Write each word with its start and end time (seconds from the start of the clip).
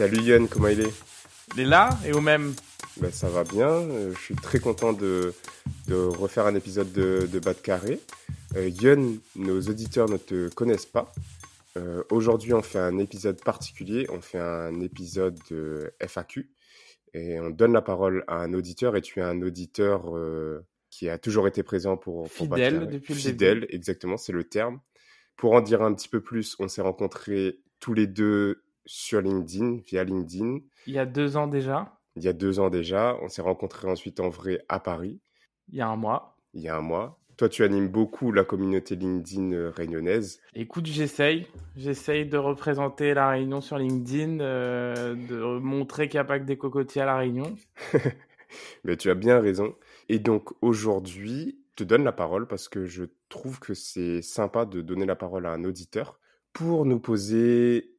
Salut 0.00 0.22
Yann, 0.22 0.48
comment 0.48 0.68
il 0.68 0.80
est 0.80 0.92
Il 1.54 1.60
est 1.60 1.64
là 1.66 1.90
et 2.06 2.14
au 2.14 2.22
même. 2.22 2.54
Ben, 3.02 3.12
Ça 3.12 3.28
va 3.28 3.44
bien, 3.44 3.68
euh, 3.68 4.14
je 4.14 4.18
suis 4.18 4.34
très 4.34 4.58
content 4.58 4.94
de, 4.94 5.34
de 5.88 5.94
refaire 5.94 6.46
un 6.46 6.54
épisode 6.54 6.90
de, 6.90 7.28
de 7.30 7.38
Bas 7.38 7.52
de 7.52 7.58
Carré. 7.58 8.00
Euh, 8.56 8.70
Yann, 8.80 9.18
nos 9.36 9.60
auditeurs 9.60 10.08
ne 10.08 10.16
te 10.16 10.48
connaissent 10.54 10.86
pas. 10.86 11.12
Euh, 11.76 12.02
Aujourd'hui, 12.08 12.54
on 12.54 12.62
fait 12.62 12.78
un 12.78 12.96
épisode 12.96 13.44
particulier, 13.44 14.06
on 14.08 14.22
fait 14.22 14.38
un 14.38 14.80
épisode 14.80 15.38
de 15.50 15.92
FAQ 16.00 16.48
et 17.12 17.38
on 17.38 17.50
donne 17.50 17.74
la 17.74 17.82
parole 17.82 18.24
à 18.26 18.36
un 18.36 18.54
auditeur 18.54 18.96
et 18.96 19.02
tu 19.02 19.20
es 19.20 19.22
un 19.22 19.42
auditeur 19.42 20.16
euh, 20.16 20.64
qui 20.88 21.10
a 21.10 21.18
toujours 21.18 21.46
été 21.46 21.62
présent 21.62 21.98
pour, 21.98 22.22
pour 22.30 22.46
Fidèle 22.46 22.88
depuis 22.88 23.12
le 23.12 23.20
Fidèle, 23.20 23.60
début. 23.60 23.74
exactement, 23.74 24.16
c'est 24.16 24.32
le 24.32 24.44
terme. 24.44 24.80
Pour 25.36 25.52
en 25.52 25.60
dire 25.60 25.82
un 25.82 25.92
petit 25.92 26.08
peu 26.08 26.22
plus, 26.22 26.56
on 26.58 26.68
s'est 26.68 26.80
rencontrés 26.80 27.60
tous 27.80 27.92
les 27.92 28.06
deux 28.06 28.62
sur 28.90 29.20
LinkedIn, 29.20 29.78
via 29.86 30.02
LinkedIn. 30.02 30.58
Il 30.88 30.94
y 30.94 30.98
a 30.98 31.06
deux 31.06 31.36
ans 31.36 31.46
déjà, 31.46 31.96
il 32.16 32.24
y 32.24 32.28
a 32.28 32.32
deux 32.32 32.58
ans 32.58 32.70
déjà. 32.70 33.16
On 33.22 33.28
s'est 33.28 33.40
rencontrés 33.40 33.88
ensuite 33.88 34.18
en 34.18 34.28
vrai 34.28 34.64
à 34.68 34.80
Paris, 34.80 35.20
il 35.68 35.78
y 35.78 35.80
a 35.80 35.88
un 35.88 35.94
mois. 35.94 36.36
il 36.54 36.62
y 36.62 36.68
a 36.68 36.76
un 36.76 36.80
mois. 36.80 37.16
Toi, 37.36 37.48
tu 37.48 37.62
animes 37.62 37.88
beaucoup 37.88 38.32
la 38.32 38.42
communauté 38.42 38.96
LinkedIn 38.96 39.52
euh, 39.52 39.70
réunionnaise. 39.70 40.40
Écoute, 40.54 40.86
j'essaye. 40.86 41.46
J'essaye 41.76 42.26
de 42.26 42.36
représenter 42.36 43.14
la 43.14 43.30
Réunion 43.30 43.60
sur 43.60 43.78
LinkedIn, 43.78 44.40
euh, 44.40 45.14
de 45.14 45.58
montrer 45.58 46.08
qu'il 46.08 46.18
n'y 46.18 46.22
a 46.22 46.24
pas 46.24 46.40
que 46.40 46.44
des 46.44 46.58
cocotiers 46.58 47.00
à 47.00 47.06
la 47.06 47.16
Réunion. 47.16 47.56
Mais 48.84 48.96
tu 48.96 49.08
as 49.08 49.14
bien 49.14 49.40
raison. 49.40 49.74
Et 50.08 50.18
donc 50.18 50.50
aujourd'hui, 50.62 51.60
je 51.70 51.84
te 51.84 51.88
donne 51.88 52.04
la 52.04 52.12
parole 52.12 52.48
parce 52.48 52.68
que 52.68 52.84
je 52.84 53.04
trouve 53.28 53.60
que 53.60 53.72
c'est 53.72 54.20
sympa 54.20 54.66
de 54.66 54.82
donner 54.82 55.06
la 55.06 55.16
parole 55.16 55.46
à 55.46 55.52
un 55.52 55.64
auditeur 55.64 56.18
pour 56.52 56.84
nous 56.84 56.98
poser, 56.98 57.94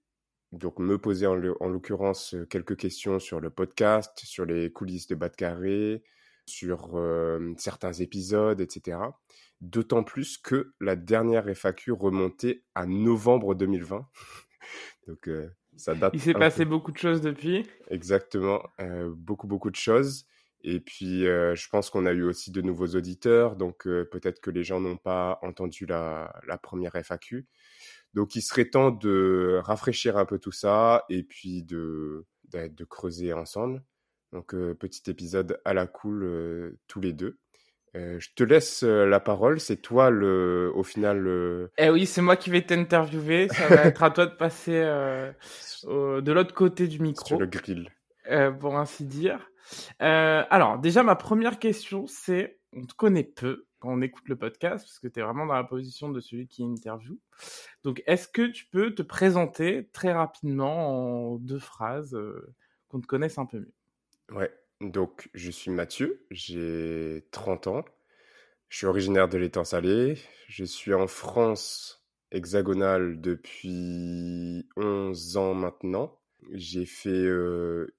donc 0.51 0.79
me 0.79 0.97
poser 0.97 1.27
en, 1.27 1.35
l'occurrence 1.35 2.33
euh, 2.33 2.45
quelques 2.45 2.75
questions 2.75 3.19
sur 3.19 3.39
le 3.39 3.49
podcast, 3.49 4.19
sur 4.23 4.45
les 4.45 4.71
coulisses 4.71 5.07
de 5.07 5.15
Bas 5.15 5.29
de 5.29 5.35
Carré, 5.35 6.03
sur 6.45 6.95
euh, 6.95 7.53
certains 7.57 7.93
épisodes, 7.93 8.59
etc. 8.61 8.97
D'autant 9.61 10.03
plus 10.03 10.37
que 10.37 10.73
la 10.79 10.95
dernière 10.95 11.47
FAQ 11.47 11.91
remontait 11.93 12.63
à 12.75 12.85
novembre 12.85 13.55
2020. 13.55 14.07
donc 15.07 15.27
euh, 15.27 15.49
ça 15.77 15.95
date. 15.95 16.13
Il 16.13 16.21
s'est 16.21 16.33
passé 16.33 16.63
peu. 16.63 16.71
beaucoup 16.71 16.91
de 16.91 16.97
choses 16.97 17.21
depuis. 17.21 17.65
Exactement, 17.89 18.61
euh, 18.79 19.11
beaucoup 19.15 19.47
beaucoup 19.47 19.71
de 19.71 19.75
choses. 19.75 20.25
Et 20.63 20.79
puis 20.79 21.21
je 21.21 21.69
pense 21.69 21.89
qu'on 21.89 22.05
a 22.05 22.11
eu 22.11 22.21
aussi 22.21 22.51
de 22.51 22.61
nouveaux 22.61 22.89
auditeurs, 22.89 23.55
donc 23.55 23.85
peut-être 23.85 24.39
que 24.41 24.51
les 24.51 24.63
gens 24.63 24.79
n'ont 24.79 24.95
pas 24.95 25.39
entendu 25.41 25.87
la, 25.87 26.39
la 26.45 26.59
première 26.59 26.95
FAQ. 26.95 27.47
Donc 28.13 28.35
il 28.35 28.41
serait 28.41 28.65
temps 28.69 28.91
de 28.91 29.59
rafraîchir 29.63 30.17
un 30.17 30.25
peu 30.25 30.37
tout 30.39 30.51
ça 30.51 31.05
et 31.09 31.23
puis 31.23 31.63
de, 31.63 32.25
de, 32.51 32.67
de 32.67 32.83
creuser 32.83 33.33
ensemble. 33.33 33.83
Donc 34.33 34.53
euh, 34.53 34.73
petit 34.73 35.09
épisode 35.09 35.59
à 35.65 35.73
la 35.73 35.87
cool 35.87 36.23
euh, 36.23 36.77
tous 36.87 36.99
les 37.01 37.13
deux. 37.13 37.37
Euh, 37.95 38.17
je 38.19 38.29
te 38.35 38.43
laisse 38.45 38.83
la 38.83 39.19
parole, 39.19 39.59
c'est 39.59 39.75
toi 39.81 40.09
le, 40.09 40.71
au 40.75 40.83
final 40.83 41.19
le, 41.19 41.71
Eh 41.77 41.89
oui, 41.89 42.05
c'est 42.05 42.21
moi 42.21 42.37
qui 42.37 42.49
vais 42.49 42.61
t'interviewer. 42.61 43.49
Ça 43.49 43.67
va 43.67 43.85
être 43.85 44.01
à 44.03 44.11
toi 44.11 44.25
de 44.27 44.35
passer 44.35 44.81
au- 45.83 46.21
de 46.21 46.31
l'autre 46.31 46.53
côté 46.53 46.87
du 46.87 46.99
micro. 46.99 47.25
sur 47.25 47.39
le 47.39 47.47
grill. 47.47 47.89
pour 48.59 48.77
ainsi 48.77 49.03
dire. 49.05 49.45
Alors, 49.99 50.79
déjà, 50.79 51.03
ma 51.03 51.15
première 51.15 51.59
question, 51.59 52.07
c'est, 52.07 52.59
on 52.73 52.85
te 52.85 52.93
connaît 52.93 53.23
peu 53.25 53.65
quand 53.81 53.89
on 53.91 54.01
écoute 54.01 54.29
le 54.29 54.37
podcast, 54.37 54.85
parce 54.85 54.99
que 54.99 55.07
tu 55.07 55.19
es 55.19 55.23
vraiment 55.23 55.45
dans 55.45 55.55
la 55.55 55.63
position 55.63 56.09
de 56.09 56.21
celui 56.21 56.47
qui 56.47 56.63
interview. 56.63 57.19
Donc, 57.83 58.01
est-ce 58.05 58.27
que 58.27 58.43
tu 58.43 58.65
peux 58.67 58.93
te 58.93 59.01
présenter 59.01 59.89
très 59.91 60.13
rapidement 60.13 61.33
en 61.33 61.35
deux 61.37 61.59
phrases, 61.59 62.13
euh, 62.13 62.53
qu'on 62.87 63.01
te 63.01 63.07
connaisse 63.07 63.39
un 63.39 63.45
peu 63.45 63.59
mieux? 63.59 63.73
Ouais, 64.31 64.53
donc 64.79 65.29
je 65.33 65.49
suis 65.51 65.71
Mathieu, 65.71 66.25
j'ai 66.29 67.27
30 67.31 67.67
ans, 67.67 67.85
je 68.69 68.77
suis 68.77 68.87
originaire 68.87 69.27
de 69.27 69.37
l'étang 69.37 69.65
salé, 69.65 70.17
je 70.47 70.63
suis 70.63 70.93
en 70.93 71.07
France 71.07 72.05
hexagonale 72.31 73.19
depuis 73.19 74.69
11 74.77 75.37
ans 75.37 75.53
maintenant. 75.55 76.20
J'ai 76.49 76.85
fait 76.85 77.27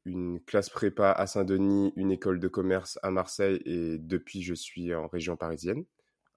une 0.04 0.40
classe 0.44 0.68
prépa 0.68 1.10
à 1.12 1.26
Saint-Denis, 1.26 1.92
une 1.96 2.10
école 2.10 2.40
de 2.40 2.48
commerce 2.48 2.98
à 3.02 3.10
Marseille 3.10 3.62
et 3.64 3.98
depuis 3.98 4.42
je 4.42 4.54
suis 4.54 4.94
en 4.94 5.06
région 5.06 5.36
parisienne, 5.36 5.84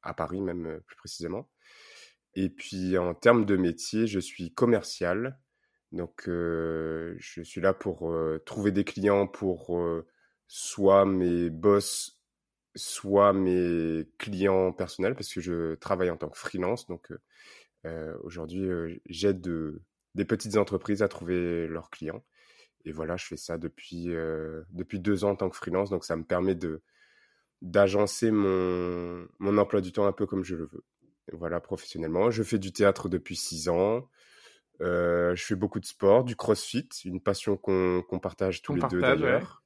à 0.04 0.14
Paris 0.14 0.42
même 0.42 0.80
plus 0.86 0.96
précisément. 0.96 1.50
Et 2.36 2.50
puis 2.50 2.98
en 2.98 3.14
termes 3.16 3.46
de 3.46 3.56
métier, 3.58 4.08
je 4.08 4.20
suis 4.20 4.54
commercial. 4.54 5.40
Donc 5.92 6.24
je 6.26 7.42
suis 7.44 7.62
là 7.62 7.74
pour 7.74 8.14
trouver 8.46 8.72
des 8.72 8.84
clients 8.84 9.28
pour 9.28 9.78
soit 10.48 11.06
mes 11.06 11.50
boss, 11.50 12.22
soit 12.76 13.34
mes 13.34 14.08
clients 14.18 14.72
personnels, 14.74 15.16
parce 15.16 15.34
que 15.34 15.42
je 15.42 15.76
travaille 15.76 16.12
en 16.12 16.18
tant 16.18 16.30
que 16.30 16.38
freelance. 16.38 16.88
Donc 16.88 17.12
euh, 17.86 18.16
aujourd'hui, 18.24 18.70
j'aide 19.08 19.42
de- 19.42 19.82
des 20.16 20.26
petites 20.26 20.58
entreprises 20.58 21.04
à 21.04 21.08
trouver 21.08 21.68
leurs 21.68 21.90
clients. 21.90 22.24
Et 22.86 22.92
voilà, 22.92 23.18
je 23.18 23.26
fais 23.26 23.38
ça 23.38 23.58
depuis, 23.58 24.12
euh, 24.12 24.64
depuis 24.72 25.00
deux 25.00 25.24
ans 25.24 25.32
en 25.32 25.36
tant 25.36 25.50
que 25.50 25.56
freelance. 25.56 25.90
Donc 25.90 26.06
ça 26.06 26.16
me 26.16 26.24
permet 26.24 26.56
de 26.56 26.82
d'agencer 27.62 28.32
mon, 28.32 29.28
mon 29.40 29.58
emploi 29.58 29.82
du 29.82 29.92
temps 29.92 30.06
un 30.06 30.12
peu 30.12 30.26
comme 30.26 30.44
je 30.44 30.56
le 30.56 30.66
veux. 30.66 30.84
Voilà, 31.32 31.60
professionnellement. 31.60 32.30
Je 32.30 32.44
fais 32.44 32.60
du 32.60 32.72
théâtre 32.72 33.10
depuis 33.10 33.36
six 33.36 33.70
ans. 33.70 34.08
Euh, 34.82 35.36
je 35.36 35.44
fais 35.44 35.56
beaucoup 35.56 35.80
de 35.80 35.86
sport, 35.86 36.24
du 36.26 36.36
crossfit, 36.36 36.90
une 37.06 37.22
passion 37.22 37.58
qu'on 37.58 38.04
qu'on 38.04 38.20
partage 38.20 38.62
tous 38.62 38.76
les 38.76 38.82
deux 38.82 39.00
partage, 39.00 39.22
d'ailleurs. 39.22 39.64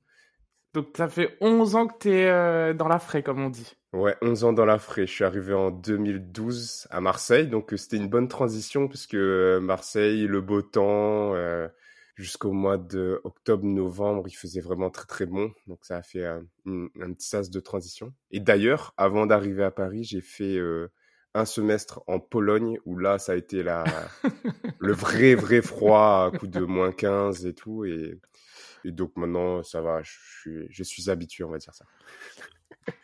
Donc, 0.73 0.87
ça 0.95 1.07
fait 1.07 1.37
11 1.41 1.75
ans 1.75 1.87
que 1.87 1.97
tu 1.99 2.11
es 2.11 2.73
dans 2.73 2.87
la 2.87 2.99
frais, 2.99 3.23
comme 3.23 3.43
on 3.43 3.49
dit. 3.49 3.75
Ouais, 3.91 4.15
11 4.21 4.43
ans 4.43 4.53
dans 4.53 4.65
la 4.65 4.77
frais. 4.77 5.07
Je 5.07 5.11
suis 5.11 5.23
arrivé 5.23 5.53
en 5.53 5.71
2012 5.71 6.87
à 6.91 7.01
Marseille, 7.01 7.47
donc 7.47 7.73
euh, 7.73 7.77
c'était 7.77 7.97
une 7.97 8.07
bonne 8.07 8.27
transition 8.27 8.87
puisque 8.87 9.15
euh, 9.15 9.59
Marseille, 9.59 10.27
le 10.27 10.41
beau 10.41 10.61
temps, 10.61 11.33
euh, 11.33 11.67
jusqu'au 12.19 12.51
mois 12.51 12.77
de 12.77 13.19
octobre-novembre, 13.23 14.27
il 14.27 14.35
faisait 14.35 14.61
vraiment 14.61 14.91
très 14.91 15.07
très 15.07 15.25
bon. 15.25 15.51
Donc 15.65 15.79
ça 15.81 15.97
a 15.97 16.01
fait 16.03 16.23
un, 16.23 16.43
petit 16.65 17.27
sas 17.27 17.49
de 17.49 17.59
transition. 17.59 18.13
Et 18.29 18.39
d'ailleurs, 18.39 18.93
avant 18.97 19.25
d'arriver 19.25 19.63
à 19.63 19.71
Paris, 19.71 20.03
j'ai 20.03 20.21
fait 20.21 20.57
euh, 20.57 20.91
un 21.33 21.45
semestre 21.45 22.03
en 22.05 22.19
Pologne 22.19 22.77
où 22.85 22.95
là, 22.95 23.17
ça 23.17 23.31
a 23.31 23.35
été 23.35 23.63
la, 23.63 23.85
le 24.79 24.93
vrai 24.93 25.33
vrai 25.33 25.63
froid 25.63 26.31
à 26.31 26.37
coup 26.37 26.47
de 26.47 26.59
moins 26.59 26.91
15 26.91 27.47
et 27.47 27.55
tout. 27.55 27.85
Et, 27.85 28.19
et 28.83 28.91
donc 28.91 29.15
maintenant, 29.15 29.63
ça 29.63 29.81
va, 29.81 30.01
je 30.03 30.11
suis, 30.11 30.67
je 30.69 30.83
suis 30.83 31.09
habitué, 31.09 31.43
on 31.43 31.49
va 31.49 31.57
dire 31.57 31.73
ça. 31.73 31.85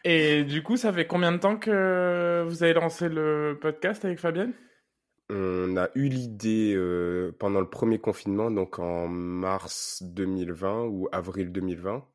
Et 0.04 0.44
du 0.44 0.64
coup, 0.64 0.78
ça 0.78 0.94
fait 0.94 1.08
combien 1.08 1.32
de 1.32 1.38
temps 1.38 1.58
que 1.58 2.44
vous 2.48 2.64
avez 2.64 2.74
lancé 2.74 3.10
le 3.10 3.58
podcast 3.60 4.06
avec 4.06 4.20
Fabienne? 4.20 4.54
On 5.30 5.76
a 5.78 5.90
eu 5.96 6.08
l'idée 6.08 6.74
euh, 6.76 7.32
pendant 7.40 7.60
le 7.60 7.70
premier 7.70 8.00
confinement, 8.00 8.52
donc 8.52 8.78
en 8.78 9.08
mars 9.08 10.04
2020 10.04 10.84
ou 10.86 11.10
avril 11.12 11.52
2020. 11.52 12.06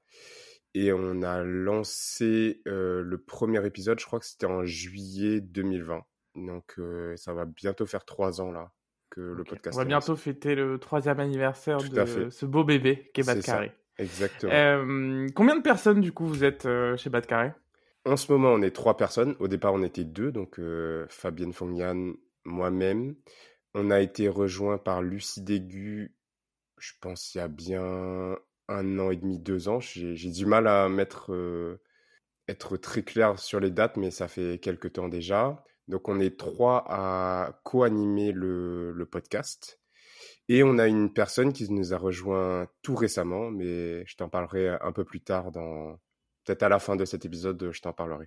Et 0.75 0.93
on 0.93 1.23
a 1.23 1.43
lancé 1.43 2.63
euh, 2.69 3.03
le 3.03 3.19
premier 3.19 3.67
épisode, 3.67 3.99
je 3.99 4.06
crois 4.06 4.21
que 4.21 4.27
c'était 4.27 4.47
en 4.47 4.65
juillet 4.65 5.41
2020. 5.41 6.05
Donc 6.37 6.75
euh, 6.79 7.17
ça 7.17 7.35
va 7.35 7.45
bientôt 7.45 7.87
faire 7.87 8.05
trois 8.05 8.41
ans 8.41 8.53
là 8.53 8.71
que 9.11 9.21
le 9.21 9.41
Ok. 9.43 9.49
podcast 9.49 9.77
On 9.77 9.79
va 9.81 9.85
bientôt 9.85 10.17
fêter 10.17 10.55
le 10.55 10.79
troisième 10.79 11.21
anniversaire 11.21 11.79
Tout 11.79 11.89
de 11.89 12.31
ce 12.31 12.47
beau 12.47 12.65
bébé 12.65 13.11
qui 13.12 13.21
est 13.21 13.25
Bas 13.25 13.35
de 13.35 13.41
C'est 13.41 13.47
ça. 13.47 13.53
Carré. 13.55 13.73
Exactement. 13.99 14.53
Euh, 14.53 15.27
combien 15.35 15.57
de 15.57 15.62
personnes, 15.62 16.01
du 16.01 16.12
coup, 16.12 16.27
vous 16.27 16.43
êtes 16.45 16.65
euh, 16.67 16.97
chez 16.97 17.11
Bas 17.11 17.21
de 17.21 17.27
Carré? 17.27 17.53
En 18.07 18.17
ce 18.17 18.33
moment, 18.33 18.49
on 18.49 18.62
est 18.62 18.71
trois 18.71 18.97
personnes. 18.97 19.37
Au 19.41 19.49
départ, 19.49 19.75
on 19.75 19.83
était 19.83 20.05
deux, 20.05 20.33
donc 20.33 20.59
euh, 20.59 21.05
Fabienne 21.11 21.53
Fongian, 21.53 22.15
moi-même. 22.45 23.15
On 23.75 23.91
a 23.91 24.01
été 24.01 24.29
rejoint 24.29 24.79
par 24.79 25.03
Lucie 25.03 25.43
Dégu, 25.43 26.17
je 26.79 26.93
pense 27.01 27.35
il 27.35 27.39
y 27.39 27.41
a 27.43 27.49
bien 27.49 28.37
un 28.69 28.99
an 28.99 29.11
et 29.11 29.17
demi, 29.17 29.39
deux 29.39 29.69
ans. 29.69 29.81
J'ai 29.81 30.31
du 30.31 30.47
mal 30.47 30.67
à 30.67 30.89
mettre, 30.89 31.31
être 32.49 32.77
très 32.79 33.03
clair 33.03 33.39
sur 33.39 33.61
les 33.61 33.71
dates, 33.71 33.97
mais 33.97 34.11
ça 34.11 34.29
fait 34.29 34.59
quelques 34.59 34.95
temps 34.95 35.09
déjà. 35.09 35.63
Donc 35.91 36.09
on 36.09 36.21
est 36.21 36.39
trois 36.39 36.85
à 36.89 37.61
co-animer 37.65 38.33
le, 38.33 38.93
le 38.93 39.07
podcast. 39.07 39.81
Et 40.49 40.63
on 40.63 40.79
a 40.79 40.87
une 40.87 41.13
personne 41.13 41.53
qui 41.53 41.71
nous 41.71 41.93
a 41.95 41.99
rejoint 41.99 42.67
tout 42.83 42.95
récemment, 42.95 43.51
mais 43.51 44.05
je 44.07 44.17
t'en 44.17 44.29
parlerai 44.29 44.69
un 44.81 44.93
peu 44.93 45.05
plus 45.05 45.21
tard 45.21 45.53
dans 45.53 45.99
peut-être 46.45 46.63
à 46.63 46.69
la 46.69 46.79
fin 46.79 46.97
de 46.97 47.05
cet 47.05 47.25
épisode, 47.25 47.71
je 47.71 47.81
t'en 47.81 47.93
parlerai. 47.93 48.27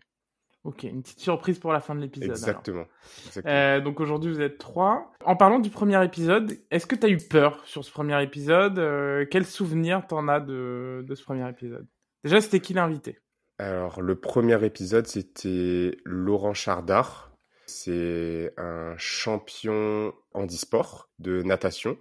Ok, 0.63 0.83
une 0.83 1.01
petite 1.01 1.19
surprise 1.19 1.60
pour 1.60 1.74
la 1.74 1.81
fin 1.81 1.94
de 1.94 2.00
l'épisode. 2.00 2.30
Exactement. 2.30 2.86
Exactement. 3.25 3.54
Euh, 3.54 3.81
donc 3.81 4.00
aujourd'hui 4.00 4.31
vous 4.31 4.39
êtes 4.39 4.57
trois. 4.57 5.12
En 5.25 5.36
parlant 5.36 5.60
du 5.60 5.69
premier 5.69 6.01
épisode, 6.06 6.57
est-ce 6.71 6.86
que 6.88 6.95
tu 6.95 7.06
as 7.06 7.10
eu 7.10 7.18
peur 7.18 7.62
sur 7.65 7.83
ce 7.83 7.92
premier 7.92 8.21
épisode? 8.24 8.80
Euh, 8.80 9.25
Quel 9.30 9.45
souvenir 9.45 10.07
t'en 10.07 10.30
as 10.30 10.39
de, 10.39 11.04
de 11.06 11.15
ce 11.15 11.24
premier 11.24 11.50
épisode? 11.50 11.86
Déjà, 12.24 12.39
c'était 12.39 12.62
qui 12.62 12.74
l'invité? 12.74 13.19
Alors 13.60 14.01
le 14.01 14.15
premier 14.15 14.63
épisode, 14.65 15.07
c'était 15.07 15.98
Laurent 16.06 16.54
Chardard. 16.54 17.32
C'est 17.65 18.54
un 18.57 18.95
champion 18.98 20.13
handisport 20.33 21.10
de 21.19 21.42
natation. 21.44 21.98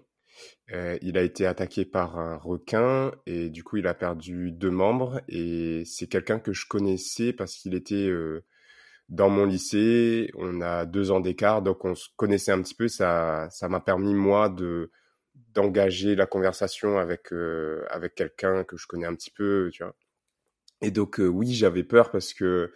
Euh, 0.72 0.98
il 1.02 1.18
a 1.18 1.22
été 1.22 1.46
attaqué 1.46 1.84
par 1.84 2.18
un 2.18 2.36
requin 2.36 3.12
et 3.26 3.50
du 3.50 3.62
coup 3.62 3.76
il 3.76 3.86
a 3.86 3.94
perdu 3.94 4.50
deux 4.52 4.70
membres 4.70 5.20
et 5.28 5.84
c'est 5.84 6.06
quelqu'un 6.06 6.38
que 6.38 6.52
je 6.52 6.66
connaissais 6.66 7.32
parce 7.32 7.56
qu'il 7.56 7.74
était 7.74 8.08
euh, 8.08 8.44
dans 9.08 9.28
mon 9.28 9.44
lycée. 9.44 10.30
On 10.34 10.60
a 10.62 10.86
deux 10.86 11.10
ans 11.10 11.20
d'écart 11.20 11.62
donc 11.62 11.84
on 11.84 11.94
se 11.94 12.08
connaissait 12.16 12.52
un 12.52 12.62
petit 12.62 12.74
peu. 12.74 12.88
Ça 12.88 13.48
ça 13.50 13.68
m'a 13.68 13.80
permis 13.80 14.14
moi 14.14 14.48
de 14.48 14.90
d'engager 15.54 16.14
la 16.16 16.26
conversation 16.26 16.98
avec 16.98 17.32
euh, 17.32 17.84
avec 17.90 18.14
quelqu'un 18.14 18.64
que 18.64 18.76
je 18.76 18.86
connais 18.86 19.06
un 19.06 19.14
petit 19.14 19.30
peu, 19.30 19.70
tu 19.72 19.82
vois. 19.84 19.94
Et 20.80 20.90
donc 20.90 21.20
oui 21.20 21.54
j'avais 21.54 21.84
peur 21.84 22.10
parce 22.10 22.34
que 22.34 22.72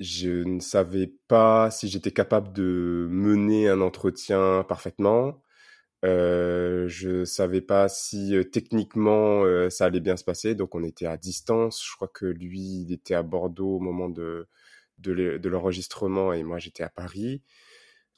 je 0.00 0.42
ne 0.44 0.60
savais 0.60 1.12
pas 1.28 1.70
si 1.70 1.88
j'étais 1.88 2.10
capable 2.12 2.52
de 2.52 3.06
mener 3.10 3.68
un 3.68 3.80
entretien 3.80 4.64
parfaitement. 4.68 5.42
Euh, 6.04 6.86
je 6.88 7.24
savais 7.24 7.62
pas 7.62 7.88
si 7.88 8.36
euh, 8.36 8.44
techniquement 8.44 9.44
euh, 9.44 9.70
ça 9.70 9.86
allait 9.86 10.00
bien 10.00 10.16
se 10.18 10.24
passer, 10.24 10.54
donc 10.54 10.74
on 10.74 10.82
était 10.84 11.06
à 11.06 11.16
distance. 11.16 11.82
Je 11.84 11.94
crois 11.96 12.08
que 12.08 12.26
lui, 12.26 12.60
il 12.82 12.92
était 12.92 13.14
à 13.14 13.22
Bordeaux 13.22 13.76
au 13.76 13.80
moment 13.80 14.08
de 14.10 14.48
de 14.98 15.48
l'enregistrement 15.48 16.32
et 16.32 16.42
moi 16.44 16.58
j'étais 16.58 16.82
à 16.84 16.88
Paris. 16.90 17.42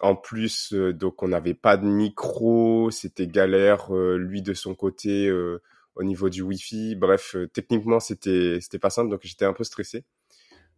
En 0.01 0.17
plus, 0.17 0.73
euh, 0.75 0.93
donc 0.93 1.23
on 1.23 1.29
n'avait 1.29 1.55
pas 1.55 1.77
de 1.77 1.87
micro, 1.87 2.91
c'était 2.91 3.27
galère. 3.29 3.93
lui 3.95 4.43
de 4.43 4.55
son 4.55 4.75
côté 4.75 5.31
au 5.97 6.03
niveau 6.05 6.29
du 6.31 6.43
Wi-Fi. 6.43 6.97
Bref, 6.97 7.37
techniquement 7.53 8.01
c'était 8.01 8.59
c'était 8.61 8.79
pas 8.79 8.91
simple, 8.91 9.11
donc 9.11 9.21
j'étais 9.25 9.45
un 9.47 9.53
peu 9.55 9.65
stressé, 9.65 10.05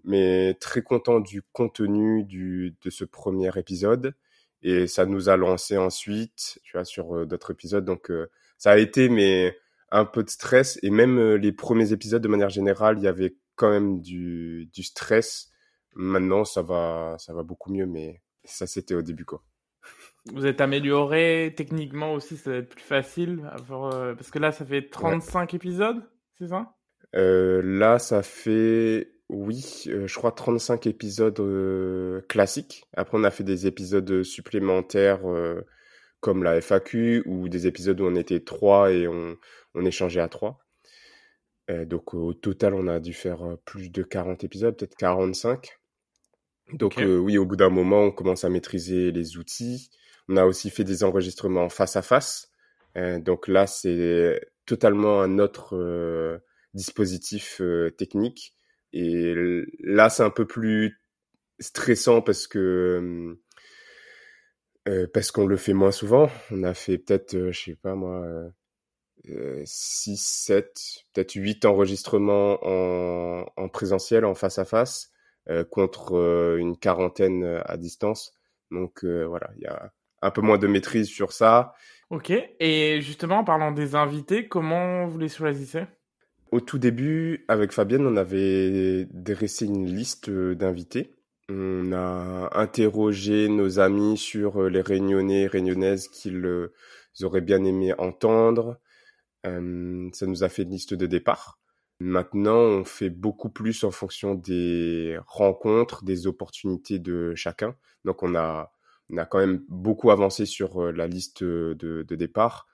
mais 0.04 0.54
très 0.60 0.82
content 0.82 1.20
du 1.20 1.42
contenu 1.52 2.24
du 2.24 2.76
de 2.82 2.90
ce 2.90 3.04
premier 3.04 3.50
épisode 3.56 4.14
et 4.62 4.86
ça 4.86 5.06
nous 5.06 5.28
a 5.28 5.36
lancé 5.36 5.76
ensuite, 5.76 6.58
tu 6.64 6.72
vois, 6.72 6.84
sur 6.84 7.16
euh, 7.16 7.26
d'autres 7.26 7.52
épisodes. 7.52 7.84
Donc 7.84 8.10
euh, 8.10 8.30
ça 8.56 8.72
a 8.72 8.78
été 8.78 9.08
mais 9.08 9.56
un 9.90 10.04
peu 10.04 10.22
de 10.22 10.30
stress 10.30 10.78
et 10.82 10.90
même 10.90 11.18
euh, 11.18 11.34
les 11.36 11.52
premiers 11.52 11.92
épisodes 11.92 12.22
de 12.22 12.28
manière 12.28 12.50
générale, 12.50 12.98
il 12.98 13.04
y 13.04 13.08
avait 13.08 13.36
quand 13.54 13.70
même 13.70 14.00
du, 14.00 14.68
du 14.72 14.82
stress. 14.82 15.50
Maintenant, 15.94 16.44
ça 16.44 16.62
va, 16.62 17.16
ça 17.18 17.32
va 17.32 17.42
beaucoup 17.42 17.72
mieux, 17.72 17.86
mais 17.86 18.22
ça 18.44 18.66
c'était 18.66 18.94
au 18.94 19.02
début 19.02 19.24
quoi. 19.24 19.42
Vous 20.32 20.44
êtes 20.44 20.60
amélioré 20.60 21.54
techniquement 21.56 22.12
aussi, 22.12 22.36
ça 22.36 22.50
va 22.50 22.56
être 22.58 22.68
plus 22.68 22.82
facile 22.82 23.48
parce 23.66 24.30
que 24.30 24.38
là, 24.38 24.52
ça 24.52 24.66
fait 24.66 24.90
35 24.90 25.54
épisodes, 25.54 26.02
c'est 26.34 26.48
ça? 26.48 26.74
Là, 27.14 27.98
ça 27.98 28.22
fait 28.22 29.17
oui, 29.28 29.84
euh, 29.88 30.06
je 30.06 30.14
crois 30.14 30.32
35 30.32 30.86
épisodes 30.86 31.38
euh, 31.40 32.22
classiques. 32.28 32.84
Après, 32.94 33.18
on 33.18 33.24
a 33.24 33.30
fait 33.30 33.44
des 33.44 33.66
épisodes 33.66 34.22
supplémentaires 34.22 35.28
euh, 35.28 35.66
comme 36.20 36.42
la 36.42 36.60
FAQ 36.60 37.22
ou 37.26 37.48
des 37.48 37.66
épisodes 37.66 38.00
où 38.00 38.06
on 38.06 38.16
était 38.16 38.40
trois 38.40 38.90
et 38.90 39.06
on, 39.06 39.36
on 39.74 39.84
échangeait 39.84 40.20
à 40.20 40.28
trois. 40.28 40.58
donc 41.68 42.14
au 42.14 42.32
total, 42.34 42.74
on 42.74 42.88
a 42.88 43.00
dû 43.00 43.12
faire 43.12 43.56
plus 43.64 43.90
de 43.90 44.02
40 44.02 44.44
épisodes, 44.44 44.76
peut-être 44.76 44.96
45. 44.96 45.78
Donc 46.72 46.94
oui, 46.98 47.38
au 47.38 47.46
bout 47.46 47.56
d'un 47.56 47.70
moment, 47.70 48.02
on 48.02 48.10
commence 48.10 48.44
à 48.44 48.48
maîtriser 48.48 49.12
les 49.12 49.36
outils. 49.36 49.90
On 50.28 50.36
a 50.36 50.44
aussi 50.44 50.70
fait 50.70 50.84
des 50.84 51.04
enregistrements 51.04 51.68
face 51.68 51.96
à 51.96 52.02
face. 52.02 52.50
donc 52.96 53.46
là, 53.48 53.66
c'est 53.66 54.40
totalement 54.66 55.20
un 55.22 55.38
autre 55.38 56.40
dispositif 56.74 57.62
technique 57.96 58.57
et 58.92 59.34
là, 59.80 60.08
c'est 60.10 60.22
un 60.22 60.30
peu 60.30 60.46
plus 60.46 61.00
stressant 61.60 62.22
parce 62.22 62.46
que 62.46 63.36
euh, 64.88 65.06
parce 65.12 65.30
qu'on 65.30 65.46
le 65.46 65.56
fait 65.56 65.74
moins 65.74 65.90
souvent. 65.90 66.30
On 66.50 66.62
a 66.62 66.72
fait 66.72 66.98
peut-être, 66.98 67.34
euh, 67.34 67.52
je 67.52 67.60
sais 67.60 67.74
pas 67.74 67.94
moi, 67.94 68.24
euh, 69.28 69.62
6, 69.64 70.16
7, 70.16 70.80
peut-être 71.12 71.34
8 71.34 71.64
enregistrements 71.64 72.58
en, 72.62 73.44
en, 73.56 73.68
présentiel, 73.68 74.24
en 74.24 74.34
face 74.34 74.58
à 74.58 74.64
face, 74.64 75.10
euh, 75.50 75.64
contre 75.64 76.16
euh, 76.16 76.56
une 76.58 76.76
quarantaine 76.78 77.60
à 77.66 77.76
distance. 77.76 78.34
Donc 78.70 79.04
voilà, 79.04 79.50
il 79.56 79.62
y 79.62 79.66
a 79.66 79.92
un 80.20 80.30
peu 80.30 80.42
moins 80.42 80.58
de 80.58 80.66
maîtrise 80.66 81.08
sur 81.08 81.32
ça. 81.32 81.72
Ok, 82.10 82.30
et 82.30 83.00
justement, 83.00 83.38
en 83.38 83.44
parlant 83.44 83.72
des 83.72 83.94
invités, 83.94 84.46
comment 84.46 85.06
vous 85.06 85.18
les 85.18 85.28
choisissez? 85.28 85.84
Au 86.52 86.60
tout 86.60 86.78
début, 86.78 87.44
avec 87.48 87.72
Fabienne, 87.72 88.06
on 88.06 88.16
avait 88.16 89.06
dressé 89.12 89.66
une 89.66 89.86
liste 89.86 90.28
euh, 90.28 90.54
d'invités. 90.54 91.14
On 91.48 91.92
a 91.92 92.50
interrogé 92.58 93.48
nos 93.48 93.80
amis 93.80 94.16
sur 94.18 94.62
euh, 94.62 94.68
les 94.68 94.80
réunionnais, 94.80 95.46
réunionnaises 95.46 96.08
qu'ils 96.08 96.44
euh, 96.44 96.72
auraient 97.22 97.40
bien 97.40 97.64
aimé 97.64 97.94
entendre. 97.98 98.78
ça 99.44 100.26
nous 100.26 100.44
a 100.44 100.48
fait 100.48 100.62
une 100.62 100.70
liste 100.70 100.94
de 100.94 101.06
départ. 101.06 101.58
Maintenant, 102.00 102.58
on 102.58 102.84
fait 102.84 103.10
beaucoup 103.10 103.48
plus 103.50 103.82
en 103.84 103.90
fonction 103.90 104.34
des 104.34 105.18
rencontres, 105.26 106.04
des 106.04 106.26
opportunités 106.26 106.98
de 106.98 107.34
chacun. 107.34 107.74
Donc, 108.04 108.22
on 108.22 108.34
a, 108.34 108.72
on 109.10 109.16
a 109.16 109.24
quand 109.24 109.38
même 109.38 109.64
beaucoup 109.68 110.10
avancé 110.10 110.46
sur 110.46 110.92
la 110.92 111.06
liste 111.08 111.42
de 111.42 112.04
départ. 112.14 112.68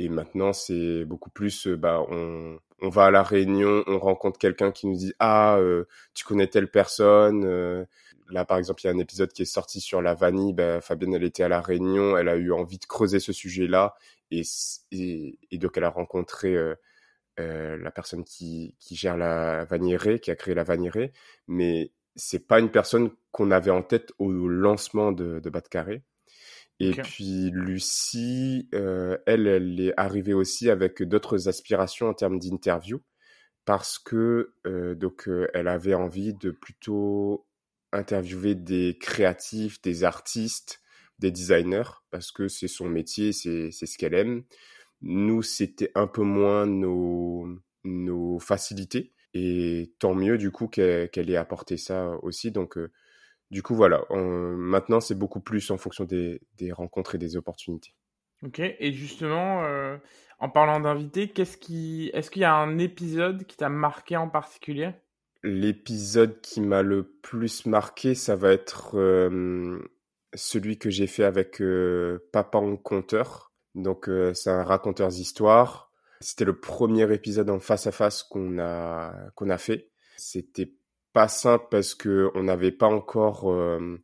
Et 0.00 0.08
maintenant, 0.08 0.54
c'est 0.54 1.04
beaucoup 1.04 1.28
plus, 1.28 1.68
bah, 1.68 2.02
on, 2.08 2.58
on 2.80 2.88
va 2.88 3.04
à 3.06 3.10
la 3.10 3.22
réunion, 3.22 3.84
on 3.86 3.98
rencontre 3.98 4.38
quelqu'un 4.38 4.72
qui 4.72 4.86
nous 4.86 4.96
dit 4.96 5.12
ah 5.18 5.56
euh, 5.58 5.84
tu 6.14 6.24
connais 6.24 6.46
telle 6.46 6.70
personne. 6.70 7.44
Euh. 7.44 7.84
là 8.30 8.46
par 8.46 8.56
exemple 8.56 8.80
il 8.82 8.86
y 8.86 8.90
a 8.90 8.92
un 8.94 8.98
épisode 8.98 9.30
qui 9.32 9.42
est 9.42 9.44
sorti 9.44 9.78
sur 9.80 10.00
la 10.00 10.14
vanille. 10.14 10.54
Ben, 10.54 10.80
Fabienne 10.80 11.12
elle 11.14 11.24
était 11.24 11.42
à 11.42 11.48
la 11.48 11.60
réunion, 11.60 12.16
elle 12.16 12.30
a 12.30 12.36
eu 12.36 12.50
envie 12.50 12.78
de 12.78 12.86
creuser 12.86 13.20
ce 13.20 13.34
sujet-là 13.34 13.94
et, 14.30 14.42
et, 14.92 15.58
donc 15.58 15.76
elle 15.76 15.84
a 15.84 15.90
rencontré 15.90 16.56
euh, 16.56 16.74
la 17.38 17.90
personne 17.90 18.24
qui, 18.24 18.76
qui 18.80 18.96
gère 18.96 19.18
la 19.18 19.66
vanillerie, 19.66 20.20
qui 20.20 20.30
a 20.30 20.36
créé 20.36 20.54
la 20.54 20.64
vanillerie, 20.64 21.10
mais 21.46 21.92
c'est 22.16 22.46
pas 22.46 22.58
une 22.60 22.70
personne 22.70 23.10
qu'on 23.32 23.50
avait 23.50 23.70
en 23.70 23.82
tête 23.82 24.12
au 24.18 24.30
lancement 24.30 25.12
de, 25.12 25.40
de 25.40 25.50
Bas 25.50 25.60
de 25.60 25.68
Carré. 25.68 26.02
Et 26.80 26.92
puis 26.92 27.50
Lucie, 27.50 28.68
euh, 28.74 29.18
elle, 29.26 29.46
elle 29.46 29.78
est 29.80 29.92
arrivée 29.98 30.32
aussi 30.32 30.70
avec 30.70 31.02
d'autres 31.02 31.46
aspirations 31.46 32.08
en 32.08 32.14
termes 32.14 32.38
d'interview 32.38 33.02
parce 33.66 33.98
que 33.98 34.54
euh, 34.66 34.94
donc 34.94 35.28
euh, 35.28 35.46
elle 35.52 35.68
avait 35.68 35.94
envie 35.94 36.32
de 36.32 36.50
plutôt 36.50 37.46
interviewer 37.92 38.54
des 38.54 38.96
créatifs, 38.98 39.82
des 39.82 40.04
artistes, 40.04 40.80
des 41.18 41.30
designers 41.30 42.00
parce 42.10 42.32
que 42.32 42.48
c'est 42.48 42.66
son 42.68 42.88
métier, 42.88 43.32
c'est 43.32 43.70
ce 43.70 43.98
qu'elle 43.98 44.14
aime. 44.14 44.44
Nous, 45.02 45.42
c'était 45.42 45.92
un 45.94 46.06
peu 46.06 46.22
moins 46.22 46.66
nos 46.66 47.46
nos 47.84 48.38
facilités 48.38 49.12
et 49.34 49.92
tant 49.98 50.14
mieux 50.14 50.38
du 50.38 50.50
coup 50.50 50.66
qu'elle 50.66 51.10
qu'elle 51.10 51.28
ait 51.30 51.36
apporté 51.36 51.76
ça 51.76 52.16
aussi. 52.22 52.50
Donc 52.52 52.78
du 53.50 53.62
coup, 53.62 53.74
voilà. 53.74 54.04
maintenant, 54.10 55.00
c'est 55.00 55.16
beaucoup 55.16 55.40
plus 55.40 55.70
en 55.70 55.76
fonction 55.76 56.04
des, 56.04 56.40
des, 56.56 56.72
rencontres 56.72 57.16
et 57.16 57.18
des 57.18 57.36
opportunités. 57.36 57.94
Ok. 58.42 58.60
Et 58.60 58.92
justement, 58.92 59.64
euh, 59.64 59.96
en 60.38 60.48
parlant 60.48 60.80
d'invités, 60.80 61.28
qu'est-ce 61.28 61.56
qui, 61.56 62.10
est-ce 62.14 62.30
qu'il 62.30 62.42
y 62.42 62.46
a 62.46 62.54
un 62.54 62.78
épisode 62.78 63.44
qui 63.44 63.56
t'a 63.56 63.68
marqué 63.68 64.16
en 64.16 64.28
particulier? 64.28 64.92
L'épisode 65.42 66.40
qui 66.40 66.60
m'a 66.60 66.82
le 66.82 67.02
plus 67.22 67.66
marqué, 67.66 68.14
ça 68.14 68.36
va 68.36 68.52
être 68.52 68.96
euh, 68.96 69.80
celui 70.34 70.78
que 70.78 70.90
j'ai 70.90 71.06
fait 71.06 71.24
avec 71.24 71.60
euh, 71.60 72.28
Papa 72.32 72.58
en 72.58 72.76
conteur. 72.76 73.52
Donc, 73.74 74.10
c'est 74.34 74.50
un 74.50 74.64
raconteur 74.64 75.08
d'histoire. 75.08 75.92
C'était 76.20 76.44
le 76.44 76.58
premier 76.58 77.12
épisode 77.14 77.48
en 77.50 77.60
face 77.60 77.86
à 77.86 77.92
face 77.92 78.24
qu'on 78.24 78.58
a 78.58 79.14
qu'on 79.36 79.48
a 79.48 79.58
fait. 79.58 79.90
C'était 80.16 80.74
pas 81.12 81.28
simple 81.28 81.66
parce 81.70 81.94
que 81.94 82.30
on 82.34 82.44
n'avait 82.44 82.72
pas 82.72 82.86
encore. 82.86 83.50
Euh, 83.50 83.98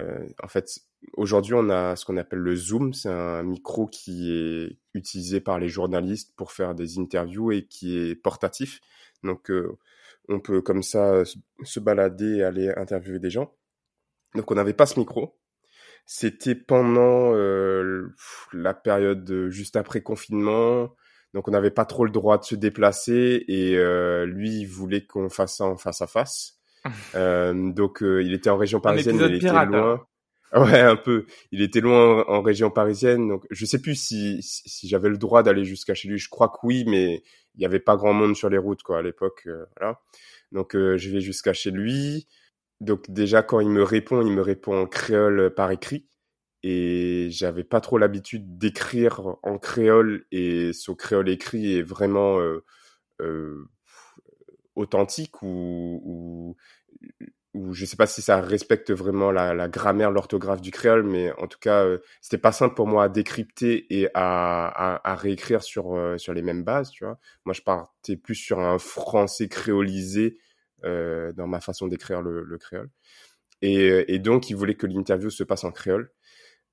euh, 0.00 0.28
en 0.42 0.48
fait, 0.48 0.80
aujourd'hui, 1.14 1.54
on 1.54 1.70
a 1.70 1.96
ce 1.96 2.04
qu'on 2.04 2.16
appelle 2.16 2.40
le 2.40 2.56
Zoom. 2.56 2.94
C'est 2.94 3.08
un 3.08 3.42
micro 3.42 3.86
qui 3.86 4.32
est 4.32 4.78
utilisé 4.94 5.40
par 5.40 5.58
les 5.58 5.68
journalistes 5.68 6.34
pour 6.36 6.52
faire 6.52 6.74
des 6.74 6.98
interviews 6.98 7.52
et 7.52 7.66
qui 7.66 7.98
est 7.98 8.14
portatif. 8.14 8.80
Donc, 9.24 9.50
euh, 9.50 9.76
on 10.28 10.40
peut 10.40 10.60
comme 10.62 10.82
ça 10.82 11.22
se 11.64 11.80
balader 11.80 12.36
et 12.36 12.42
aller 12.44 12.68
interviewer 12.76 13.18
des 13.18 13.30
gens. 13.30 13.54
Donc 14.34 14.50
on 14.50 14.54
n'avait 14.56 14.74
pas 14.74 14.86
ce 14.86 14.98
micro. 15.00 15.38
C'était 16.04 16.54
pendant 16.54 17.32
la 18.52 18.74
période 18.74 19.48
juste 19.48 19.76
après 19.76 20.02
confinement. 20.02 20.94
Donc 21.34 21.48
on 21.48 21.50
n'avait 21.50 21.70
pas 21.70 21.84
trop 21.84 22.04
le 22.04 22.10
droit 22.10 22.38
de 22.38 22.44
se 22.44 22.54
déplacer 22.54 23.44
et 23.48 23.76
lui 24.24 24.60
il 24.60 24.66
voulait 24.66 25.04
qu'on 25.04 25.28
fasse 25.28 25.56
ça 25.58 25.64
en 25.64 25.76
face 25.76 26.00
à 26.00 26.06
face. 26.06 26.58
donc 27.14 27.98
il 28.00 28.32
était 28.32 28.50
en 28.50 28.56
région 28.56 28.80
parisienne, 28.80 29.16
il 29.20 29.34
était 29.34 29.48
hein. 29.48 29.64
loin. 29.66 30.06
Ouais, 30.54 30.80
un 30.80 30.96
peu. 30.96 31.26
Il 31.52 31.60
était 31.60 31.80
loin 31.80 32.24
en, 32.26 32.40
région 32.40 32.70
parisienne, 32.70 33.28
donc 33.28 33.44
je 33.50 33.66
sais 33.66 33.80
plus 33.80 33.94
si, 33.94 34.40
si, 34.42 34.88
j'avais 34.88 35.10
le 35.10 35.18
droit 35.18 35.42
d'aller 35.42 35.64
jusqu'à 35.64 35.94
chez 35.94 36.08
lui. 36.08 36.18
Je 36.18 36.30
crois 36.30 36.48
que 36.48 36.56
oui, 36.62 36.84
mais 36.86 37.22
il 37.54 37.62
y 37.62 37.66
avait 37.66 37.80
pas 37.80 37.96
grand 37.96 38.14
monde 38.14 38.34
sur 38.34 38.48
les 38.48 38.56
routes 38.56 38.82
quoi 38.82 38.98
à 38.98 39.02
l'époque. 39.02 39.42
Euh, 39.46 39.66
voilà. 39.78 40.00
Donc 40.52 40.74
euh, 40.74 40.96
je 40.96 41.10
vais 41.10 41.20
jusqu'à 41.20 41.52
chez 41.52 41.70
lui. 41.70 42.28
Donc 42.80 43.10
déjà 43.10 43.42
quand 43.42 43.60
il 43.60 43.68
me 43.68 43.82
répond, 43.82 44.22
il 44.22 44.32
me 44.32 44.40
répond 44.40 44.80
en 44.80 44.86
créole 44.86 45.52
par 45.54 45.70
écrit 45.70 46.06
et 46.62 47.28
j'avais 47.30 47.64
pas 47.64 47.80
trop 47.80 47.98
l'habitude 47.98 48.58
d'écrire 48.58 49.36
en 49.42 49.58
créole 49.58 50.26
et 50.32 50.72
ce 50.72 50.92
créole 50.92 51.28
écrit 51.28 51.76
est 51.76 51.82
vraiment 51.82 52.40
euh, 52.40 52.64
euh 53.20 53.64
authentique 54.76 55.42
ou, 55.42 56.00
ou 56.04 56.56
ou 57.54 57.72
je 57.72 57.84
sais 57.84 57.96
pas 57.96 58.06
si 58.06 58.22
ça 58.22 58.40
respecte 58.40 58.90
vraiment 58.90 59.30
la, 59.32 59.68
grammaire, 59.68 60.10
l'orthographe 60.10 60.60
du 60.60 60.70
créole, 60.70 61.02
mais 61.02 61.32
en 61.38 61.46
tout 61.46 61.58
cas, 61.58 61.84
euh, 61.84 61.98
c'était 62.20 62.38
pas 62.38 62.52
simple 62.52 62.74
pour 62.74 62.86
moi 62.86 63.04
à 63.04 63.08
décrypter 63.08 63.86
et 63.90 64.08
à, 64.14 64.66
à, 64.68 65.10
à 65.10 65.14
réécrire 65.14 65.62
sur 65.62 65.94
euh, 65.94 66.18
sur 66.18 66.34
les 66.34 66.42
mêmes 66.42 66.62
bases, 66.62 66.90
tu 66.90 67.04
vois. 67.04 67.18
Moi, 67.44 67.54
je 67.54 67.62
partais 67.62 68.16
plus 68.16 68.34
sur 68.34 68.60
un 68.60 68.78
français 68.78 69.48
créolisé 69.48 70.38
euh, 70.84 71.32
dans 71.32 71.46
ma 71.46 71.60
façon 71.60 71.88
d'écrire 71.88 72.22
le, 72.22 72.44
le, 72.44 72.58
créole. 72.58 72.90
Et, 73.62 74.14
et, 74.14 74.18
donc, 74.18 74.50
il 74.50 74.56
voulait 74.56 74.76
que 74.76 74.86
l'interview 74.86 75.30
se 75.30 75.42
passe 75.42 75.64
en 75.64 75.72
créole. 75.72 76.12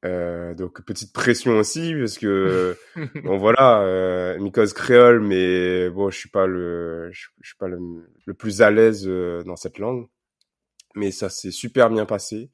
Euh, 0.06 0.54
donc 0.54 0.82
petite 0.82 1.14
pression 1.14 1.54
aussi 1.58 1.94
parce 1.98 2.18
que 2.18 2.78
bon 3.24 3.38
voilà 3.38 3.82
euh, 3.82 4.38
mycose 4.40 4.74
créole 4.74 5.20
mais 5.20 5.90
bon 5.90 6.10
je 6.10 6.18
suis 6.18 6.30
pas 6.30 6.46
le 6.48 7.10
je, 7.12 7.28
je 7.42 7.48
suis 7.48 7.58
pas 7.58 7.68
le, 7.68 7.80
le 8.26 8.34
plus 8.34 8.62
à 8.62 8.72
l'aise 8.72 9.08
dans 9.08 9.56
cette 9.56 9.80
langue 9.80 10.08
mais 10.96 11.12
ça 11.12 11.30
s'est 11.30 11.52
super 11.52 11.90
bien 11.90 12.06
passé. 12.06 12.52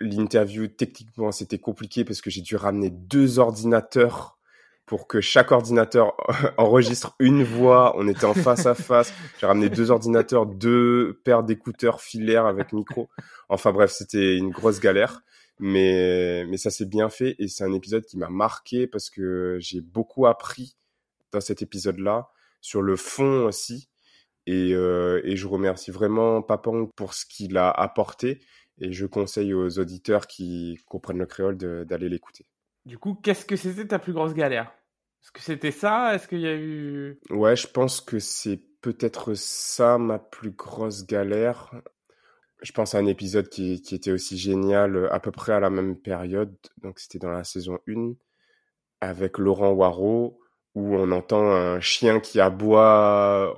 L'interview, 0.00 0.66
techniquement, 0.66 1.30
c'était 1.30 1.58
compliqué 1.58 2.04
parce 2.04 2.20
que 2.20 2.30
j'ai 2.30 2.40
dû 2.40 2.56
ramener 2.56 2.90
deux 2.90 3.38
ordinateurs 3.38 4.38
pour 4.86 5.06
que 5.06 5.20
chaque 5.20 5.52
ordinateur 5.52 6.16
enregistre 6.56 7.14
une 7.20 7.44
voix. 7.44 7.94
On 7.96 8.08
était 8.08 8.24
en 8.24 8.34
face 8.34 8.66
à 8.66 8.74
face. 8.74 9.12
J'ai 9.38 9.46
ramené 9.46 9.68
deux 9.68 9.90
ordinateurs, 9.90 10.46
deux 10.46 11.20
paires 11.24 11.44
d'écouteurs 11.44 12.00
filaires 12.00 12.46
avec 12.46 12.72
micro. 12.72 13.08
Enfin 13.48 13.70
bref, 13.72 13.92
c'était 13.92 14.36
une 14.36 14.50
grosse 14.50 14.80
galère. 14.80 15.22
Mais, 15.60 16.44
mais 16.48 16.56
ça 16.56 16.70
s'est 16.70 16.86
bien 16.86 17.08
fait 17.08 17.34
et 17.38 17.48
c'est 17.48 17.64
un 17.64 17.72
épisode 17.72 18.04
qui 18.04 18.16
m'a 18.16 18.28
marqué 18.28 18.86
parce 18.86 19.10
que 19.10 19.58
j'ai 19.60 19.80
beaucoup 19.80 20.26
appris 20.26 20.76
dans 21.32 21.40
cet 21.40 21.62
épisode-là 21.62 22.30
sur 22.60 22.80
le 22.80 22.96
fond 22.96 23.46
aussi 23.46 23.88
et, 24.48 24.72
euh, 24.72 25.20
et 25.24 25.36
je 25.36 25.46
remercie 25.46 25.90
vraiment 25.90 26.40
Papang 26.40 26.86
pour 26.96 27.12
ce 27.12 27.26
qu'il 27.26 27.58
a 27.58 27.70
apporté. 27.70 28.40
Et 28.80 28.92
je 28.92 29.04
conseille 29.04 29.52
aux 29.52 29.78
auditeurs 29.78 30.26
qui 30.26 30.78
comprennent 30.86 31.18
le 31.18 31.26
créole 31.26 31.56
d'aller 31.58 32.08
l'écouter. 32.08 32.46
Du 32.86 32.96
coup, 32.96 33.14
qu'est-ce 33.14 33.44
que 33.44 33.56
c'était 33.56 33.86
ta 33.86 33.98
plus 33.98 34.14
grosse 34.14 34.32
galère? 34.32 34.72
Est-ce 35.22 35.32
que 35.32 35.42
c'était 35.42 35.72
ça? 35.72 36.14
Est-ce 36.14 36.28
qu'il 36.28 36.40
y 36.40 36.46
a 36.46 36.54
eu... 36.54 37.20
Ouais, 37.28 37.56
je 37.56 37.66
pense 37.66 38.00
que 38.00 38.18
c'est 38.18 38.62
peut-être 38.80 39.34
ça 39.34 39.98
ma 39.98 40.18
plus 40.18 40.52
grosse 40.52 41.04
galère. 41.04 41.74
Je 42.62 42.72
pense 42.72 42.94
à 42.94 42.98
un 42.98 43.06
épisode 43.06 43.48
qui, 43.48 43.80
qui, 43.82 43.94
était 43.94 44.10
aussi 44.10 44.36
génial 44.36 45.08
à 45.12 45.20
peu 45.20 45.30
près 45.30 45.52
à 45.52 45.60
la 45.60 45.70
même 45.70 45.96
période. 45.96 46.56
Donc 46.82 46.98
c'était 46.98 47.18
dans 47.18 47.30
la 47.30 47.44
saison 47.44 47.78
1 47.88 48.14
avec 49.00 49.38
Laurent 49.38 49.70
Waro 49.70 50.40
où 50.74 50.94
on 50.94 51.10
entend 51.10 51.50
un 51.50 51.80
chien 51.80 52.20
qui 52.20 52.40
aboie 52.40 53.54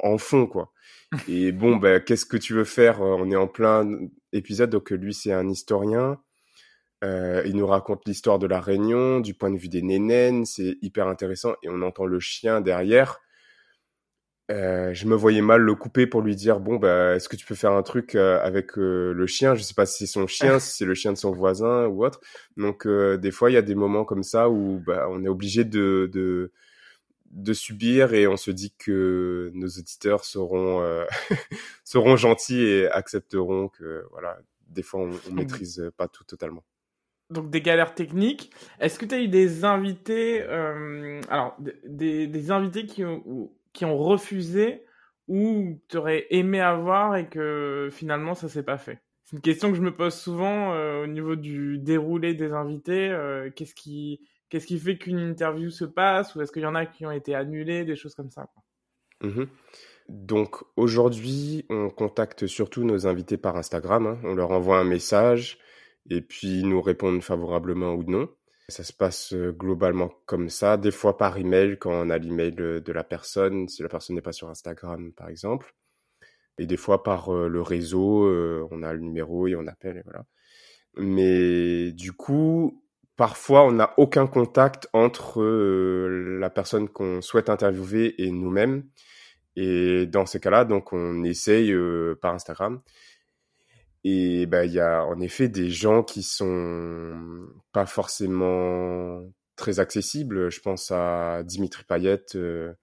en, 0.00 0.18
fond, 0.18 0.46
quoi. 0.46 0.72
Et 1.28 1.52
bon, 1.52 1.76
ben, 1.76 2.00
qu'est-ce 2.00 2.26
que 2.26 2.36
tu 2.36 2.54
veux 2.54 2.64
faire? 2.64 3.00
On 3.00 3.30
est 3.30 3.36
en 3.36 3.46
plein 3.46 3.88
épisode, 4.32 4.70
donc 4.70 4.90
lui, 4.90 5.14
c'est 5.14 5.32
un 5.32 5.48
historien. 5.48 6.18
Euh, 7.04 7.42
il 7.46 7.56
nous 7.56 7.66
raconte 7.66 8.02
l'histoire 8.06 8.38
de 8.38 8.46
la 8.46 8.60
Réunion, 8.60 9.20
du 9.20 9.34
point 9.34 9.50
de 9.50 9.58
vue 9.58 9.68
des 9.68 9.82
nénènes, 9.82 10.46
c'est 10.46 10.76
hyper 10.82 11.06
intéressant, 11.06 11.54
et 11.62 11.68
on 11.68 11.82
entend 11.82 12.06
le 12.06 12.18
chien 12.18 12.60
derrière. 12.60 13.18
Euh, 14.50 14.92
je 14.92 15.06
me 15.06 15.14
voyais 15.14 15.40
mal 15.40 15.62
le 15.62 15.74
couper 15.74 16.06
pour 16.06 16.20
lui 16.20 16.36
dire 16.36 16.60
bon 16.60 16.76
bah 16.76 17.14
est-ce 17.14 17.30
que 17.30 17.36
tu 17.36 17.46
peux 17.46 17.54
faire 17.54 17.72
un 17.72 17.82
truc 17.82 18.14
euh, 18.14 18.38
avec 18.42 18.76
euh, 18.78 19.12
le 19.14 19.26
chien? 19.26 19.54
Je 19.54 19.62
sais 19.62 19.72
pas 19.74 19.86
si 19.86 20.06
c'est 20.06 20.12
son 20.12 20.26
chien 20.26 20.58
si 20.60 20.76
c'est 20.76 20.84
le 20.84 20.94
chien 20.94 21.12
de 21.12 21.18
son 21.18 21.32
voisin 21.32 21.86
ou 21.86 22.04
autre. 22.04 22.20
Donc 22.58 22.86
euh, 22.86 23.16
des 23.16 23.30
fois 23.30 23.50
il 23.50 23.54
y 23.54 23.56
a 23.56 23.62
des 23.62 23.74
moments 23.74 24.04
comme 24.04 24.22
ça 24.22 24.50
où 24.50 24.82
bah, 24.86 25.06
on 25.10 25.24
est 25.24 25.28
obligé 25.28 25.64
de, 25.64 26.10
de 26.12 26.52
de 27.30 27.52
subir 27.52 28.12
et 28.12 28.26
on 28.26 28.36
se 28.36 28.50
dit 28.50 28.74
que 28.78 29.50
nos 29.54 29.68
auditeurs 29.68 30.24
seront 30.24 30.84
seront 31.84 32.16
gentils 32.16 32.62
et 32.62 32.88
accepteront 32.90 33.68
que 33.68 34.04
voilà 34.10 34.38
des 34.68 34.82
fois 34.82 35.00
on, 35.00 35.10
on 35.30 35.34
maîtrise 35.34 35.90
pas 35.96 36.06
tout 36.06 36.24
totalement. 36.24 36.64
Donc 37.30 37.50
des 37.50 37.62
galères 37.62 37.94
techniques. 37.94 38.50
Est-ce 38.80 38.98
que 38.98 39.06
tu 39.06 39.14
as 39.14 39.20
eu 39.20 39.28
des 39.28 39.64
invités, 39.64 40.42
euh, 40.42 41.20
alors 41.28 41.56
des, 41.84 42.26
des 42.26 42.50
invités 42.50 42.84
qui 42.84 43.04
ont, 43.04 43.50
qui 43.74 43.84
ont 43.84 43.98
refusé 43.98 44.86
ou 45.28 45.78
tu 45.88 45.98
aurais 45.98 46.26
aimé 46.30 46.60
avoir 46.60 47.16
et 47.16 47.28
que 47.28 47.90
finalement 47.92 48.34
ça 48.34 48.48
s'est 48.48 48.62
pas 48.62 48.78
fait? 48.78 49.02
C'est 49.24 49.36
une 49.36 49.42
question 49.42 49.70
que 49.70 49.76
je 49.76 49.82
me 49.82 49.94
pose 49.94 50.14
souvent 50.14 50.72
euh, 50.72 51.04
au 51.04 51.06
niveau 51.06 51.36
du 51.36 51.78
déroulé 51.78 52.34
des 52.34 52.52
invités. 52.52 53.10
Euh, 53.10 53.50
qu'est-ce 53.54 53.74
qui 53.74 54.20
qu'est-ce 54.48 54.66
qui 54.66 54.78
fait 54.78 54.96
qu'une 54.96 55.18
interview 55.18 55.70
se 55.70 55.84
passe 55.84 56.34
ou 56.34 56.42
est-ce 56.42 56.52
qu'il 56.52 56.62
y 56.62 56.66
en 56.66 56.74
a 56.74 56.86
qui 56.86 57.04
ont 57.06 57.10
été 57.10 57.34
annulés, 57.34 57.84
des 57.84 57.96
choses 57.96 58.14
comme 58.14 58.30
ça. 58.30 58.46
Mmh 59.22 59.44
Donc 60.08 60.62
aujourd'hui, 60.76 61.64
on 61.70 61.90
contacte 61.90 62.46
surtout 62.46 62.84
nos 62.84 63.06
invités 63.06 63.36
par 63.36 63.56
Instagram. 63.56 64.06
Hein. 64.06 64.18
On 64.24 64.34
leur 64.34 64.50
envoie 64.50 64.78
un 64.78 64.84
message 64.84 65.58
et 66.10 66.20
puis 66.20 66.60
ils 66.60 66.68
nous 66.68 66.82
répondent 66.82 67.22
favorablement 67.22 67.94
ou 67.94 68.04
non. 68.04 68.28
Ça 68.68 68.82
se 68.82 68.94
passe 68.94 69.34
globalement 69.34 70.10
comme 70.24 70.48
ça, 70.48 70.78
des 70.78 70.90
fois 70.90 71.18
par 71.18 71.36
email 71.36 71.76
quand 71.78 71.92
on 71.92 72.08
a 72.08 72.16
l'email 72.16 72.52
de 72.52 72.92
la 72.92 73.04
personne, 73.04 73.68
si 73.68 73.82
la 73.82 73.90
personne 73.90 74.16
n'est 74.16 74.22
pas 74.22 74.32
sur 74.32 74.48
Instagram 74.48 75.12
par 75.12 75.28
exemple, 75.28 75.74
et 76.56 76.66
des 76.66 76.78
fois 76.78 77.02
par 77.02 77.30
le 77.30 77.60
réseau, 77.60 78.26
on 78.70 78.82
a 78.82 78.92
le 78.94 79.00
numéro 79.00 79.46
et 79.46 79.54
on 79.54 79.66
appelle 79.66 79.98
et 79.98 80.02
voilà. 80.04 80.24
Mais 80.96 81.92
du 81.92 82.12
coup, 82.12 82.82
parfois 83.16 83.64
on 83.64 83.72
n'a 83.72 83.92
aucun 83.98 84.26
contact 84.26 84.88
entre 84.94 85.42
la 85.42 86.48
personne 86.48 86.88
qu'on 86.88 87.20
souhaite 87.20 87.50
interviewer 87.50 88.14
et 88.22 88.30
nous-mêmes. 88.30 88.88
Et 89.56 90.06
dans 90.06 90.26
ces 90.26 90.40
cas-là, 90.40 90.64
donc 90.64 90.92
on 90.92 91.22
essaye 91.22 91.72
par 92.22 92.34
Instagram. 92.34 92.80
Et 94.04 94.44
bah, 94.46 94.66
il 94.66 94.72
y 94.72 94.80
a 94.80 95.04
en 95.04 95.18
effet 95.20 95.48
des 95.48 95.70
gens 95.70 96.02
qui 96.02 96.22
sont 96.22 97.48
pas 97.72 97.86
forcément 97.86 99.22
très 99.56 99.80
accessibles. 99.80 100.50
Je 100.50 100.60
pense 100.60 100.90
à 100.90 101.42
Dimitri 101.44 101.84
Payet, 101.84 102.24
euh, 102.34 102.74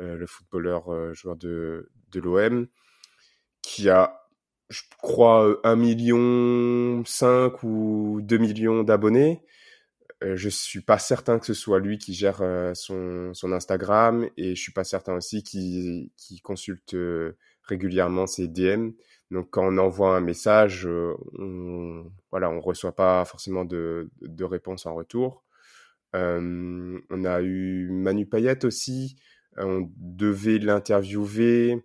euh, 0.00 0.16
le 0.16 0.26
footballeur 0.26 0.92
euh, 0.92 1.12
joueur 1.12 1.36
de, 1.36 1.90
de 2.12 2.20
l'OM, 2.20 2.66
qui 3.62 3.90
a, 3.90 4.22
je 4.70 4.82
crois, 5.02 5.60
un 5.64 5.76
million 5.76 7.04
cinq 7.04 7.62
ou 7.62 8.20
2 8.22 8.38
millions 8.38 8.82
d'abonnés. 8.82 9.42
je 10.22 10.48
suis 10.48 10.82
pas 10.82 10.98
certain 10.98 11.38
que 11.38 11.46
ce 11.46 11.54
soit 11.54 11.80
lui 11.80 11.98
qui 11.98 12.14
gère 12.14 12.42
son, 12.74 13.32
son 13.34 13.52
Instagram 13.52 14.28
et 14.36 14.54
je 14.54 14.60
suis 14.62 14.72
pas 14.72 14.84
certain 14.84 15.14
aussi 15.16 15.42
qu'il 15.42 16.10
qui 16.16 16.40
consulte 16.40 16.96
régulièrement 17.62 18.26
ses 18.26 18.48
DM. 18.48 18.90
Donc 19.30 19.50
quand 19.50 19.66
on 19.66 19.78
envoie 19.78 20.16
un 20.16 20.20
message, 20.20 20.86
euh, 20.86 21.14
on, 21.38 22.10
voilà, 22.30 22.50
on 22.50 22.60
reçoit 22.60 22.94
pas 22.94 23.24
forcément 23.24 23.64
de, 23.64 24.10
réponse 24.40 24.86
en 24.86 24.94
retour. 24.94 25.44
Euh, 26.16 26.98
on 27.10 27.24
a 27.24 27.40
eu 27.42 27.88
Manu 27.90 28.26
Payette 28.26 28.64
aussi. 28.64 29.16
On 29.56 29.88
devait 29.96 30.58
l'interviewer 30.58 31.84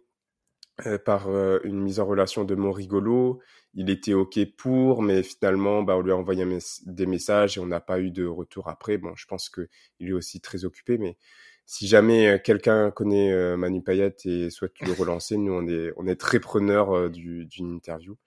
euh, 0.86 0.98
par 0.98 1.30
euh, 1.30 1.60
une 1.64 1.80
mise 1.80 2.02
en 2.02 2.06
relation 2.06 2.44
de 2.44 2.54
mon 2.54 2.74
rigolo. 2.74 3.40
Il 3.76 3.90
était 3.90 4.14
ok 4.14 4.40
pour, 4.58 5.02
mais 5.02 5.24
finalement, 5.24 5.84
bah, 5.84 5.96
on 5.96 6.02
lui 6.02 6.12
a 6.12 6.18
envoyé 6.18 6.46
des 6.86 7.06
messages 7.06 7.58
et 7.58 7.62
on 7.62 7.66
n'a 7.66 7.80
pas 7.80 8.02
eu 8.02 8.12
de 8.12 8.26
retour 8.26 8.68
après. 8.68 8.98
Bon, 8.98 9.16
je 9.16 9.26
pense 9.26 9.48
que 9.48 9.70
il 10.00 10.10
est 10.10 10.14
aussi 10.14 10.42
très 10.42 10.66
occupé, 10.66 10.98
mais 10.98 11.18
si 11.66 11.88
jamais 11.88 12.28
euh, 12.28 12.38
quelqu'un 12.38 12.92
connaît 12.92 13.32
euh, 13.32 13.58
Manu 13.58 13.82
Payet 13.82 14.16
et 14.26 14.50
souhaite 14.50 14.80
le 14.82 14.92
relancer, 14.98 15.38
nous 15.38 15.54
on 15.54 15.68
est 15.68 15.92
on 15.98 16.08
est 16.08 16.20
très 16.20 16.40
preneur 16.40 16.96
euh, 16.96 17.10
d'une 17.10 17.74
interview. 17.74 18.18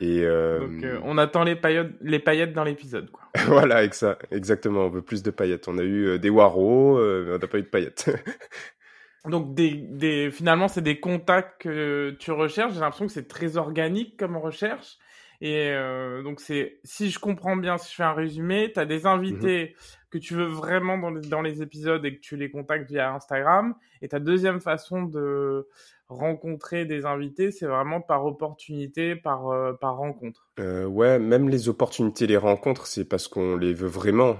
Et 0.00 0.22
Donc 0.22 0.84
on 1.02 1.18
attend 1.18 1.42
les 1.42 1.56
paillettes 1.56 1.90
les 2.00 2.20
paillettes 2.20 2.52
dans 2.52 2.62
l'épisode 2.62 3.10
voilà, 3.46 3.82
exactement, 3.82 4.86
on 4.86 4.90
veut 4.90 5.02
plus 5.02 5.24
de 5.24 5.30
paillettes. 5.30 5.66
On 5.66 5.76
a 5.76 5.82
eu 5.82 6.20
des 6.20 6.30
Waro, 6.30 6.98
mais 6.98 7.32
on 7.32 7.38
n'a 7.38 7.46
pas 7.48 7.58
eu 7.58 7.62
de 7.62 7.66
paillettes. 7.66 8.08
Donc 9.24 9.54
des, 9.54 9.74
des 9.74 10.30
finalement 10.30 10.68
c'est 10.68 10.82
des 10.82 11.00
contacts 11.00 11.62
que 11.62 12.16
tu 12.20 12.30
recherches. 12.30 12.74
J'ai 12.74 12.80
l'impression 12.80 13.06
que 13.06 13.12
c'est 13.12 13.26
très 13.26 13.56
organique 13.56 14.16
comme 14.16 14.36
recherche. 14.36 14.98
Et 15.40 15.70
euh, 15.70 16.22
donc 16.22 16.40
c'est, 16.40 16.80
si 16.82 17.10
je 17.10 17.18
comprends 17.18 17.56
bien, 17.56 17.78
si 17.78 17.90
je 17.90 17.96
fais 17.96 18.02
un 18.02 18.12
résumé, 18.12 18.72
tu 18.72 18.80
as 18.80 18.86
des 18.86 19.06
invités 19.06 19.76
que 20.10 20.18
tu 20.18 20.34
veux 20.34 20.46
vraiment 20.46 20.98
dans 20.98 21.10
les, 21.10 21.20
dans 21.28 21.42
les 21.42 21.62
épisodes 21.62 22.04
et 22.04 22.16
que 22.16 22.20
tu 22.20 22.36
les 22.36 22.50
contactes 22.50 22.88
via 22.90 23.12
Instagram. 23.12 23.74
Et 24.02 24.08
ta 24.08 24.20
deuxième 24.20 24.60
façon 24.60 25.02
de 25.02 25.66
rencontrer 26.08 26.86
des 26.86 27.04
invités, 27.04 27.50
c'est 27.50 27.66
vraiment 27.66 28.00
par 28.00 28.24
opportunité, 28.24 29.14
par, 29.14 29.48
euh, 29.48 29.74
par 29.74 29.96
rencontre. 29.96 30.48
Euh, 30.58 30.86
ouais, 30.86 31.18
même 31.18 31.50
les 31.50 31.68
opportunités, 31.68 32.26
les 32.26 32.38
rencontres, 32.38 32.86
c'est 32.86 33.04
parce 33.04 33.28
qu'on 33.28 33.56
les 33.56 33.74
veut 33.74 33.88
vraiment. 33.88 34.36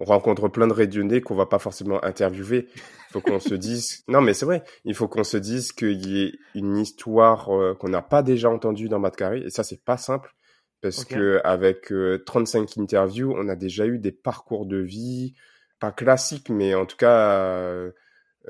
On, 0.00 0.04
rencontre 0.04 0.48
plein 0.48 0.66
de 0.66 0.72
rayonnés 0.72 1.20
qu'on 1.20 1.36
va 1.36 1.46
pas 1.46 1.60
forcément 1.60 2.02
interviewer. 2.04 2.66
Il 2.74 3.12
faut 3.12 3.20
qu'on 3.20 3.38
se 3.38 3.54
dise, 3.54 4.02
non 4.08 4.20
mais 4.20 4.34
c'est 4.34 4.46
vrai, 4.46 4.64
il 4.84 4.94
faut 4.94 5.06
qu'on 5.06 5.24
se 5.24 5.36
dise 5.36 5.70
qu'il 5.70 6.04
y 6.04 6.24
ait 6.24 6.32
une 6.54 6.76
histoire 6.76 7.50
euh, 7.50 7.74
qu'on 7.74 7.88
n'a 7.88 8.02
pas 8.02 8.22
déjà 8.22 8.50
entendue 8.50 8.88
dans 8.88 9.00
Carré. 9.10 9.42
et 9.46 9.50
ça 9.50 9.62
c'est 9.62 9.82
pas 9.82 9.96
simple 9.96 10.34
parce 10.80 11.04
que 11.04 11.40
avec 11.44 11.92
35 12.26 12.78
interviews, 12.78 13.34
on 13.36 13.48
a 13.48 13.56
déjà 13.56 13.86
eu 13.86 13.98
des 13.98 14.12
parcours 14.12 14.66
de 14.66 14.78
vie 14.78 15.34
pas 15.80 15.92
classiques, 15.92 16.50
mais 16.50 16.74
en 16.74 16.86
tout 16.86 16.96
cas 16.96 17.90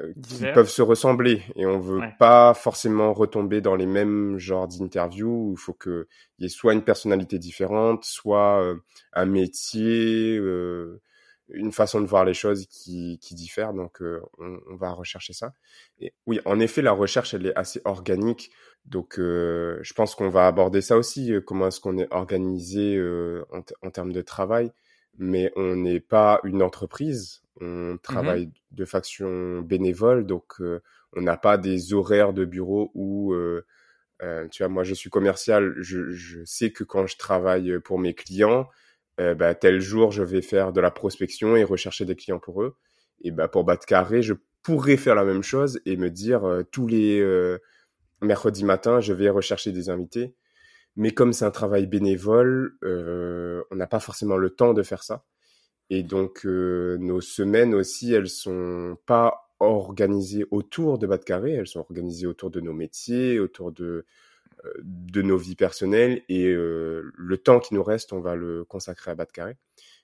euh, 0.00 0.12
qui 0.22 0.44
peuvent 0.54 0.68
se 0.68 0.82
ressembler. 0.82 1.42
Et 1.56 1.66
on 1.66 1.80
veut 1.80 2.00
pas 2.18 2.54
forcément 2.54 3.12
retomber 3.12 3.60
dans 3.60 3.74
les 3.74 3.86
mêmes 3.86 4.38
genres 4.38 4.68
d'interviews. 4.68 5.54
Il 5.56 5.60
faut 5.60 5.72
que 5.72 6.06
il 6.38 6.44
y 6.44 6.46
ait 6.46 6.50
soit 6.50 6.72
une 6.72 6.84
personnalité 6.84 7.38
différente, 7.38 8.04
soit 8.04 8.62
euh, 8.62 8.76
un 9.12 9.26
métier, 9.26 10.36
euh, 10.38 11.00
une 11.50 11.72
façon 11.72 12.00
de 12.00 12.06
voir 12.06 12.24
les 12.24 12.34
choses 12.34 12.66
qui, 12.66 13.18
qui 13.20 13.34
diffère. 13.34 13.72
Donc 13.72 14.00
on, 14.38 14.60
on, 14.70 14.76
va 14.76 14.92
rechercher 14.92 15.32
ça. 15.32 15.52
Et 16.00 16.12
oui, 16.26 16.40
en 16.44 16.60
effet, 16.60 16.82
la 16.82 16.92
recherche 16.92 17.34
elle 17.34 17.46
est 17.46 17.56
assez 17.56 17.80
organique. 17.84 18.50
Donc 18.84 19.14
je 19.18 19.92
pense 19.94 20.14
qu'on 20.14 20.28
va 20.28 20.46
aborder 20.46 20.80
ça 20.80 20.96
aussi. 20.96 21.32
comment 21.46 21.68
est-ce 21.68 21.80
qu'on 21.80 21.98
est 21.98 22.12
organisé 22.12 23.00
en, 23.50 23.62
en 23.82 23.90
termes 23.90 24.12
de 24.12 24.22
travail 24.22 24.72
mais 25.20 25.50
on 25.56 25.74
n'est 25.74 25.98
pas 25.98 26.38
une 26.44 26.62
entreprise 26.62 27.42
on 27.60 27.94
mmh 27.94 27.98
travaille 28.00 28.50
de 28.70 28.84
faction 28.84 29.60
bénévole, 29.62 30.26
donc 30.26 30.60
euh, 30.60 30.80
on 31.14 31.22
n'a 31.22 31.36
pas 31.36 31.58
des 31.58 31.92
horaires 31.92 32.32
de 32.32 32.44
bureau 32.44 32.90
où, 32.94 33.32
euh, 33.32 33.66
euh, 34.22 34.46
tu 34.48 34.62
vois, 34.62 34.68
moi 34.68 34.84
je 34.84 34.94
suis 34.94 35.10
commercial, 35.10 35.74
je, 35.78 36.10
je, 36.10 36.44
sais 36.44 36.70
que 36.70 36.84
quand 36.84 37.06
je 37.06 37.16
travaille 37.16 37.80
pour 37.80 37.98
mes 37.98 38.14
clients, 38.14 38.68
bah, 39.18 39.54
tel 39.54 39.80
jour 39.80 40.12
je 40.12 40.22
vais 40.22 40.42
faire 40.42 40.72
de 40.72 40.80
la 40.80 40.90
prospection 40.90 41.56
et 41.56 41.64
rechercher 41.64 42.04
des 42.04 42.16
clients 42.16 42.38
pour 42.38 42.62
eux. 42.62 42.76
Et 43.22 43.30
bah, 43.30 43.48
pour 43.48 43.64
Bat 43.64 43.78
Carré, 43.78 44.22
je 44.22 44.34
pourrais 44.62 44.96
faire 44.96 45.14
la 45.14 45.24
même 45.24 45.42
chose 45.42 45.80
et 45.86 45.96
me 45.96 46.10
dire 46.10 46.42
tous 46.70 46.86
les 46.86 47.20
mercredis 48.20 48.64
matin, 48.64 49.00
je 49.00 49.12
vais 49.12 49.28
rechercher 49.28 49.72
des 49.72 49.90
invités. 49.90 50.34
Mais 50.96 51.10
comme 51.12 51.32
c'est 51.32 51.44
un 51.44 51.50
travail 51.50 51.86
bénévole, 51.86 52.76
on 52.82 53.74
n'a 53.74 53.86
pas 53.86 54.00
forcément 54.00 54.36
le 54.36 54.50
temps 54.50 54.74
de 54.74 54.82
faire 54.82 55.02
ça. 55.02 55.24
Et 55.90 56.02
donc, 56.02 56.44
euh, 56.44 56.98
nos 56.98 57.20
semaines 57.20 57.74
aussi, 57.74 58.12
elles 58.12 58.28
sont 58.28 58.96
pas 59.06 59.54
organisées 59.60 60.44
autour 60.50 60.98
de 60.98 61.06
de 61.06 61.16
Carré, 61.16 61.52
elles 61.52 61.66
sont 61.66 61.80
organisées 61.80 62.26
autour 62.26 62.50
de 62.50 62.60
nos 62.60 62.74
métiers, 62.74 63.40
autour 63.40 63.72
de, 63.72 63.84
euh, 63.84 64.04
de 64.82 65.22
nos 65.22 65.36
vies 65.36 65.56
personnelles. 65.56 66.22
Et 66.28 66.46
euh, 66.46 67.10
le 67.16 67.38
temps 67.38 67.60
qui 67.60 67.74
nous 67.74 67.82
reste, 67.82 68.12
on 68.12 68.20
va 68.20 68.34
le 68.34 68.64
consacrer 68.64 69.10
à 69.10 69.14
Bas 69.14 69.24
de 69.24 69.32
Carré. 69.32 69.56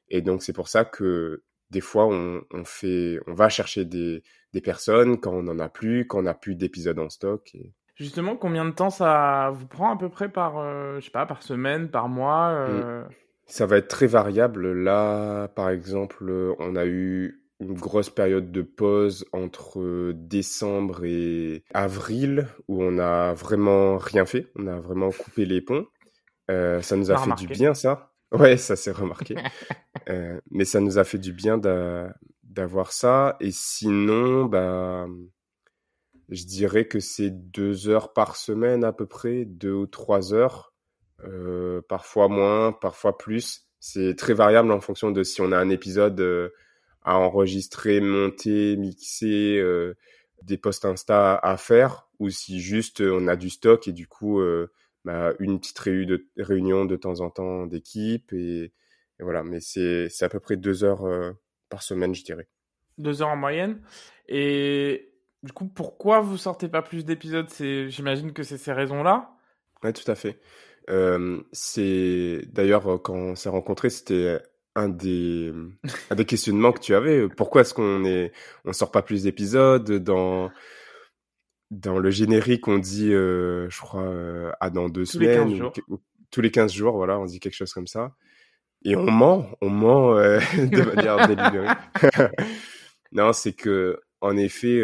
Et 0.08 0.22
donc, 0.22 0.42
c'est 0.42 0.52
pour 0.52 0.68
ça 0.68 0.84
que 0.84 1.42
des 1.70 1.80
fois, 1.80 2.06
on, 2.06 2.42
on, 2.52 2.64
fait, 2.64 3.20
on 3.26 3.34
va 3.34 3.48
chercher 3.48 3.84
des, 3.84 4.22
des 4.52 4.60
personnes 4.60 5.18
quand 5.18 5.32
on 5.32 5.42
n'en 5.42 5.58
a 5.58 5.68
plus, 5.68 6.06
quand 6.06 6.18
on 6.18 6.22
n'a 6.22 6.34
plus 6.34 6.54
d'épisodes 6.54 6.98
en 6.98 7.10
stock. 7.10 7.54
Et... 7.54 7.72
Justement, 7.96 8.36
combien 8.36 8.64
de 8.64 8.70
temps 8.70 8.90
ça 8.90 9.50
vous 9.54 9.66
prend 9.66 9.94
à 9.94 9.98
peu 9.98 10.08
près 10.08 10.28
par, 10.28 10.54
je 11.00 11.04
sais 11.04 11.10
pas, 11.10 11.26
par 11.26 11.42
semaine, 11.42 11.90
par 11.90 12.08
mois 12.08 12.68
mmh. 12.68 13.08
Ça 13.46 13.66
va 13.66 13.76
être 13.76 13.88
très 13.88 14.06
variable. 14.06 14.72
Là, 14.72 15.48
par 15.48 15.70
exemple, 15.70 16.54
on 16.58 16.76
a 16.76 16.86
eu 16.86 17.43
une 17.64 17.74
grosse 17.74 18.10
période 18.10 18.52
de 18.52 18.62
pause 18.62 19.26
entre 19.32 20.12
décembre 20.14 21.04
et 21.04 21.64
avril 21.72 22.48
où 22.68 22.82
on 22.82 22.98
a 22.98 23.32
vraiment 23.34 23.96
rien 23.96 24.26
fait. 24.26 24.50
On 24.56 24.66
a 24.66 24.78
vraiment 24.78 25.10
coupé 25.10 25.44
les 25.44 25.60
ponts. 25.60 25.86
Euh, 26.50 26.82
ça 26.82 26.96
nous 26.96 27.10
a 27.10 27.18
fait 27.18 27.34
du 27.34 27.46
bien, 27.46 27.74
ça. 27.74 28.12
Ouais, 28.32 28.56
ça 28.56 28.76
s'est 28.76 28.92
remarqué. 28.92 29.36
euh, 30.08 30.40
mais 30.50 30.64
ça 30.64 30.80
nous 30.80 30.98
a 30.98 31.04
fait 31.04 31.18
du 31.18 31.32
bien 31.32 31.58
d'avoir 32.42 32.92
ça. 32.92 33.36
Et 33.40 33.50
sinon, 33.52 34.44
bah, 34.44 35.06
je 36.28 36.44
dirais 36.44 36.86
que 36.86 37.00
c'est 37.00 37.30
deux 37.30 37.88
heures 37.88 38.12
par 38.12 38.36
semaine 38.36 38.84
à 38.84 38.92
peu 38.92 39.06
près, 39.06 39.44
deux 39.44 39.72
ou 39.72 39.86
trois 39.86 40.34
heures 40.34 40.74
euh, 41.26 41.80
parfois 41.88 42.28
moins, 42.28 42.72
parfois 42.72 43.16
plus. 43.16 43.66
C'est 43.80 44.16
très 44.16 44.34
variable 44.34 44.72
en 44.72 44.80
fonction 44.80 45.10
de 45.10 45.22
si 45.22 45.40
on 45.40 45.52
a 45.52 45.58
un 45.58 45.68
épisode 45.68 46.20
euh, 46.20 46.50
à 47.04 47.18
enregistrer, 47.18 48.00
monter, 48.00 48.76
mixer, 48.76 49.58
euh, 49.58 49.96
des 50.42 50.58
posts 50.58 50.84
Insta 50.84 51.36
à 51.36 51.56
faire, 51.56 52.08
ou 52.18 52.30
si 52.30 52.60
juste 52.60 53.00
on 53.00 53.28
a 53.28 53.36
du 53.36 53.50
stock 53.50 53.88
et 53.88 53.92
du 53.92 54.06
coup 54.06 54.42
bah, 55.04 55.32
une 55.38 55.58
petite 55.58 55.88
de, 55.88 56.26
réunion 56.36 56.84
de 56.84 56.96
temps 56.96 57.20
en 57.20 57.30
temps 57.30 57.66
d'équipe 57.66 58.32
et, 58.32 58.72
voilà. 59.20 59.42
Mais 59.42 59.60
c'est 59.60 60.22
à 60.22 60.28
peu 60.28 60.40
près 60.40 60.56
deux 60.56 60.84
heures 60.84 61.04
par 61.70 61.82
semaine, 61.82 62.14
je 62.14 62.24
dirais. 62.24 62.48
Deux 62.98 63.22
heures 63.22 63.28
en 63.28 63.36
moyenne. 63.36 63.80
Et 64.28 65.14
du 65.42 65.52
coup, 65.52 65.66
pourquoi 65.66 66.20
vous 66.20 66.36
sortez 66.36 66.68
pas 66.68 66.82
plus 66.82 67.04
d'épisodes? 67.04 67.48
C'est, 67.50 67.90
j'imagine 67.90 68.32
que 68.32 68.42
c'est 68.42 68.58
ces 68.58 68.72
raisons-là. 68.72 69.36
Ouais, 69.82 69.92
tout 69.92 70.10
à 70.10 70.14
fait. 70.14 70.40
Euh, 70.90 71.42
c'est 71.52 72.42
d'ailleurs 72.52 72.86
euh, 72.86 72.98
quand 72.98 73.14
on 73.14 73.34
s'est 73.34 73.48
rencontrés, 73.48 73.90
c'était 73.90 74.40
un 74.74 74.88
des 74.88 75.52
un 76.10 76.14
des 76.14 76.24
questionnements 76.24 76.72
que 76.72 76.80
tu 76.80 76.94
avais. 76.94 77.28
Pourquoi 77.28 77.62
est-ce 77.62 77.74
qu'on 77.74 78.04
est 78.04 78.32
on 78.64 78.72
sort 78.72 78.90
pas 78.90 79.02
plus 79.02 79.24
d'épisodes 79.24 79.90
dans 80.02 80.50
dans 81.70 81.98
le 81.98 82.10
générique 82.10 82.68
on 82.68 82.78
dit 82.78 83.12
euh, 83.12 83.68
je 83.70 83.80
crois 83.80 84.02
euh, 84.02 84.52
à 84.60 84.70
dans 84.70 84.88
deux 84.88 85.04
tous 85.04 85.12
semaines 85.12 85.48
les 85.48 85.82
tous 86.30 86.40
les 86.40 86.50
15 86.50 86.72
jours 86.72 86.96
voilà 86.96 87.18
on 87.18 87.24
dit 87.24 87.40
quelque 87.40 87.54
chose 87.54 87.72
comme 87.72 87.86
ça. 87.86 88.14
Et 88.84 88.96
on 88.96 89.10
ment 89.10 89.48
on 89.60 89.70
ment 89.70 90.16
euh, 90.16 90.38
de 90.56 90.82
manière 90.82 91.26
délibérée. 91.26 91.74
Non 93.12 93.32
c'est 93.32 93.52
que 93.52 94.00
en 94.20 94.36
effet 94.36 94.82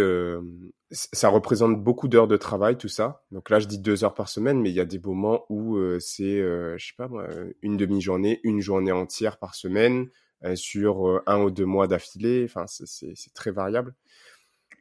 ça 0.92 1.28
représente 1.28 1.82
beaucoup 1.82 2.08
d'heures 2.08 2.26
de 2.26 2.36
travail, 2.36 2.76
tout 2.76 2.88
ça. 2.88 3.22
Donc 3.30 3.50
là, 3.50 3.60
je 3.60 3.66
dis 3.66 3.78
deux 3.78 4.02
heures 4.02 4.14
par 4.14 4.28
semaine, 4.28 4.60
mais 4.60 4.70
il 4.70 4.74
y 4.74 4.80
a 4.80 4.84
des 4.84 4.98
moments 4.98 5.44
où 5.48 5.76
euh, 5.76 6.00
c'est, 6.00 6.40
euh, 6.40 6.76
je 6.78 6.86
sais 6.88 6.94
pas 6.96 7.08
moi, 7.08 7.28
une 7.62 7.76
demi-journée, 7.76 8.40
une 8.42 8.60
journée 8.60 8.92
entière 8.92 9.38
par 9.38 9.54
semaine 9.54 10.08
euh, 10.44 10.56
sur 10.56 11.08
euh, 11.08 11.22
un 11.26 11.40
ou 11.42 11.50
deux 11.50 11.64
mois 11.64 11.86
d'affilée. 11.86 12.44
Enfin, 12.44 12.64
c'est 12.66 13.34
très 13.34 13.52
variable. 13.52 13.94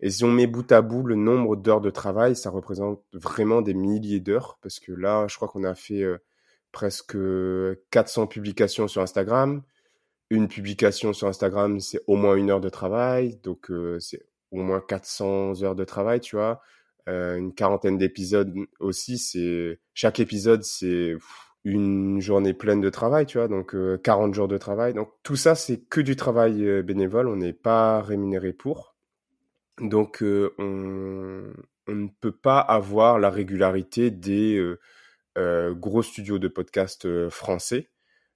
Et 0.02 0.10
si 0.10 0.24
on 0.24 0.32
met 0.32 0.48
bout 0.48 0.72
à 0.72 0.82
bout 0.82 1.04
le 1.04 1.16
nombre 1.16 1.56
d'heures 1.56 1.82
de 1.82 1.92
travail, 1.92 2.36
ça 2.36 2.50
représente 2.50 3.04
vraiment 3.14 3.62
des 3.62 3.74
milliers 3.74 4.22
d'heures, 4.22 4.58
parce 4.62 4.80
que 4.80 4.94
là, 4.94 5.28
je 5.28 5.36
crois 5.36 5.50
qu'on 5.50 5.66
a 5.66 5.76
fait 5.76 6.06
presque 6.72 7.18
400 7.92 8.28
publications 8.28 8.88
sur 8.88 9.02
Instagram. 9.02 9.62
Une 10.30 10.48
publication 10.48 11.12
sur 11.12 11.28
Instagram, 11.28 11.82
c'est 11.82 12.02
au 12.08 12.16
moins 12.16 12.36
une 12.36 12.50
heure 12.50 12.62
de 12.62 12.70
travail, 12.70 13.38
donc 13.44 13.70
c'est 14.00 14.26
au 14.52 14.62
moins 14.62 14.82
400 14.82 15.64
heures 15.64 15.76
de 15.76 15.84
travail, 15.84 16.20
tu 16.20 16.36
vois? 16.36 16.62
Euh, 17.08 17.38
une 17.38 17.54
quarantaine 17.54 17.98
d'épisodes 17.98 18.54
aussi, 18.80 19.18
c'est 19.18 19.80
chaque 19.94 20.20
épisode 20.20 20.64
c'est 20.64 21.16
une 21.64 22.22
journée 22.22 22.54
pleine 22.54 22.82
de 22.82 22.90
travail, 22.90 23.26
tu 23.26 23.38
vois, 23.38 23.48
donc 23.48 23.76
40 24.04 24.30
euh, 24.30 24.34
jours 24.34 24.48
de 24.48 24.58
travail. 24.58 24.94
Donc 24.94 25.12
tout 25.24 25.36
ça 25.36 25.56
c'est 25.56 25.80
que 25.90 26.02
du 26.02 26.16
travail 26.16 26.64
euh, 26.66 26.84
bénévole, 26.84 27.28
on 27.28 27.38
n'est 27.38 27.54
pas 27.54 28.02
rémunéré 28.02 28.54
pour. 28.54 28.96
Donc 29.80 30.22
on, 30.22 31.54
ne 31.88 32.08
peut 32.22 32.36
pas 32.36 32.60
avoir 32.60 33.18
la 33.18 33.30
régularité 33.30 34.12
des 34.12 34.62
gros 35.36 36.04
studios 36.04 36.38
de 36.38 36.50
podcast 36.50 37.30
français 37.30 37.90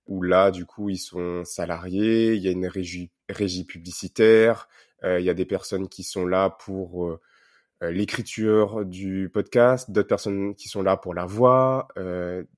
où 0.08 0.21
là 0.21 0.52
du 0.52 0.65
coup 0.65 0.89
ils 0.89 0.97
sont 0.97 1.43
salariés, 1.45 2.34
il 2.34 2.41
y 2.41 2.47
a 2.47 2.52
une 2.52 2.67
régie, 2.67 3.12
publicitaire, 3.65 4.67
il 5.04 5.26
y 5.26 5.30
a 5.30 5.34
des 5.34 5.46
personnes 5.46 5.88
qui 5.88 6.04
sont 6.04 6.26
là 6.26 6.50
pour 6.50 7.08
euh, 7.08 7.20
euh, 7.84 7.92
l'écriture 7.92 8.86
du 8.86 9.30
podcast, 9.34 9.92
d'autres 9.92 10.08
personnes 10.08 10.56
qui 10.56 10.68
sont 10.70 10.82
là 10.82 10.98
pour 10.98 11.13
la 11.13 11.26
voix, 11.26 11.88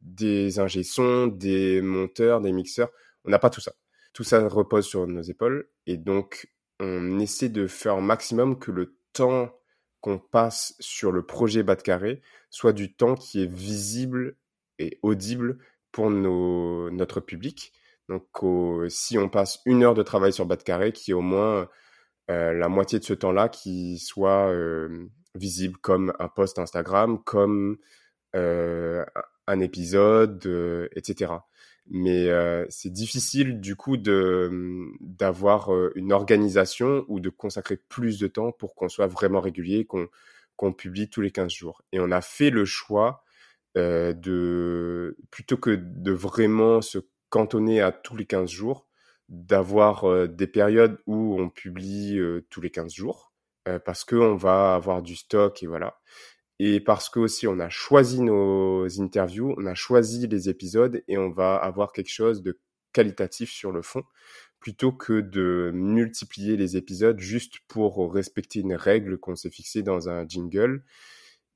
des 0.02 0.60
ingé 0.60 0.84
sons, 0.84 1.28
des 1.28 1.82
monteurs, 1.82 2.42
des 2.42 2.52
mixeurs. 2.52 2.90
On 3.24 3.30
n'a 3.30 3.40
pas 3.40 3.50
tout 3.50 3.62
ça. 3.62 3.74
Tout 4.14 4.24
ça 4.24 4.48
repose 4.48 4.86
sur 4.86 5.08
nos 5.08 5.22
épaules 5.22 5.68
et 5.88 5.98
donc 5.98 6.50
on 6.80 7.20
essaie 7.20 7.50
de 7.50 7.68
faire 7.68 7.96
un 7.96 8.02
maximum 8.02 8.60
que 8.60 8.72
le 8.72 8.98
temps 9.14 9.52
qu'on 10.02 10.20
passe 10.20 10.76
sur 10.80 11.12
le 11.12 11.26
projet 11.26 11.64
bas 11.64 11.76
de 11.76 11.82
carré 11.82 12.22
soit 12.50 12.74
du 12.74 12.94
temps 12.94 13.16
qui 13.16 13.42
est 13.42 13.52
visible 13.52 14.38
et 14.80 15.00
audible 15.02 15.58
pour 15.92 16.10
nos, 16.12 16.90
notre 16.92 17.20
public. 17.20 17.74
Donc, 18.10 18.24
si 18.90 19.18
on 19.18 19.30
passe 19.30 19.62
une 19.66 19.84
heure 19.84 19.94
de 19.94 20.04
travail 20.04 20.32
sur 20.32 20.46
bas 20.46 20.58
de 20.58 20.64
carré, 20.64 20.92
qui 20.92 21.12
est 21.12 21.14
au 21.14 21.22
moins 21.22 21.56
euh, 21.56 21.66
la 22.28 22.70
moitié 22.70 23.00
de 23.00 23.04
ce 23.04 23.14
temps-là 23.14 23.50
qui 23.50 24.00
soit 24.00 24.50
euh, 24.50 25.08
visible 25.36 25.78
comme 25.78 26.14
un 26.20 26.28
post 26.28 26.60
Instagram, 26.60 27.24
comme 27.24 27.78
euh, 28.36 29.06
un 29.48 29.60
épisode, 29.60 30.46
euh, 30.46 30.88
etc. 30.96 31.34
Mais 31.88 32.30
euh, 32.30 32.66
c'est 32.70 32.92
difficile 32.92 33.60
du 33.62 33.76
coup 33.76 33.98
de 33.98 34.90
d'avoir 35.02 35.70
une 35.96 36.12
organisation 36.14 37.06
ou 37.08 37.20
de 37.20 37.30
consacrer 37.30 37.78
plus 37.78 38.18
de 38.18 38.28
temps 38.28 38.52
pour 38.52 38.74
qu'on 38.76 38.90
soit 38.90 39.08
vraiment 39.08 39.40
régulier, 39.42 39.86
qu'on 39.86 40.08
qu'on 40.56 40.74
publie 40.74 41.10
tous 41.10 41.22
les 41.22 41.32
15 41.32 41.52
jours. 41.52 41.84
Et 41.92 42.00
on 42.00 42.12
a 42.12 42.22
fait 42.22 42.50
le 42.50 42.66
choix 42.66 43.24
euh, 43.78 44.14
de 44.14 45.18
plutôt 45.32 45.58
que 45.58 45.72
de 45.72 46.12
vraiment 46.12 46.82
se 46.82 47.00
cantonner 47.30 47.82
à 47.82 47.92
tous 47.92 48.16
les 48.16 48.26
15 48.26 48.50
jours, 48.50 48.88
d'avoir 49.30 50.06
euh, 50.06 50.28
des 50.28 50.48
périodes 50.48 51.00
où 51.08 51.40
on 51.40 51.50
publie 51.50 52.18
euh, 52.20 52.46
tous 52.50 52.62
les 52.62 52.70
15 52.70 52.94
jours 52.94 53.34
euh, 53.68 53.80
parce 53.80 54.04
qu'on 54.04 54.36
va 54.36 54.76
avoir 54.76 55.02
du 55.02 55.16
stock 55.16 55.62
et 55.64 55.68
voilà. 55.68 56.00
Et 56.60 56.80
parce 56.80 57.10
que 57.10 57.20
aussi 57.20 57.48
on 57.48 57.60
a 57.60 57.70
choisi 57.70 58.22
nos 58.22 58.88
interviews, 59.02 59.54
on 59.58 59.66
a 59.66 59.76
choisi 59.76 60.28
les 60.28 60.50
épisodes 60.50 61.04
et 61.08 61.18
on 61.18 61.30
va 61.30 61.56
avoir 61.58 61.92
quelque 61.92 62.12
chose 62.12 62.44
de 62.44 62.60
qualitatif 62.94 63.52
sur 63.52 63.72
le 63.72 63.82
fond 63.82 64.04
plutôt 64.60 64.92
que 64.94 65.20
de 65.20 65.72
multiplier 65.74 66.56
les 66.58 66.78
épisodes 66.78 67.20
juste 67.20 67.60
pour 67.68 68.14
respecter 68.14 68.60
une 68.62 68.76
règle 68.76 69.18
qu'on 69.20 69.36
s'est 69.36 69.52
fixée 69.52 69.84
dans 69.84 70.10
un 70.10 70.28
jingle 70.28 70.84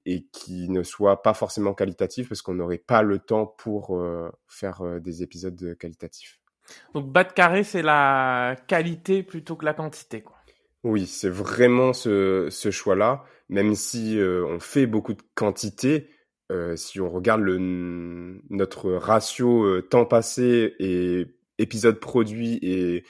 et 0.05 0.27
qui 0.33 0.69
ne 0.69 0.83
soit 0.83 1.21
pas 1.21 1.33
forcément 1.33 1.73
qualitatif 1.73 2.29
parce 2.29 2.41
qu'on 2.41 2.55
n'aurait 2.55 2.77
pas 2.77 3.01
le 3.01 3.19
temps 3.19 3.47
pour 3.47 3.99
faire 4.47 4.99
des 5.01 5.23
épisodes 5.23 5.77
qualitatifs. 5.79 6.38
Donc 6.93 7.11
bas 7.11 7.23
de 7.23 7.33
carré, 7.33 7.63
c'est 7.63 7.81
la 7.81 8.55
qualité 8.67 9.23
plutôt 9.23 9.55
que 9.55 9.65
la 9.65 9.73
quantité, 9.73 10.21
quoi. 10.21 10.35
Oui, 10.83 11.07
c'est 11.07 11.29
vraiment 11.29 11.91
ce, 11.91 12.49
choix-là, 12.71 13.25
même 13.49 13.75
si 13.75 14.17
euh, 14.17 14.45
on 14.47 14.59
fait 14.59 14.85
beaucoup 14.85 15.13
de 15.13 15.21
quantité. 15.35 16.09
si 16.75 16.99
on 16.99 17.09
regarde 17.11 17.41
notre 17.41 18.91
ratio 18.93 19.81
temps 19.81 20.05
passé 20.05 20.73
et 20.79 21.27
épisode 21.59 21.99
produit 21.99 22.59
et 22.61 23.03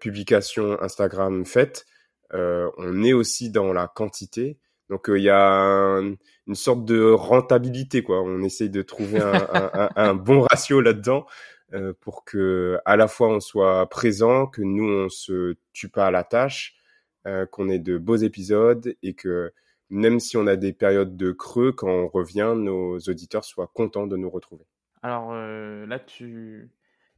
publication 0.00 0.76
Instagram 0.82 1.46
faite, 1.46 1.86
on 2.32 3.02
est 3.02 3.14
aussi 3.14 3.50
dans 3.50 3.72
la 3.72 3.86
quantité. 3.88 4.58
Donc 4.90 5.06
il 5.08 5.22
y 5.22 5.30
a 5.30 6.00
une 6.46 6.54
sorte 6.54 6.84
de 6.84 7.10
rentabilité 7.10 8.02
quoi. 8.02 8.22
On 8.22 8.42
essaye 8.42 8.70
de 8.70 8.82
trouver 8.82 9.20
un 9.22 10.14
bon 10.14 10.42
ratio 10.50 10.80
là-dedans 10.80 11.26
euh, 11.72 11.92
pour 12.00 12.24
que 12.24 12.78
à 12.84 12.96
la 12.96 13.08
fois 13.08 13.28
on 13.28 13.40
soit 13.40 13.88
présent, 13.88 14.46
que 14.46 14.62
nous 14.62 14.88
on 14.88 15.08
se 15.08 15.56
tue 15.72 15.88
pas 15.88 16.06
à 16.06 16.10
la 16.12 16.22
tâche, 16.22 16.76
euh, 17.26 17.44
qu'on 17.44 17.68
ait 17.68 17.80
de 17.80 17.98
beaux 17.98 18.16
épisodes 18.16 18.94
et 19.02 19.14
que 19.14 19.52
même 19.90 20.20
si 20.20 20.36
on 20.36 20.46
a 20.46 20.54
des 20.54 20.72
périodes 20.72 21.16
de 21.16 21.32
creux, 21.32 21.72
quand 21.72 21.88
on 21.88 22.06
revient, 22.06 22.54
nos 22.56 22.98
auditeurs 22.98 23.44
soient 23.44 23.66
contents 23.66 24.06
de 24.06 24.16
nous 24.16 24.30
retrouver. 24.30 24.64
Alors 25.02 25.30
euh, 25.32 25.86
là, 25.86 25.98
tu 25.98 26.70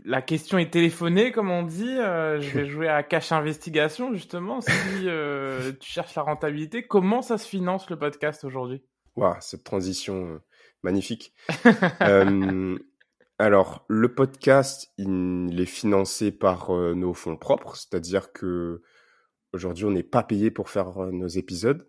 la 0.05 0.23
question 0.23 0.59
est 0.59 0.71
téléphonée, 0.71 1.33
comme 1.33 1.51
on 1.51 1.65
dit. 1.65 1.97
Je 1.97 2.51
vais 2.57 2.67
jouer 2.71 2.89
à 2.89 3.03
cache 3.03 3.33
investigation, 3.33 4.15
justement. 4.15 4.61
Si 4.63 4.71
tu 5.01 5.91
cherches 5.91 6.15
la 6.15 6.23
rentabilité, 6.23 6.87
comment 6.87 7.21
ça 7.21 7.37
se 7.37 7.47
finance 7.49 7.91
le 7.91 7.99
podcast 7.99 8.45
aujourd'hui? 8.45 8.81
Waouh, 9.17 9.35
cette 9.41 9.65
transition 9.65 10.41
magnifique. 10.83 11.35
alors, 13.39 13.85
le 13.89 14.15
podcast, 14.15 14.93
il 14.99 15.61
est 15.61 15.67
financé 15.67 16.33
par 16.33 16.73
nos 16.73 17.15
fonds 17.15 17.37
propres, 17.37 17.77
c'est-à-dire 17.77 18.33
que 18.33 18.83
aujourd'hui, 19.53 19.85
on 19.85 19.91
n'est 19.91 20.03
pas 20.03 20.23
payé 20.23 20.51
pour 20.51 20.71
faire 20.71 20.99
nos 21.13 21.29
épisodes. 21.29 21.89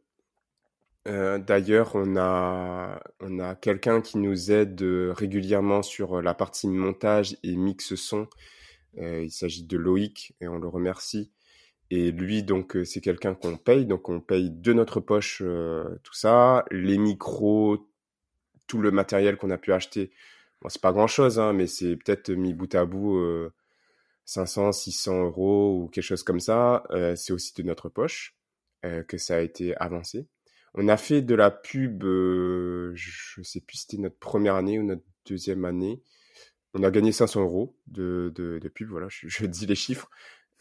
Euh, 1.07 1.39
d'ailleurs, 1.39 1.95
on 1.95 2.17
a, 2.17 3.01
on 3.19 3.39
a 3.39 3.55
quelqu'un 3.55 4.01
qui 4.01 4.17
nous 4.17 4.51
aide 4.51 4.81
euh, 4.81 5.13
régulièrement 5.13 5.81
sur 5.81 6.17
euh, 6.17 6.21
la 6.21 6.33
partie 6.33 6.67
montage 6.67 7.37
et 7.43 7.55
mix 7.55 7.95
son. 7.95 8.27
il 8.97 9.31
s'agit 9.31 9.63
de 9.63 9.77
Loïc 9.77 10.35
et 10.41 10.47
on 10.47 10.59
le 10.59 10.67
remercie. 10.67 11.31
Et 11.89 12.11
lui, 12.11 12.43
donc, 12.43 12.77
c'est 12.85 13.01
quelqu'un 13.01 13.33
qu'on 13.33 13.57
paye. 13.57 13.85
Donc, 13.85 14.09
on 14.09 14.19
paye 14.21 14.51
de 14.51 14.73
notre 14.73 14.99
poche 14.99 15.41
tout 16.03 16.13
ça. 16.13 16.65
Les 16.71 16.97
micros, 16.99 17.89
tout 18.67 18.79
le 18.79 18.91
matériel 18.91 19.37
qu'on 19.37 19.49
a 19.49 19.57
pu 19.57 19.73
acheter. 19.73 20.11
Bon, 20.61 20.69
c'est 20.69 20.81
pas 20.81 20.91
grand 20.91 21.07
chose, 21.07 21.39
hein, 21.39 21.53
mais 21.53 21.67
c'est 21.67 21.95
peut-être 21.95 22.31
mis 22.31 22.53
bout 22.53 22.73
à 22.75 22.85
bout 22.85 23.19
500, 24.25 24.71
600 24.71 25.23
euros 25.23 25.81
ou 25.83 25.87
quelque 25.89 26.03
chose 26.03 26.23
comme 26.23 26.39
ça. 26.39 26.83
c'est 27.15 27.33
aussi 27.33 27.53
de 27.53 27.63
notre 27.63 27.89
poche 27.89 28.35
que 29.07 29.17
ça 29.17 29.37
a 29.37 29.39
été 29.39 29.75
avancé. 29.77 30.27
On 30.73 30.87
a 30.87 30.97
fait 30.97 31.21
de 31.21 31.35
la 31.35 31.51
pub, 31.51 32.03
euh, 32.03 32.91
je 32.95 33.41
sais 33.41 33.61
plus 33.61 33.77
si 33.77 33.81
c'était 33.83 34.01
notre 34.01 34.17
première 34.17 34.55
année 34.55 34.79
ou 34.79 34.83
notre 34.83 35.03
deuxième 35.25 35.65
année. 35.65 36.01
On 36.73 36.83
a 36.83 36.91
gagné 36.91 37.11
500 37.11 37.41
euros 37.41 37.75
de, 37.87 38.31
de, 38.35 38.59
de 38.59 38.69
pub, 38.69 38.89
voilà, 38.89 39.07
je, 39.09 39.45
dis 39.45 39.65
les 39.65 39.75
chiffres. 39.75 40.09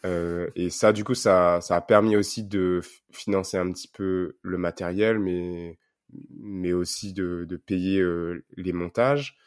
Euh, 0.05 0.49
et 0.55 0.69
ça, 0.69 0.93
du 0.93 1.03
coup, 1.03 1.13
ça, 1.13 1.59
ça 1.61 1.75
a 1.75 1.81
permis 1.81 2.15
aussi 2.15 2.43
de 2.43 2.81
financer 3.11 3.57
un 3.57 3.71
petit 3.71 3.87
peu 3.87 4.37
le 4.41 4.57
matériel, 4.57 5.19
mais, 5.19 5.77
mais 6.39 6.73
aussi 6.73 7.13
de, 7.13 7.45
de 7.47 7.57
payer 7.57 7.99
euh, 7.99 8.43
les 8.57 8.73
montages. 8.73 9.37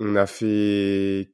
On 0.00 0.16
a 0.16 0.26
fait 0.26 1.32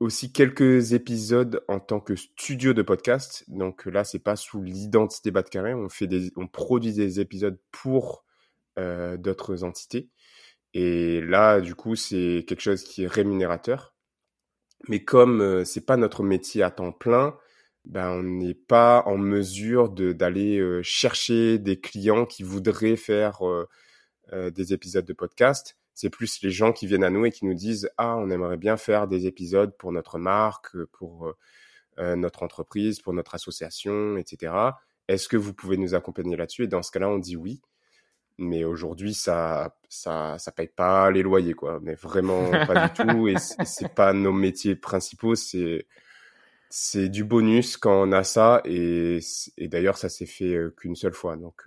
aussi 0.00 0.32
quelques 0.32 0.92
épisodes 0.92 1.64
en 1.68 1.80
tant 1.80 2.00
que 2.00 2.14
studio 2.16 2.72
de 2.72 2.82
podcast. 2.82 3.44
Donc 3.48 3.86
là, 3.86 4.04
c'est 4.04 4.20
pas 4.20 4.36
sous 4.36 4.62
l'identité 4.62 5.32
Carré. 5.50 5.74
On 5.74 5.88
fait 5.88 6.08
on 6.36 6.46
produit 6.46 6.92
des 6.92 7.20
épisodes 7.20 7.58
pour 7.72 8.24
euh, 8.78 9.16
d'autres 9.16 9.64
entités. 9.64 10.10
Et 10.74 11.20
là, 11.22 11.60
du 11.60 11.74
coup, 11.74 11.96
c'est 11.96 12.44
quelque 12.46 12.60
chose 12.60 12.84
qui 12.84 13.04
est 13.04 13.06
rémunérateur. 13.08 13.94
Mais 14.88 15.04
comme 15.04 15.40
euh, 15.40 15.64
c'est 15.64 15.84
pas 15.84 15.96
notre 15.96 16.22
métier 16.22 16.62
à 16.62 16.70
temps 16.70 16.92
plein, 16.92 17.36
ben 17.84 18.10
on 18.10 18.22
n'est 18.22 18.54
pas 18.54 19.02
en 19.06 19.16
mesure 19.18 19.88
de 19.90 20.12
d'aller 20.12 20.58
euh, 20.58 20.82
chercher 20.82 21.58
des 21.58 21.80
clients 21.80 22.26
qui 22.26 22.42
voudraient 22.42 22.96
faire 22.96 23.40
euh, 23.46 24.50
des 24.50 24.72
épisodes 24.74 25.06
de 25.06 25.12
podcast 25.14 25.77
c'est 25.98 26.10
plus 26.10 26.40
les 26.42 26.52
gens 26.52 26.72
qui 26.72 26.86
viennent 26.86 27.02
à 27.02 27.10
nous 27.10 27.26
et 27.26 27.32
qui 27.32 27.44
nous 27.44 27.54
disent 27.54 27.90
ah 27.98 28.16
on 28.18 28.30
aimerait 28.30 28.56
bien 28.56 28.76
faire 28.76 29.08
des 29.08 29.26
épisodes 29.26 29.76
pour 29.76 29.90
notre 29.90 30.16
marque, 30.16 30.76
pour 30.92 31.26
euh, 31.26 31.36
euh, 31.98 32.14
notre 32.14 32.44
entreprise, 32.44 33.00
pour 33.00 33.12
notre 33.14 33.34
association, 33.34 34.16
etc. 34.16 34.52
Est-ce 35.08 35.28
que 35.28 35.36
vous 35.36 35.52
pouvez 35.52 35.76
nous 35.76 35.96
accompagner 35.96 36.36
là-dessus? 36.36 36.62
Et 36.62 36.66
dans 36.68 36.84
ce 36.84 36.92
cas-là, 36.92 37.08
on 37.08 37.18
dit 37.18 37.34
oui. 37.34 37.60
Mais 38.38 38.62
aujourd'hui, 38.62 39.12
ça, 39.12 39.76
ça, 39.88 40.38
ça 40.38 40.52
paye 40.52 40.68
pas 40.68 41.10
les 41.10 41.24
loyers, 41.24 41.54
quoi. 41.54 41.80
Mais 41.82 41.94
vraiment 41.96 42.48
pas 42.48 42.86
du 42.86 42.94
tout. 43.02 43.26
Et 43.26 43.34
c'est 43.38 43.92
pas 43.92 44.12
nos 44.12 44.30
métiers 44.30 44.76
principaux. 44.76 45.34
C'est, 45.34 45.88
c'est 46.70 47.08
du 47.08 47.24
bonus 47.24 47.76
quand 47.76 48.04
on 48.04 48.12
a 48.12 48.22
ça. 48.22 48.62
Et, 48.64 49.18
et 49.56 49.66
d'ailleurs, 49.66 49.98
ça 49.98 50.08
s'est 50.08 50.26
fait 50.26 50.54
euh, 50.54 50.72
qu'une 50.76 50.94
seule 50.94 51.14
fois. 51.14 51.36
Donc, 51.36 51.66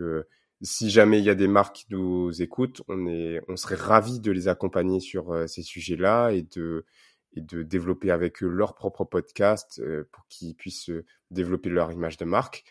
si 0.61 0.89
jamais 0.89 1.19
il 1.19 1.25
y 1.25 1.29
a 1.29 1.35
des 1.35 1.47
marques 1.47 1.77
qui 1.77 1.85
nous 1.89 2.41
écoutent, 2.41 2.81
on 2.87 3.07
est, 3.07 3.41
on 3.47 3.55
serait 3.55 3.75
ravis 3.75 4.19
de 4.19 4.31
les 4.31 4.47
accompagner 4.47 4.99
sur 4.99 5.31
euh, 5.31 5.47
ces 5.47 5.63
sujets-là 5.63 6.31
et 6.31 6.43
de, 6.43 6.85
et 7.33 7.41
de 7.41 7.63
développer 7.63 8.11
avec 8.11 8.43
eux 8.43 8.47
leur 8.47 8.75
propre 8.75 9.03
podcast 9.03 9.81
euh, 9.83 10.07
pour 10.11 10.27
qu'ils 10.27 10.55
puissent 10.55 10.89
euh, 10.89 11.05
développer 11.31 11.69
leur 11.69 11.91
image 11.91 12.17
de 12.17 12.25
marque. 12.25 12.63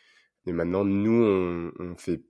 Mais 0.47 0.53
maintenant, 0.53 0.85
nous, 0.85 1.25
on, 1.25 1.73
on, 1.79 1.97
fait 1.97 2.23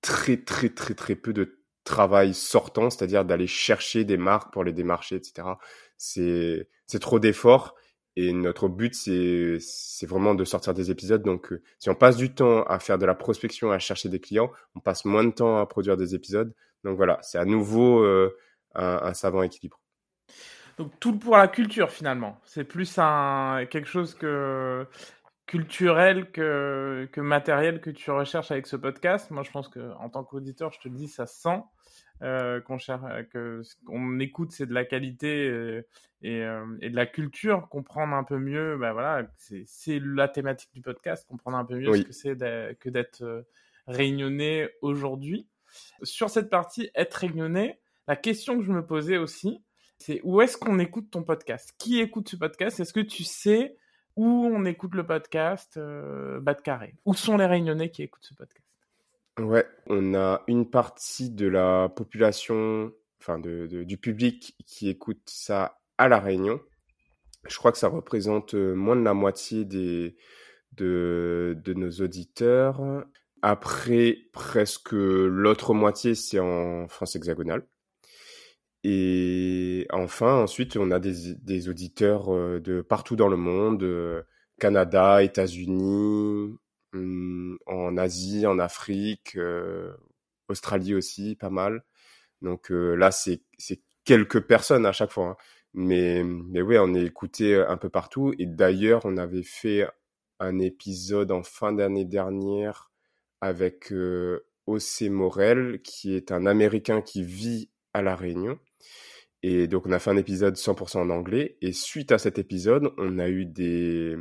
très, 0.00 0.38
très, 0.38 0.70
très, 0.70 0.94
très 0.94 1.14
peu 1.14 1.32
de 1.32 1.60
travail 1.84 2.34
sortant, 2.34 2.90
c'est-à-dire 2.90 3.24
d'aller 3.24 3.46
chercher 3.46 4.04
des 4.04 4.16
marques 4.16 4.52
pour 4.52 4.64
les 4.64 4.72
démarcher, 4.72 5.16
etc. 5.16 5.48
C'est, 5.96 6.68
c'est 6.86 6.98
trop 6.98 7.20
d'efforts 7.20 7.74
et 8.16 8.32
notre 8.32 8.68
but, 8.68 8.94
c'est, 8.94 10.06
vraiment 10.06 10.34
de 10.34 10.44
sortir 10.44 10.72
des 10.72 10.90
épisodes. 10.90 11.22
Donc, 11.22 11.52
euh, 11.52 11.62
si 11.78 11.90
on 11.90 11.94
passe 11.94 12.16
du 12.16 12.34
temps 12.34 12.62
à 12.62 12.78
faire 12.78 12.96
de 12.96 13.04
la 13.04 13.14
prospection, 13.14 13.70
à 13.70 13.78
chercher 13.78 14.08
des 14.08 14.20
clients, 14.20 14.50
on 14.74 14.80
passe 14.80 15.04
moins 15.04 15.24
de 15.24 15.30
temps 15.30 15.58
à 15.60 15.66
produire 15.66 15.98
des 15.98 16.14
épisodes. 16.14 16.54
Donc 16.82 16.96
voilà, 16.96 17.18
c'est 17.20 17.36
à 17.36 17.44
nouveau 17.44 18.02
euh, 18.02 18.34
un, 18.74 19.12
savant 19.12 19.42
équilibre. 19.42 19.78
Donc 20.78 20.92
tout 20.98 21.18
pour 21.18 21.36
la 21.36 21.48
culture 21.48 21.90
finalement. 21.90 22.40
C'est 22.44 22.64
plus 22.64 22.94
quelque 22.94 23.86
chose 23.86 24.14
que 24.14 24.86
culturel 25.46 26.30
que, 26.32 27.08
matériel 27.16 27.80
que 27.80 27.90
tu 27.90 28.10
recherches 28.10 28.50
avec 28.50 28.66
ce 28.66 28.76
podcast. 28.76 29.30
Moi, 29.30 29.42
je 29.42 29.50
pense 29.50 29.68
que 29.68 29.92
en 29.98 30.08
tant 30.08 30.24
qu'auditeur, 30.24 30.72
je 30.72 30.80
te 30.80 30.88
dis, 30.88 31.08
ça 31.08 31.26
sent 31.26 31.62
euh, 32.22 32.60
qu'on 32.60 32.78
euh, 32.88 33.62
qu'on 33.84 34.18
écoute, 34.20 34.50
c'est 34.52 34.66
de 34.66 34.72
la 34.72 34.84
qualité 34.84 35.48
euh, 35.48 35.86
et, 36.22 36.38
et, 36.80 36.90
de 36.90 36.96
la 36.96 37.06
culture, 37.06 37.68
comprendre 37.68 38.14
un 38.14 38.24
peu 38.24 38.38
mieux, 38.38 38.76
bah 38.78 38.92
voilà, 38.92 39.26
c'est 39.36 40.00
la 40.02 40.28
thématique 40.28 40.70
du 40.72 40.80
podcast, 40.80 41.26
comprendre 41.28 41.58
un 41.58 41.64
peu 41.64 41.76
mieux 41.76 41.94
ce 41.94 42.02
que 42.02 42.12
c'est 42.12 42.36
que 42.78 42.88
d'être 42.88 43.46
réunionné 43.86 44.68
aujourd'hui. 44.80 45.46
Sur 46.02 46.30
cette 46.30 46.48
partie, 46.48 46.90
être 46.94 47.14
réunionné, 47.14 47.80
la 48.08 48.16
question 48.16 48.58
que 48.58 48.64
je 48.64 48.72
me 48.72 48.86
posais 48.86 49.18
aussi, 49.18 49.62
c'est 49.98 50.20
où 50.24 50.40
est-ce 50.40 50.56
qu'on 50.56 50.78
écoute 50.78 51.10
ton 51.10 51.22
podcast? 51.22 51.74
Qui 51.78 52.00
écoute 52.00 52.28
ce 52.30 52.36
podcast? 52.36 52.80
Est-ce 52.80 52.94
que 52.94 53.00
tu 53.00 53.24
sais 53.24 53.76
où 54.16 54.26
on 54.26 54.64
écoute 54.64 54.94
le 54.94 55.06
podcast 55.06 55.78
Bas 55.78 56.54
de 56.54 56.62
Carré? 56.62 56.94
Où 57.04 57.12
sont 57.12 57.36
les 57.36 57.46
réunionnais 57.46 57.90
qui 57.90 58.02
écoutent 58.02 58.24
ce 58.24 58.34
podcast? 58.34 58.65
Ouais, 59.38 59.66
on 59.86 60.14
a 60.14 60.42
une 60.46 60.68
partie 60.70 61.30
de 61.30 61.46
la 61.46 61.90
population 61.90 62.92
enfin 63.20 63.38
de, 63.38 63.66
du 63.84 63.98
public 63.98 64.56
qui 64.66 64.88
écoute 64.88 65.20
ça 65.26 65.78
à 65.98 66.08
la 66.08 66.18
Réunion. 66.20 66.60
Je 67.48 67.56
crois 67.58 67.72
que 67.72 67.78
ça 67.78 67.88
représente 67.88 68.54
moins 68.54 68.96
de 68.96 69.02
la 69.02 69.14
moitié 69.14 69.64
des 69.64 70.16
de, 70.72 71.56
de 71.64 71.74
nos 71.74 71.90
auditeurs. 71.90 72.82
Après, 73.42 74.18
presque 74.32 74.92
l'autre 74.92 75.74
moitié, 75.74 76.14
c'est 76.14 76.40
en 76.40 76.88
France 76.88 77.16
hexagonale. 77.16 77.66
Et 78.84 79.86
enfin, 79.92 80.34
ensuite, 80.42 80.76
on 80.76 80.90
a 80.90 80.98
des, 81.00 81.34
des 81.34 81.68
auditeurs 81.68 82.30
de 82.60 82.82
partout 82.82 83.16
dans 83.16 83.28
le 83.28 83.36
monde, 83.36 84.24
Canada, 84.58 85.22
États-Unis, 85.22 86.56
en 87.66 87.96
Asie, 87.96 88.46
en 88.46 88.58
Afrique, 88.58 89.38
Australie 90.48 90.94
aussi, 90.94 91.36
pas 91.36 91.50
mal. 91.50 91.84
Donc 92.42 92.70
là, 92.70 93.10
c'est 93.10 93.42
quelques 94.04 94.40
personnes 94.40 94.86
à 94.86 94.92
chaque 94.92 95.12
fois. 95.12 95.30
Hein. 95.30 95.36
Mais, 95.74 96.24
mais 96.24 96.62
oui, 96.62 96.78
on 96.78 96.94
est 96.94 97.04
écouté 97.04 97.54
un 97.54 97.76
peu 97.76 97.90
partout. 97.90 98.32
Et 98.38 98.46
d'ailleurs, 98.46 99.02
on 99.04 99.18
avait 99.18 99.42
fait 99.42 99.86
un 100.40 100.58
épisode 100.58 101.30
en 101.30 101.42
fin 101.42 101.72
d'année 101.72 102.06
dernière 102.06 102.90
avec 103.42 103.92
euh, 103.92 104.46
Morel, 105.02 105.80
qui 105.82 106.14
est 106.14 106.32
un 106.32 106.46
Américain 106.46 107.02
qui 107.02 107.22
vit 107.22 107.70
à 107.92 108.02
La 108.02 108.16
Réunion. 108.16 108.58
Et 109.42 109.68
donc, 109.68 109.86
on 109.86 109.92
a 109.92 109.98
fait 109.98 110.10
un 110.10 110.16
épisode 110.16 110.56
100% 110.56 110.98
en 110.98 111.10
anglais. 111.10 111.58
Et 111.60 111.72
suite 111.72 112.10
à 112.10 112.18
cet 112.18 112.38
épisode, 112.38 112.92
on 112.96 113.18
a 113.18 113.28
eu 113.28 113.44
des, 113.44 114.16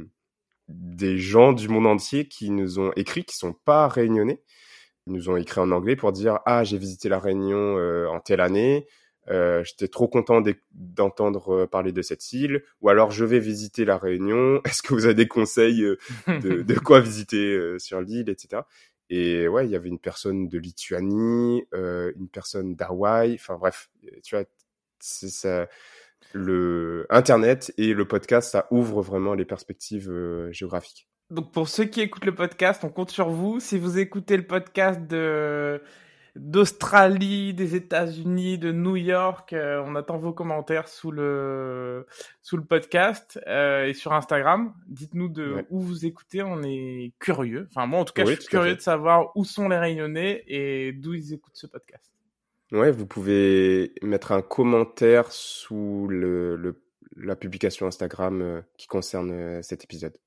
des 0.67 1.17
gens 1.17 1.54
du 1.54 1.67
monde 1.67 1.88
entier 1.88 2.28
qui 2.28 2.49
nous 2.49 2.80
ont 2.80 2.91
écrit, 2.95 3.23
qui 3.23 3.36
sont 3.36 3.54
pas 3.54 3.88
réunionnais. 3.88 4.41
Ils 5.08 5.13
nous 5.13 5.30
ont 5.30 5.38
écrit 5.38 5.62
en 5.62 5.71
anglais 5.71 5.95
pour 5.95 6.12
dire 6.12 6.39
Ah, 6.45 6.63
j'ai 6.63 6.78
visité 6.78 7.10
La 7.10 7.19
Réunion 7.19 7.78
euh, 7.78 8.08
en 8.08 8.19
telle 8.19 8.41
année. 8.41 8.88
Euh, 9.28 9.63
j'étais 9.63 9.88
trop 9.88 10.08
content 10.08 10.41
d'entendre 10.71 11.56
euh, 11.56 11.67
parler 11.67 11.91
de 11.91 12.01
cette 12.01 12.32
île. 12.34 12.63
Ou 12.82 12.89
alors, 12.89 13.12
je 13.12 13.25
vais 13.25 13.39
visiter 13.39 13.86
la 13.86 13.97
Réunion. 13.97 14.62
Est-ce 14.65 14.82
que 14.82 14.93
vous 14.93 15.06
avez 15.06 15.15
des 15.15 15.28
conseils 15.28 15.84
euh, 15.84 15.97
de, 16.28 16.62
de 16.63 16.80
quoi 16.80 16.99
visiter 16.99 17.78
sur 17.80 18.01
l'île, 18.01 18.30
etc. 18.30 18.63
Et 19.10 19.47
ouais, 19.47 19.65
il 19.65 19.71
y 19.71 19.75
avait 19.75 19.89
une 19.89 19.99
personne 19.99 20.47
de 20.47 20.58
Lituanie, 20.58 21.63
euh, 21.73 22.12
une 22.15 22.30
personne 22.30 22.75
d'Hawaï. 22.75 23.36
Enfin 23.36 23.58
bref, 23.58 23.89
tu 24.23 24.36
vois, 24.36 24.45
c'est 24.99 25.30
ça. 25.30 25.67
Le 26.38 27.08
Internet 27.10 27.74
et 27.78 27.93
le 27.93 28.06
podcast, 28.06 28.52
ça 28.52 28.67
ouvre 28.69 29.02
vraiment 29.02 29.34
les 29.34 29.45
perspectives 29.45 30.12
géographiques. 30.52 31.08
Donc 31.30 31.52
pour 31.52 31.69
ceux 31.69 31.86
qui 31.86 32.02
écoutent 32.02 32.26
le 32.26 32.36
podcast, 32.36 32.84
on 32.84 32.89
compte 32.89 33.10
sur 33.10 33.30
vous. 33.30 33.60
Si 33.60 33.78
vous 33.78 33.98
écoutez 33.98 34.38
le 34.38 34.45
podcast 34.45 35.02
de 35.08 35.82
d'Australie, 36.36 37.54
des 37.54 37.76
États-Unis, 37.76 38.58
de 38.58 38.71
New 38.71 38.98
York. 38.98 39.54
Euh, 39.54 39.82
on 39.86 39.95
attend 39.95 40.17
vos 40.17 40.34
commentaires 40.34 40.88
sous 40.88 41.12
le 41.12 42.06
sous 42.41 42.58
le 42.58 42.65
podcast 42.65 43.39
euh, 43.48 43.86
et 43.86 43.93
sur 43.93 44.13
Instagram. 44.13 44.74
Dites-nous 44.88 45.30
de 45.30 45.65
où 45.69 45.80
vous 45.80 46.06
écoutez. 46.06 46.43
On 46.43 46.62
est 46.63 47.13
curieux. 47.19 47.67
Enfin 47.71 47.88
moi 47.88 48.02
en 48.02 48.06
tout 48.06 48.13
cas, 48.13 48.26
je 48.26 48.34
suis 48.34 48.45
curieux 48.45 48.76
de 48.76 48.82
savoir 48.82 49.32
où 49.36 49.45
sont 49.45 49.69
les 49.69 49.78
Réunionnais 49.78 50.43
et 50.48 50.91
d'où 50.91 51.13
ils 51.13 51.34
écoutent 51.34 51.56
ce 51.56 51.67
podcast. 51.67 52.14
Ouais, 52.75 52.91
vous 52.91 53.05
pouvez 53.07 53.93
mettre 54.01 54.31
un 54.31 54.41
commentaire 54.41 55.31
sous 55.31 56.07
le, 56.09 56.55
le 56.55 56.81
la 57.17 57.38
publication 57.38 57.88
Instagram 57.88 58.41
euh, 58.41 58.61
qui 58.77 58.88
concerne 58.88 59.63
cet 59.63 59.85
épisode. 59.85 60.17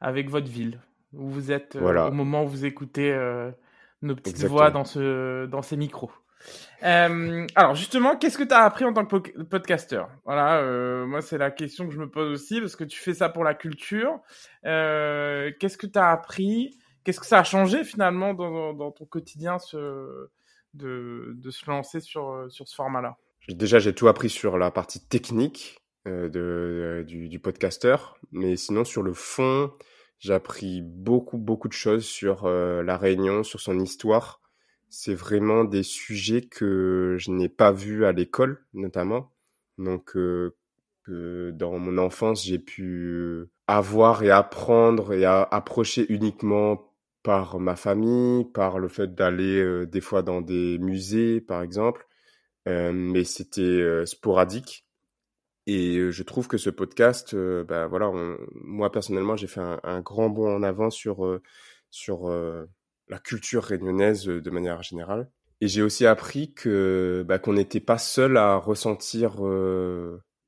Avec 0.00 0.28
votre 0.28 0.48
ville 0.48 0.80
où 1.14 1.28
vous 1.30 1.50
êtes 1.50 1.76
au 1.76 2.12
moment 2.12 2.44
où 2.44 2.48
vous 2.48 2.66
écoutez 2.66 3.10
nos 4.02 4.14
petites 4.14 4.44
voix 4.44 4.70
dans, 4.70 4.84
ce, 4.84 5.46
dans 5.46 5.62
ces 5.62 5.76
micros. 5.76 6.10
Euh, 6.84 7.46
alors 7.56 7.74
justement, 7.74 8.16
qu'est-ce 8.16 8.38
que 8.38 8.44
tu 8.44 8.54
as 8.54 8.62
appris 8.62 8.84
en 8.84 8.92
tant 8.92 9.04
que 9.04 9.42
podcasteur? 9.42 10.08
Voilà, 10.24 10.58
euh, 10.58 11.06
moi 11.06 11.20
c'est 11.20 11.38
la 11.38 11.50
question 11.50 11.86
que 11.88 11.92
je 11.92 11.98
me 11.98 12.08
pose 12.08 12.30
aussi 12.30 12.60
parce 12.60 12.76
que 12.76 12.84
tu 12.84 12.98
fais 13.00 13.14
ça 13.14 13.28
pour 13.28 13.44
la 13.44 13.54
culture. 13.54 14.20
Euh, 14.64 15.50
qu'est-ce 15.58 15.76
que 15.78 15.86
tu 15.86 15.98
as 15.98 16.10
appris? 16.10 16.78
Qu'est-ce 17.04 17.20
que 17.20 17.26
ça 17.26 17.40
a 17.40 17.44
changé 17.44 17.84
finalement 17.84 18.34
dans, 18.34 18.72
dans 18.74 18.92
ton 18.92 19.06
quotidien 19.06 19.58
ce, 19.58 20.28
de, 20.78 21.50
se 21.50 21.68
lancer 21.70 22.00
sur, 22.00 22.46
sur 22.48 22.66
ce 22.68 22.74
format-là 22.74 23.16
Déjà, 23.48 23.78
j'ai 23.78 23.94
tout 23.94 24.08
appris 24.08 24.30
sur 24.30 24.58
la 24.58 24.70
partie 24.70 25.06
technique 25.06 25.82
de, 26.06 27.04
du, 27.06 27.28
du 27.28 27.38
podcasteur, 27.38 28.18
mais 28.32 28.56
sinon 28.56 28.84
sur 28.84 29.02
le 29.02 29.12
fond, 29.12 29.72
j'ai 30.18 30.34
appris 30.34 30.82
beaucoup, 30.82 31.38
beaucoup 31.38 31.68
de 31.68 31.72
choses 31.72 32.04
sur 32.04 32.44
euh, 32.46 32.82
la 32.82 32.96
Réunion, 32.96 33.44
sur 33.44 33.60
son 33.60 33.78
histoire. 33.78 34.40
C'est 34.88 35.14
vraiment 35.14 35.64
des 35.64 35.82
sujets 35.82 36.42
que 36.42 37.16
je 37.18 37.30
n'ai 37.30 37.48
pas 37.48 37.72
vus 37.72 38.04
à 38.04 38.12
l'école, 38.12 38.64
notamment. 38.72 39.32
Donc, 39.76 40.16
euh, 40.16 40.56
que 41.04 41.52
dans 41.52 41.78
mon 41.78 41.98
enfance, 41.98 42.44
j'ai 42.44 42.58
pu 42.58 43.44
avoir 43.66 44.22
et 44.24 44.30
apprendre 44.30 45.12
et 45.12 45.24
approcher 45.24 46.06
uniquement 46.12 46.87
par 47.28 47.60
ma 47.60 47.76
famille, 47.76 48.46
par 48.54 48.78
le 48.78 48.88
fait 48.88 49.14
d'aller 49.14 49.60
euh, 49.60 49.84
des 49.84 50.00
fois 50.00 50.22
dans 50.22 50.40
des 50.40 50.78
musées, 50.78 51.42
par 51.42 51.60
exemple. 51.60 52.06
mais 52.66 53.24
c'était 53.24 54.06
sporadique. 54.06 54.86
Et 55.66 56.10
je 56.10 56.22
trouve 56.22 56.48
que 56.48 56.58
ce 56.58 56.70
podcast, 56.70 57.36
bah 57.36 57.86
voilà, 57.86 58.10
moi 58.54 58.90
personnellement, 58.90 59.36
j'ai 59.36 59.46
fait 59.46 59.60
un, 59.60 60.00
grand 60.00 60.30
bond 60.30 60.54
en 60.54 60.62
avant 60.62 60.90
sur 60.90 61.40
sur 61.90 62.30
la 63.08 63.18
culture 63.18 63.64
réunionnaise 63.64 64.24
de 64.26 64.50
manière 64.50 64.82
générale. 64.82 65.30
Et 65.60 65.68
j'ai 65.68 65.82
aussi 65.82 66.06
appris 66.06 66.52
que 66.54 67.24
bah, 67.26 67.38
qu'on 67.38 67.54
n'était 67.54 67.80
pas 67.80 67.98
seul 67.98 68.36
à 68.36 68.56
ressentir 68.56 69.36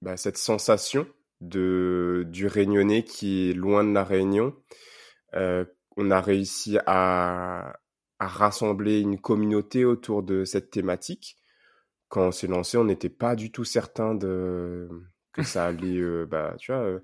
bah, 0.03 0.17
cette 0.17 0.39
sensation 0.39 1.07
de 1.41 2.27
du 2.29 2.47
réunionnais 2.47 3.03
qui 3.03 3.51
est 3.51 3.55
loin 3.55 3.85
de 3.85 3.93
la 3.93 4.05
Réunion. 4.05 4.55
Euh, 5.35 5.65
on 6.01 6.11
a 6.11 6.21
réussi 6.21 6.79
à, 6.87 7.79
à 8.19 8.27
rassembler 8.27 9.01
une 9.01 9.21
communauté 9.21 9.85
autour 9.85 10.23
de 10.23 10.45
cette 10.45 10.71
thématique 10.71 11.37
quand 12.11 12.27
on 12.29 12.33
s'est 12.33 12.49
lancé, 12.49 12.77
on 12.77 12.85
n'était 12.85 13.09
pas 13.09 13.37
du 13.37 13.51
tout 13.51 13.65
certain 13.65 14.15
de 14.15 14.89
que 15.33 15.43
ça 15.43 15.67
allait, 15.69 15.97
euh, 15.99 16.27
bah, 16.27 16.55
tu 16.59 16.73
vois, 16.73 16.83
euh, 16.83 17.01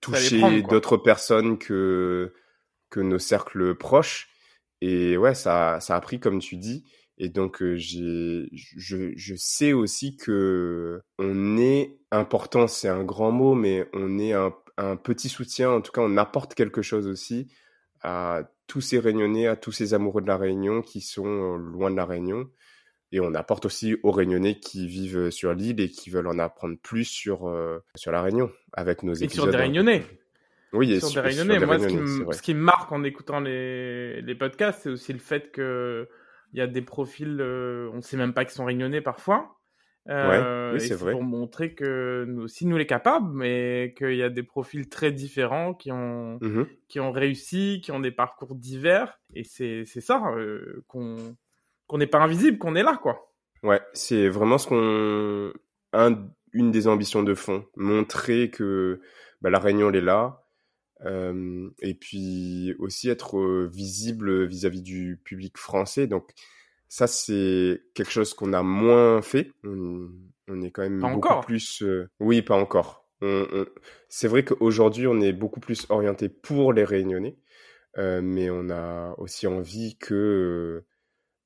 toucher 0.00 0.62
d'autres 0.62 0.96
personnes 0.98 1.58
que 1.58 2.32
que 2.90 3.00
nos 3.00 3.18
cercles 3.18 3.74
proches. 3.74 4.28
Et 4.82 5.16
ouais, 5.16 5.34
ça, 5.34 5.80
ça 5.80 5.96
a 5.96 6.00
pris 6.00 6.20
comme 6.20 6.38
tu 6.40 6.56
dis. 6.56 6.84
Et 7.18 7.28
donc 7.28 7.62
euh, 7.62 7.76
j'ai, 7.76 8.48
je, 8.52 9.12
je 9.16 9.34
sais 9.36 9.72
aussi 9.72 10.16
que 10.16 11.00
on 11.18 11.56
est 11.58 11.98
important, 12.10 12.66
c'est 12.66 12.88
un 12.88 13.04
grand 13.04 13.30
mot, 13.32 13.54
mais 13.54 13.88
on 13.94 14.18
est 14.18 14.32
un, 14.34 14.54
un 14.76 14.96
petit 14.96 15.28
soutien. 15.30 15.70
En 15.70 15.80
tout 15.80 15.92
cas, 15.92 16.02
on 16.02 16.16
apporte 16.18 16.54
quelque 16.54 16.82
chose 16.82 17.06
aussi 17.06 17.48
à 18.02 18.42
tous 18.66 18.80
ces 18.80 18.98
Réunionnais, 18.98 19.46
à 19.46 19.56
tous 19.56 19.72
ces 19.72 19.94
amoureux 19.94 20.22
de 20.22 20.26
la 20.26 20.36
Réunion 20.36 20.82
qui 20.82 21.00
sont 21.00 21.56
loin 21.56 21.90
de 21.90 21.96
la 21.96 22.04
Réunion. 22.04 22.48
Et 23.12 23.20
on 23.20 23.34
apporte 23.34 23.66
aussi 23.66 23.96
aux 24.02 24.10
Réunionnais 24.10 24.58
qui 24.58 24.86
vivent 24.86 25.30
sur 25.30 25.52
l'île 25.52 25.80
et 25.80 25.90
qui 25.90 26.08
veulent 26.08 26.28
en 26.28 26.38
apprendre 26.38 26.76
plus 26.82 27.04
sur, 27.04 27.46
euh, 27.46 27.78
sur 27.94 28.10
la 28.10 28.22
Réunion 28.22 28.50
avec 28.72 29.02
nos 29.02 29.14
et 29.14 29.24
épisodes. 29.24 29.44
sur 29.44 29.52
des 29.52 29.58
Réunionnais. 29.58 30.04
Oui, 30.72 30.92
et 30.92 31.00
sur, 31.00 31.22
des 31.22 31.28
Réunionnais. 31.28 31.58
Moi, 31.58 31.78
ce, 31.78 31.86
qui 31.86 31.96
me, 31.96 32.32
ce, 32.32 32.40
qui 32.42 32.54
me, 32.54 32.60
marque 32.60 32.90
en 32.90 33.04
écoutant 33.04 33.40
les, 33.40 34.22
les 34.22 34.34
podcasts, 34.34 34.84
c'est 34.84 34.88
aussi 34.88 35.12
le 35.12 35.18
fait 35.18 35.52
que 35.52 36.08
il 36.52 36.58
y 36.58 36.62
a 36.62 36.66
des 36.66 36.82
profils, 36.82 37.38
euh, 37.40 37.90
on 37.92 37.96
ne 37.96 38.00
sait 38.02 38.16
même 38.16 38.34
pas 38.34 38.44
qu'ils 38.44 38.54
sont 38.54 38.64
Réunionnais 38.64 39.00
parfois. 39.00 39.58
Euh, 40.08 40.72
ouais, 40.72 40.80
oui, 40.80 40.86
c'est 40.86 40.94
vrai. 40.94 41.12
Pour 41.12 41.22
montrer 41.22 41.74
que 41.74 42.24
nous 42.26 42.42
aussi 42.42 42.66
nous 42.66 42.76
les 42.76 42.86
capables, 42.86 43.30
mais 43.32 43.94
qu'il 43.96 44.16
y 44.16 44.22
a 44.22 44.30
des 44.30 44.42
profils 44.42 44.88
très 44.88 45.12
différents 45.12 45.74
qui 45.74 45.92
ont 45.92 46.38
mmh 46.40 46.66
qui 46.88 47.00
ont 47.00 47.12
réussi, 47.12 47.80
qui 47.82 47.92
ont 47.92 48.00
des 48.00 48.10
parcours 48.10 48.54
divers, 48.54 49.20
et 49.34 49.44
c'est 49.44 49.84
c'est 49.86 50.00
ça 50.00 50.22
euh, 50.36 50.84
qu'on 50.88 51.36
qu'on 51.86 51.98
n'est 51.98 52.06
pas 52.06 52.18
invisible, 52.18 52.58
qu'on 52.58 52.74
est 52.74 52.82
là, 52.82 52.98
quoi. 53.00 53.32
Ouais, 53.62 53.80
c'est 53.92 54.28
vraiment 54.28 54.58
ce 54.58 54.66
qu'on, 54.66 55.52
un, 55.92 56.28
une 56.52 56.70
des 56.72 56.88
ambitions 56.88 57.22
de 57.22 57.34
fond, 57.34 57.64
montrer 57.76 58.50
que 58.50 59.00
bah, 59.40 59.50
la 59.50 59.60
Réunion 59.60 59.90
elle 59.90 59.96
est 59.96 60.00
là, 60.00 60.42
euh, 61.04 61.68
et 61.80 61.94
puis 61.94 62.74
aussi 62.78 63.08
être 63.08 63.38
euh, 63.38 63.70
visible 63.72 64.46
vis-à-vis 64.46 64.82
du 64.82 65.20
public 65.24 65.58
français. 65.58 66.06
Donc 66.06 66.32
ça 66.92 67.06
c'est 67.06 67.80
quelque 67.94 68.10
chose 68.10 68.34
qu'on 68.34 68.52
a 68.52 68.62
moins 68.62 69.22
fait. 69.22 69.50
On, 69.64 70.10
est 70.62 70.70
quand 70.70 70.82
même 70.82 71.00
pas 71.00 71.08
beaucoup 71.08 71.28
encore. 71.28 71.46
plus. 71.46 71.82
Euh... 71.82 72.10
Oui, 72.20 72.42
pas 72.42 72.54
encore. 72.54 73.08
On, 73.22 73.46
on... 73.50 73.66
C'est 74.10 74.28
vrai 74.28 74.44
qu'aujourd'hui 74.44 75.06
on 75.06 75.18
est 75.22 75.32
beaucoup 75.32 75.58
plus 75.58 75.86
orienté 75.88 76.28
pour 76.28 76.74
les 76.74 76.84
Réunionnais, 76.84 77.38
euh, 77.96 78.20
mais 78.22 78.50
on 78.50 78.68
a 78.68 79.14
aussi 79.16 79.46
envie 79.46 79.96
que 79.96 80.84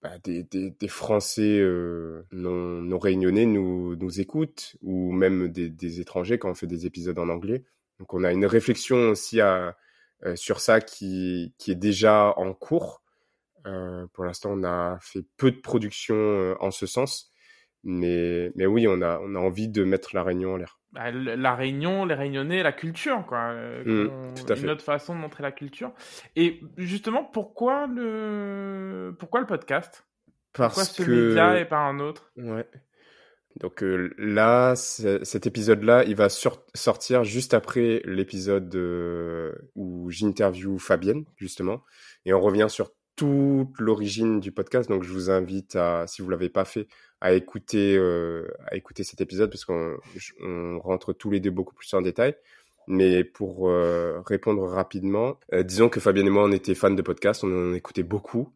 bah, 0.02 0.18
des, 0.24 0.42
des, 0.42 0.72
des, 0.72 0.88
Français 0.88 1.60
euh, 1.60 2.24
non, 2.32 2.82
non, 2.82 2.98
réunionnais 2.98 3.46
nous, 3.46 3.94
nous 3.94 4.20
écoutent, 4.20 4.74
ou 4.82 5.12
même 5.12 5.46
des, 5.46 5.70
des, 5.70 6.00
étrangers 6.00 6.40
quand 6.40 6.50
on 6.50 6.54
fait 6.54 6.66
des 6.66 6.86
épisodes 6.86 7.20
en 7.20 7.28
anglais. 7.28 7.62
Donc 8.00 8.14
on 8.14 8.24
a 8.24 8.32
une 8.32 8.46
réflexion 8.46 9.10
aussi 9.10 9.40
à, 9.40 9.76
euh, 10.24 10.34
sur 10.34 10.58
ça 10.58 10.80
qui, 10.80 11.54
qui 11.56 11.70
est 11.70 11.76
déjà 11.76 12.34
en 12.36 12.52
cours. 12.52 13.04
Euh, 13.66 14.06
pour 14.12 14.24
l'instant, 14.24 14.50
on 14.52 14.64
a 14.64 14.98
fait 15.00 15.24
peu 15.36 15.50
de 15.50 15.60
production 15.60 16.14
euh, 16.14 16.54
en 16.60 16.70
ce 16.70 16.86
sens, 16.86 17.30
Mais, 17.84 18.50
mais 18.56 18.66
oui, 18.66 18.88
on 18.88 19.00
a, 19.00 19.20
on 19.22 19.34
a 19.36 19.38
envie 19.38 19.68
de 19.68 19.84
mettre 19.84 20.14
la 20.14 20.24
Réunion 20.24 20.54
en 20.54 20.56
l'air. 20.56 20.80
Bah, 20.92 21.10
la 21.12 21.54
Réunion, 21.54 22.04
les 22.04 22.14
Réunionnais, 22.14 22.62
la 22.62 22.72
culture, 22.72 23.24
quoi. 23.26 23.52
Mmh, 23.52 24.34
tout 24.34 24.52
à 24.52 24.56
fait. 24.56 24.62
Une 24.62 24.70
autre 24.70 24.82
façon 24.84 25.14
de 25.14 25.20
montrer 25.20 25.42
la 25.42 25.52
culture. 25.52 25.92
Et 26.34 26.60
justement, 26.76 27.22
pourquoi 27.22 27.86
le, 27.86 29.14
pourquoi 29.18 29.40
le 29.40 29.46
podcast? 29.46 30.04
Parce 30.52 30.74
Pourquoi 30.74 30.84
ce 30.84 31.02
que... 31.02 31.28
média 31.28 31.60
et 31.60 31.64
pas 31.64 31.78
un 31.78 32.00
autre? 32.00 32.32
Ouais. 32.36 32.66
Donc 33.60 33.82
euh, 33.82 34.12
là, 34.18 34.74
cet 34.74 35.46
épisode-là, 35.46 36.04
il 36.04 36.16
va 36.16 36.28
sortir 36.28 37.24
juste 37.24 37.54
après 37.54 38.02
l'épisode 38.04 38.74
euh, 38.74 39.54
où 39.74 40.10
j'interview 40.10 40.78
Fabienne, 40.78 41.24
justement. 41.36 41.82
Et 42.24 42.34
on 42.34 42.40
revient 42.40 42.66
sur 42.68 42.90
toute 43.16 43.78
l'origine 43.80 44.40
du 44.40 44.52
podcast. 44.52 44.88
Donc 44.88 45.02
je 45.02 45.12
vous 45.12 45.30
invite 45.30 45.76
à, 45.76 46.06
si 46.06 46.22
vous 46.22 46.30
l'avez 46.30 46.48
pas 46.48 46.64
fait, 46.64 46.88
à 47.20 47.32
écouter, 47.32 47.96
euh, 47.96 48.46
à 48.66 48.76
écouter 48.76 49.04
cet 49.04 49.20
épisode 49.20 49.50
parce 49.50 49.64
qu'on 49.64 49.96
on 50.42 50.78
rentre 50.80 51.12
tous 51.12 51.30
les 51.30 51.40
deux 51.40 51.50
beaucoup 51.50 51.74
plus 51.74 51.92
en 51.94 52.02
détail. 52.02 52.36
Mais 52.88 53.24
pour 53.24 53.68
euh, 53.68 54.20
répondre 54.26 54.62
rapidement, 54.68 55.40
euh, 55.52 55.64
disons 55.64 55.88
que 55.88 55.98
Fabienne 55.98 56.28
et 56.28 56.30
moi, 56.30 56.44
on 56.44 56.52
était 56.52 56.74
fans 56.76 56.90
de 56.90 57.02
podcasts, 57.02 57.42
on 57.42 57.70
en 57.70 57.74
écoutait 57.74 58.04
beaucoup. 58.04 58.54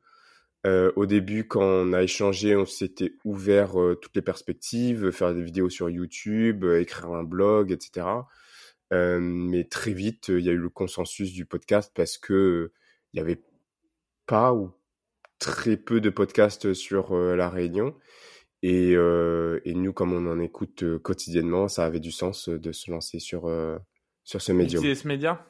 Euh, 0.66 0.92
au 0.96 1.06
début, 1.06 1.46
quand 1.46 1.62
on 1.62 1.92
a 1.92 2.02
échangé, 2.02 2.54
on 2.54 2.66
s'était 2.66 3.14
ouvert 3.24 3.80
euh, 3.80 3.94
toutes 3.94 4.14
les 4.14 4.22
perspectives, 4.22 5.10
faire 5.10 5.34
des 5.34 5.42
vidéos 5.42 5.70
sur 5.70 5.88
YouTube, 5.88 6.64
euh, 6.64 6.80
écrire 6.80 7.10
un 7.12 7.24
blog, 7.24 7.72
etc. 7.72 8.06
Mais 8.92 9.64
très 9.64 9.92
vite, 9.92 10.28
il 10.28 10.40
y 10.40 10.48
a 10.48 10.52
eu 10.52 10.58
le 10.58 10.68
consensus 10.68 11.32
du 11.32 11.46
podcast 11.46 11.92
parce 11.94 12.18
que 12.18 12.72
il 13.12 13.18
y 13.18 13.20
avait 13.20 13.40
pas 14.30 14.54
ou 14.54 14.72
très 15.38 15.76
peu 15.76 16.00
de 16.00 16.10
podcasts 16.10 16.74
sur 16.74 17.12
euh, 17.16 17.36
la 17.36 17.50
Réunion. 17.50 17.94
Et, 18.62 18.94
euh, 18.94 19.60
et 19.64 19.74
nous, 19.74 19.92
comme 19.92 20.12
on 20.12 20.30
en 20.30 20.40
écoute 20.40 20.82
euh, 20.82 20.98
quotidiennement, 20.98 21.68
ça 21.68 21.84
avait 21.86 22.00
du 22.00 22.12
sens 22.12 22.48
de 22.48 22.72
se 22.72 22.90
lancer 22.90 23.18
sur, 23.18 23.50
sur 24.24 24.42
ce 24.42 24.52
médium. 24.52 24.82
Utiliser 24.82 24.94
ce 24.94 25.08
média? 25.08 25.44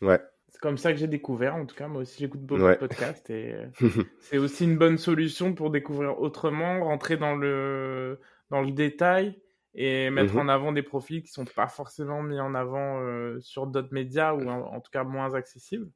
Ouais. 0.00 0.20
C'est 0.48 0.60
comme 0.60 0.78
ça 0.78 0.92
que 0.92 0.98
j'ai 0.98 1.08
découvert, 1.08 1.56
en 1.56 1.66
tout 1.66 1.74
cas. 1.76 1.88
Moi 1.88 2.02
aussi, 2.02 2.18
j'écoute 2.20 2.40
beaucoup 2.42 2.62
Ouais. 2.62 2.74
de 2.74 2.78
podcasts 2.78 3.28
et 3.30 3.54
c'est 4.20 4.38
aussi 4.38 4.64
une 4.64 4.78
bonne 4.78 4.98
solution 4.98 5.54
pour 5.54 5.70
découvrir 5.70 6.18
autrement, 6.20 6.84
rentrer 6.84 7.16
dans 7.16 7.34
le, 7.36 8.20
dans 8.50 8.62
le 8.62 8.70
détail 8.72 9.40
et 9.74 10.10
mettre 10.10 10.34
Mhm. 10.34 10.40
en 10.40 10.48
avant 10.48 10.72
des 10.72 10.82
profils 10.82 11.22
qui 11.22 11.28
sont 11.28 11.44
pas 11.44 11.68
forcément 11.68 12.22
mis 12.22 12.38
en 12.40 12.54
avant 12.54 13.00
euh, 13.02 13.40
sur 13.40 13.66
d'autres 13.66 13.92
médias 13.92 14.32
ou 14.34 14.48
en, 14.48 14.60
en 14.74 14.80
tout 14.80 14.90
cas 14.92 15.04
moins 15.04 15.34
accessibles. 15.34 15.90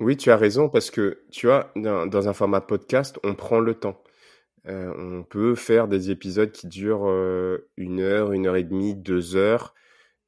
Oui, 0.00 0.16
tu 0.16 0.30
as 0.30 0.36
raison, 0.36 0.68
parce 0.68 0.90
que 0.92 1.24
tu 1.30 1.46
vois, 1.46 1.72
dans, 1.74 2.28
un 2.28 2.32
format 2.32 2.60
podcast, 2.60 3.18
on 3.24 3.34
prend 3.34 3.58
le 3.58 3.74
temps. 3.74 4.00
Euh, 4.68 4.92
on 4.96 5.24
peut 5.24 5.54
faire 5.56 5.88
des 5.88 6.10
épisodes 6.10 6.52
qui 6.52 6.68
durent 6.68 7.08
euh, 7.08 7.68
une 7.76 8.00
heure, 8.00 8.32
une 8.32 8.46
heure 8.46 8.56
et 8.56 8.64
demie, 8.64 8.94
deux 8.94 9.36
heures. 9.36 9.74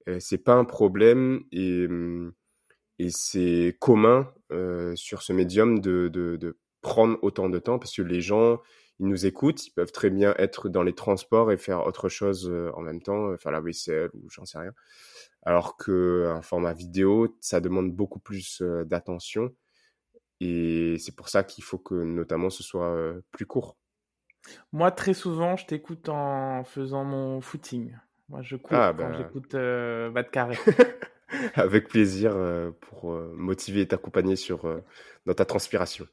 Euh, 0.09 0.19
c'est 0.21 0.39
pas 0.39 0.55
un 0.55 0.65
problème 0.65 1.43
et, 1.53 1.87
et 2.99 3.11
c'est 3.11 3.77
commun 3.81 4.33
euh, 4.53 4.95
sur 4.97 5.23
ce 5.23 5.33
médium 5.33 5.81
de, 5.81 6.09
de, 6.09 6.59
prendre 6.83 7.19
autant 7.23 7.51
de 7.51 7.59
temps 7.59 7.79
parce 7.79 7.95
que 7.95 8.03
les 8.03 8.23
gens, 8.23 8.61
ils 9.01 9.07
nous 9.07 9.27
écoutent, 9.27 9.67
ils 9.67 9.73
peuvent 9.73 9.93
très 9.93 10.11
bien 10.11 10.35
être 10.39 10.69
dans 10.71 10.83
les 10.83 10.95
transports 10.95 11.53
et 11.53 11.59
faire 11.59 11.87
autre 11.87 12.09
chose 12.09 12.51
en 12.75 12.81
même 12.81 13.03
temps, 13.03 13.37
faire 13.39 13.53
la 13.53 13.61
vaisselle 13.61 14.11
ou 14.15 14.31
j'en 14.31 14.47
sais 14.47 14.59
rien. 14.59 14.73
Alors 15.43 15.77
que 15.77 16.27
un 16.35 16.43
format 16.43 16.73
vidéo, 16.73 17.37
ça 17.41 17.61
demande 17.61 17.93
beaucoup 17.93 18.19
plus 18.21 18.63
d'attention 18.87 19.51
et 20.41 20.97
c'est 20.99 21.15
pour 21.15 21.29
ça 21.29 21.45
qu'il 21.45 21.65
faut 21.65 21.79
que 21.79 21.95
notamment 21.95 22.51
ce 22.51 22.63
soit 22.63 22.97
plus 23.31 23.47
court. 23.47 23.77
Moi, 24.73 24.91
très 24.91 25.15
souvent, 25.15 25.57
je 25.57 25.67
t'écoute 25.67 26.09
en 26.09 26.65
faisant 26.65 27.05
mon 27.05 27.41
footing. 27.41 27.97
Moi, 28.29 28.43
je 28.43 28.57
cours 28.57 28.77
Ah, 28.77 28.95
quand 28.97 29.09
bah. 29.09 29.17
j'écoute 29.17 29.55
euh, 29.55 30.23
Carré. 30.33 30.57
Avec 31.55 31.89
plaisir 31.89 32.33
euh, 32.35 32.71
pour 32.81 33.13
euh, 33.13 33.33
motiver 33.37 33.83
et 33.83 33.89
t'accompagner 33.89 34.37
sur 34.37 34.83
dans 35.27 35.35
ta 35.35 35.45
transpiration. 35.45 36.07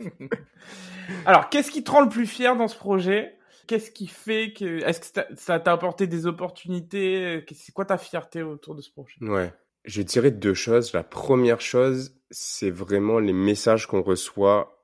Alors, 1.26 1.48
qu'est-ce 1.48 1.70
qui 1.70 1.82
te 1.84 1.90
rend 1.90 2.02
le 2.02 2.08
plus 2.08 2.26
fier 2.26 2.56
dans 2.56 2.68
ce 2.68 2.76
projet? 2.76 3.37
Qu'est-ce 3.68 3.90
qui 3.92 4.06
fait 4.08 4.52
que. 4.52 4.82
Est-ce 4.84 5.00
que 5.00 5.06
ça- 5.36 5.60
t'a 5.60 5.72
apporté 5.72 6.06
des 6.08 6.26
opportunités 6.26 7.44
C'est 7.54 7.72
quoi 7.72 7.84
ta 7.84 7.98
fierté 7.98 8.42
autour 8.42 8.74
de 8.74 8.80
ce 8.82 8.90
projet? 8.90 9.14
Ouais. 9.20 9.52
Je 9.84 10.02
dirais 10.02 10.30
deux 10.32 10.54
choses. 10.54 10.92
La 10.92 11.04
première 11.04 11.60
chose, 11.60 12.14
c'est 12.30 12.70
vraiment 12.70 13.20
les 13.20 13.32
messages 13.32 13.86
qu'on 13.86 14.02
reçoit 14.02 14.74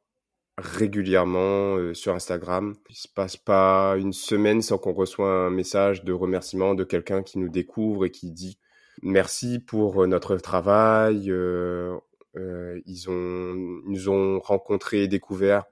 régulièrement 0.56 1.76
euh, 1.76 1.94
sur 1.94 2.14
Instagram. 2.14 2.74
Il 2.88 2.94
se 2.94 3.08
passe 3.08 3.36
pas 3.36 3.96
une 3.98 4.12
semaine 4.12 4.62
sans 4.62 4.78
qu'on 4.78 4.92
reçoit 4.92 5.28
un 5.46 5.50
message 5.50 6.04
de 6.04 6.12
remerciement 6.12 6.74
de 6.74 6.84
quelqu'un 6.84 7.22
qui 7.22 7.38
nous 7.38 7.48
découvre 7.48 8.04
et 8.06 8.10
qui 8.10 8.30
dit 8.30 8.58
merci 9.02 9.58
pour 9.58 10.02
euh, 10.02 10.06
notre 10.06 10.36
travail. 10.36 11.30
euh, 11.30 11.96
euh, 12.36 12.80
ils 12.86 13.08
ont, 13.10 13.54
ils 13.86 13.92
nous 13.92 14.08
ont 14.08 14.40
rencontrés 14.40 15.02
et 15.04 15.08
découverts 15.08 15.64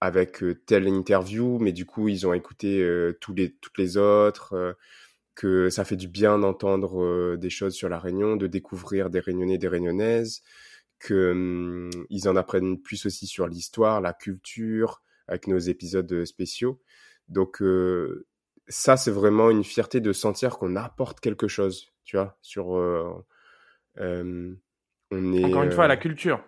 avec 0.00 0.42
euh, 0.42 0.54
telle 0.66 0.88
interview, 0.88 1.58
mais 1.58 1.72
du 1.72 1.86
coup, 1.86 2.08
ils 2.08 2.26
ont 2.26 2.32
écouté 2.34 2.80
euh, 2.82 3.16
tous 3.20 3.34
les, 3.34 3.52
toutes 3.60 3.78
les 3.78 3.96
autres. 3.96 4.54
euh, 4.54 4.72
que 5.36 5.68
ça 5.70 5.84
fait 5.84 5.96
du 5.96 6.08
bien 6.08 6.38
d'entendre 6.38 7.02
euh, 7.04 7.36
des 7.36 7.50
choses 7.50 7.74
sur 7.74 7.88
la 7.88 7.98
Réunion, 8.00 8.36
de 8.36 8.46
découvrir 8.48 9.10
des 9.10 9.20
Réunionnais, 9.20 9.58
des 9.58 9.68
Réunionnaises, 9.68 10.42
que 10.98 11.32
hum, 11.32 11.90
ils 12.10 12.28
en 12.28 12.36
apprennent 12.36 12.80
plus 12.80 13.06
aussi 13.06 13.26
sur 13.26 13.46
l'histoire, 13.46 14.00
la 14.00 14.14
culture, 14.14 15.02
avec 15.28 15.46
nos 15.46 15.58
épisodes 15.58 16.24
spéciaux. 16.24 16.80
Donc 17.28 17.60
euh, 17.62 18.26
ça, 18.68 18.96
c'est 18.96 19.10
vraiment 19.10 19.50
une 19.50 19.64
fierté 19.64 20.00
de 20.00 20.12
sentir 20.12 20.58
qu'on 20.58 20.74
apporte 20.74 21.20
quelque 21.20 21.48
chose, 21.48 21.92
tu 22.04 22.16
vois, 22.16 22.38
sur 22.40 22.76
euh, 22.76 23.12
euh, 23.98 24.54
on 25.10 25.32
est 25.32 25.44
Encore 25.44 25.62
une 25.62 25.72
fois, 25.72 25.86
la 25.86 25.96
culture. 25.96 26.42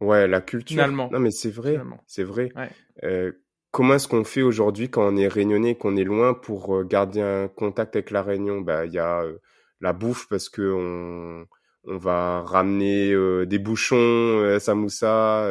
Ouais, 0.00 0.26
la 0.28 0.40
culture. 0.40 0.74
Finalement. 0.74 1.08
Non, 1.12 1.18
mais 1.18 1.30
c'est 1.30 1.50
vrai. 1.50 1.78
C'est 2.06 2.22
vrai. 2.22 2.50
Ouais. 2.54 2.70
Euh, 3.04 3.32
comment 3.70 3.94
est-ce 3.94 4.08
qu'on 4.08 4.24
fait 4.24 4.42
aujourd'hui 4.42 4.88
quand 4.90 5.06
on 5.06 5.16
est 5.16 5.28
réunionnais, 5.28 5.74
qu'on 5.76 5.96
est 5.96 6.04
loin 6.04 6.34
pour 6.34 6.76
euh, 6.76 6.84
garder 6.84 7.20
un 7.20 7.48
contact 7.48 7.96
avec 7.96 8.10
la 8.10 8.22
Réunion? 8.22 8.60
Bah, 8.60 8.86
il 8.86 8.92
y 8.92 8.98
a 8.98 9.22
euh, 9.22 9.38
la 9.80 9.92
bouffe 9.92 10.28
parce 10.28 10.48
que 10.48 10.62
on, 10.72 11.46
on 11.92 11.96
va 11.96 12.42
ramener 12.42 13.12
euh, 13.12 13.44
des 13.46 13.58
bouchons, 13.58 14.58
samoussa, 14.60 15.48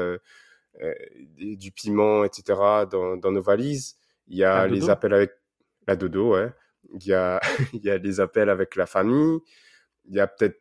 du 1.38 1.72
piment, 1.72 2.24
etc. 2.24 2.86
dans, 2.90 3.18
dans 3.18 3.32
nos 3.32 3.42
valises. 3.42 3.96
Il 4.28 4.38
y 4.38 4.44
a 4.44 4.60
La 4.60 4.68
les 4.68 4.80
dodo. 4.82 4.92
appels 4.92 5.14
avec 5.14 5.32
la 5.88 5.96
dodo, 5.96 6.34
ouais. 6.34 6.50
Il 6.94 7.06
y 7.06 7.14
a, 7.14 7.40
il 7.74 7.84
y 7.84 7.90
a 7.90 7.98
les 7.98 8.20
appels 8.20 8.50
avec 8.50 8.76
la 8.76 8.86
famille. 8.86 9.40
Il 10.06 10.16
y 10.16 10.20
a 10.20 10.28
peut-être 10.28 10.58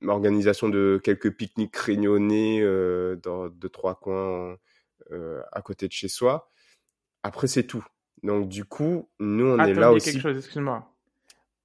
l'organisation 0.00 0.68
de 0.68 1.00
quelques 1.02 1.30
pique-niques 1.36 1.76
réunionnais 1.76 2.60
euh, 2.60 3.16
dans 3.16 3.48
deux, 3.48 3.68
trois 3.68 3.94
coins 3.94 4.56
euh, 5.10 5.40
à 5.52 5.62
côté 5.62 5.88
de 5.88 5.92
chez 5.92 6.08
soi. 6.08 6.50
Après, 7.22 7.46
c'est 7.46 7.64
tout. 7.64 7.84
Donc, 8.22 8.48
du 8.48 8.64
coup, 8.64 9.08
nous, 9.18 9.46
on 9.46 9.58
ah, 9.58 9.68
est 9.68 9.74
là 9.74 9.92
aussi. 9.92 10.12
quelque 10.12 10.22
chose, 10.22 10.36
excuse-moi. 10.36 10.90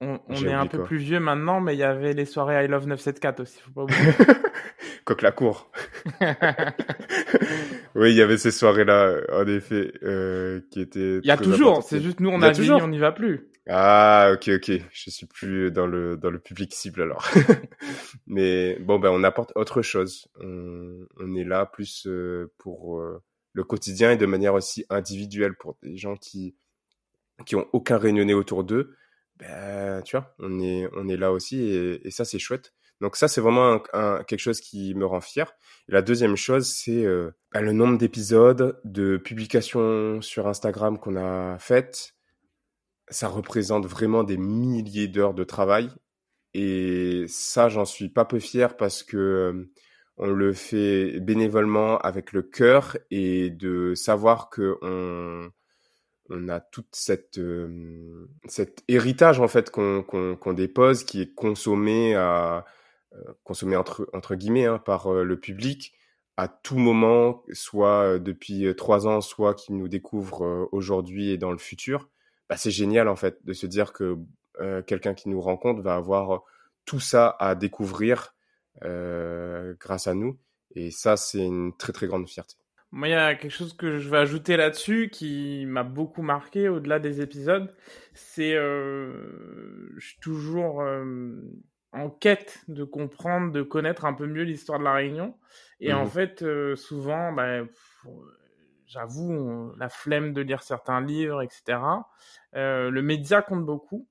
On, 0.02 0.18
est 0.30 0.52
un 0.52 0.66
peu 0.66 0.78
quoi? 0.78 0.86
plus 0.86 0.96
vieux 0.96 1.20
maintenant, 1.20 1.60
mais 1.60 1.74
il 1.74 1.78
y 1.78 1.82
avait 1.82 2.14
les 2.14 2.24
soirées 2.24 2.64
I 2.64 2.68
Love 2.68 2.86
974 2.86 3.42
aussi, 3.42 3.60
faut 3.60 3.70
pas 3.70 3.82
oublier. 3.82 3.98
Coque 5.04 5.20
la 5.20 5.30
cour. 5.30 5.70
oui, 7.94 8.12
il 8.12 8.16
y 8.16 8.22
avait 8.22 8.38
ces 8.38 8.50
soirées-là, 8.50 9.16
en 9.30 9.46
effet, 9.46 9.92
euh, 10.02 10.62
qui 10.70 10.80
étaient. 10.80 11.18
Il 11.18 11.26
y 11.26 11.30
a 11.30 11.36
toujours, 11.36 11.82
c'est 11.82 12.00
juste 12.00 12.20
nous, 12.20 12.30
on 12.30 12.40
a 12.40 12.48
a 12.48 12.82
on 12.82 12.88
n'y 12.88 12.98
va 12.98 13.12
plus. 13.12 13.49
Ah, 13.72 14.32
ok, 14.34 14.48
ok. 14.56 14.72
Je 14.92 15.10
suis 15.10 15.26
plus 15.26 15.70
dans 15.70 15.86
le 15.86 16.16
dans 16.16 16.30
le 16.30 16.40
public 16.40 16.74
cible 16.74 17.02
alors. 17.02 17.28
Mais 18.26 18.76
bon, 18.80 18.98
ben 18.98 19.10
on 19.10 19.22
apporte 19.22 19.52
autre 19.54 19.82
chose. 19.82 20.26
On, 20.40 21.06
on 21.18 21.34
est 21.36 21.44
là 21.44 21.66
plus 21.66 22.06
euh, 22.08 22.52
pour 22.58 22.98
euh, 23.00 23.22
le 23.52 23.62
quotidien 23.64 24.10
et 24.12 24.16
de 24.16 24.26
manière 24.26 24.54
aussi 24.54 24.86
individuelle 24.90 25.54
pour 25.56 25.76
des 25.82 25.96
gens 25.96 26.16
qui 26.16 26.56
qui 27.46 27.56
ont 27.56 27.68
aucun 27.72 27.98
réunionnais 27.98 28.34
autour 28.34 28.64
d'eux. 28.64 28.96
Ben, 29.38 30.02
tu 30.02 30.16
vois, 30.16 30.34
on 30.40 30.60
est 30.60 30.88
on 30.94 31.08
est 31.08 31.16
là 31.16 31.32
aussi 31.32 31.60
et, 31.62 32.06
et 32.06 32.10
ça 32.10 32.24
c'est 32.24 32.38
chouette. 32.40 32.74
Donc 33.00 33.16
ça 33.16 33.28
c'est 33.28 33.40
vraiment 33.40 33.74
un, 33.74 33.82
un- 34.18 34.24
quelque 34.24 34.40
chose 34.40 34.60
qui 34.60 34.94
me 34.94 35.06
rend 35.06 35.20
fier. 35.20 35.52
Et 35.88 35.92
la 35.92 36.02
deuxième 36.02 36.36
chose 36.36 36.66
c'est 36.68 37.04
euh, 37.06 37.30
ben, 37.52 37.62
le 37.62 37.72
nombre 37.72 37.98
d'épisodes, 37.98 38.80
de 38.84 39.16
publications 39.18 40.20
sur 40.22 40.48
Instagram 40.48 40.98
qu'on 40.98 41.16
a 41.16 41.58
faites 41.58 42.14
ça 43.10 43.28
représente 43.28 43.86
vraiment 43.86 44.24
des 44.24 44.36
milliers 44.38 45.08
d'heures 45.08 45.34
de 45.34 45.44
travail. 45.44 45.90
Et 46.54 47.24
ça, 47.28 47.68
j'en 47.68 47.84
suis 47.84 48.08
pas 48.08 48.24
peu 48.24 48.40
fier 48.40 48.76
parce 48.76 49.02
que 49.02 49.16
euh, 49.16 49.70
on 50.22 50.28
le 50.28 50.52
fait 50.52 51.18
bénévolement 51.18 51.98
avec 51.98 52.32
le 52.32 52.42
cœur 52.42 52.98
et 53.10 53.48
de 53.48 53.94
savoir 53.94 54.50
que 54.50 54.76
on, 54.82 55.50
a 56.48 56.60
toute 56.60 56.94
cette 56.94 57.38
euh, 57.38 58.28
cet 58.46 58.84
héritage 58.86 59.40
en 59.40 59.48
fait 59.48 59.70
qu'on 59.70 60.02
qu'on 60.02 60.36
qu'on 60.36 60.52
dépose 60.52 61.04
qui 61.04 61.22
est 61.22 61.34
consommé 61.34 62.14
à 62.14 62.66
euh, 63.14 63.32
consommé 63.44 63.76
entre 63.76 64.08
entre 64.12 64.34
guillemets 64.34 64.66
hein, 64.66 64.78
par 64.78 65.08
euh, 65.08 65.24
le 65.24 65.40
public 65.40 65.94
à 66.36 66.48
tout 66.48 66.78
moment, 66.78 67.42
soit 67.52 68.18
depuis 68.18 68.74
trois 68.76 69.06
ans, 69.06 69.20
soit 69.20 69.54
qui 69.54 69.72
nous 69.72 69.88
découvre 69.88 70.68
aujourd'hui 70.72 71.30
et 71.30 71.38
dans 71.38 71.50
le 71.52 71.58
futur 71.58 72.08
bah, 72.50 72.56
c'est 72.58 72.70
génial 72.70 73.08
en 73.08 73.16
fait 73.16 73.38
de 73.46 73.54
se 73.54 73.66
dire 73.66 73.94
que 73.94 74.18
quelqu'un 74.86 75.14
qui 75.14 75.30
nous 75.30 75.40
rencontre 75.40 75.80
va 75.80 75.94
avoir 75.94 76.42
tout 76.84 77.00
ça 77.00 77.34
à 77.38 77.54
découvrir 77.54 78.34
grâce 78.82 80.06
à 80.06 80.12
nous. 80.12 80.38
Et 80.74 80.90
ça, 80.90 81.16
c'est 81.16 81.46
une 81.46 81.74
très 81.76 81.94
très 81.94 82.06
grande 82.06 82.28
fierté. 82.28 82.56
Moi, 82.92 83.08
il 83.08 83.12
y 83.12 83.14
a 83.14 83.34
quelque 83.36 83.52
chose 83.52 83.72
que 83.72 83.98
je 83.98 84.08
vais 84.08 84.18
ajouter 84.18 84.56
là-dessus 84.56 85.10
qui 85.10 85.64
m'a 85.66 85.84
beaucoup 85.84 86.22
marqué 86.22 86.68
au-delà 86.68 86.98
des 86.98 87.20
épisodes. 87.20 87.72
C'est, 88.14 88.54
euh, 88.54 89.92
je 89.96 90.08
suis 90.08 90.18
toujours 90.18 90.82
euh, 90.82 91.40
en 91.92 92.10
quête 92.10 92.64
de 92.66 92.82
comprendre, 92.82 93.52
de 93.52 93.62
connaître 93.62 94.04
un 94.06 94.12
peu 94.12 94.26
mieux 94.26 94.42
l'histoire 94.42 94.80
de 94.80 94.84
la 94.84 94.92
Réunion. 94.92 95.36
Et 95.78 95.92
en 95.92 96.04
mmh 96.04 96.10
fait, 96.10 96.42
euh, 96.42 96.74
souvent, 96.74 97.32
bah, 97.32 97.60
j'avoue, 98.90 99.72
la 99.78 99.88
flemme 99.88 100.32
de 100.32 100.42
lire 100.42 100.62
certains 100.62 101.00
livres, 101.00 101.42
etc. 101.42 101.78
Euh, 102.56 102.90
le 102.90 103.02
média 103.02 103.42
compte 103.42 103.64
beaucoup. 103.64 104.06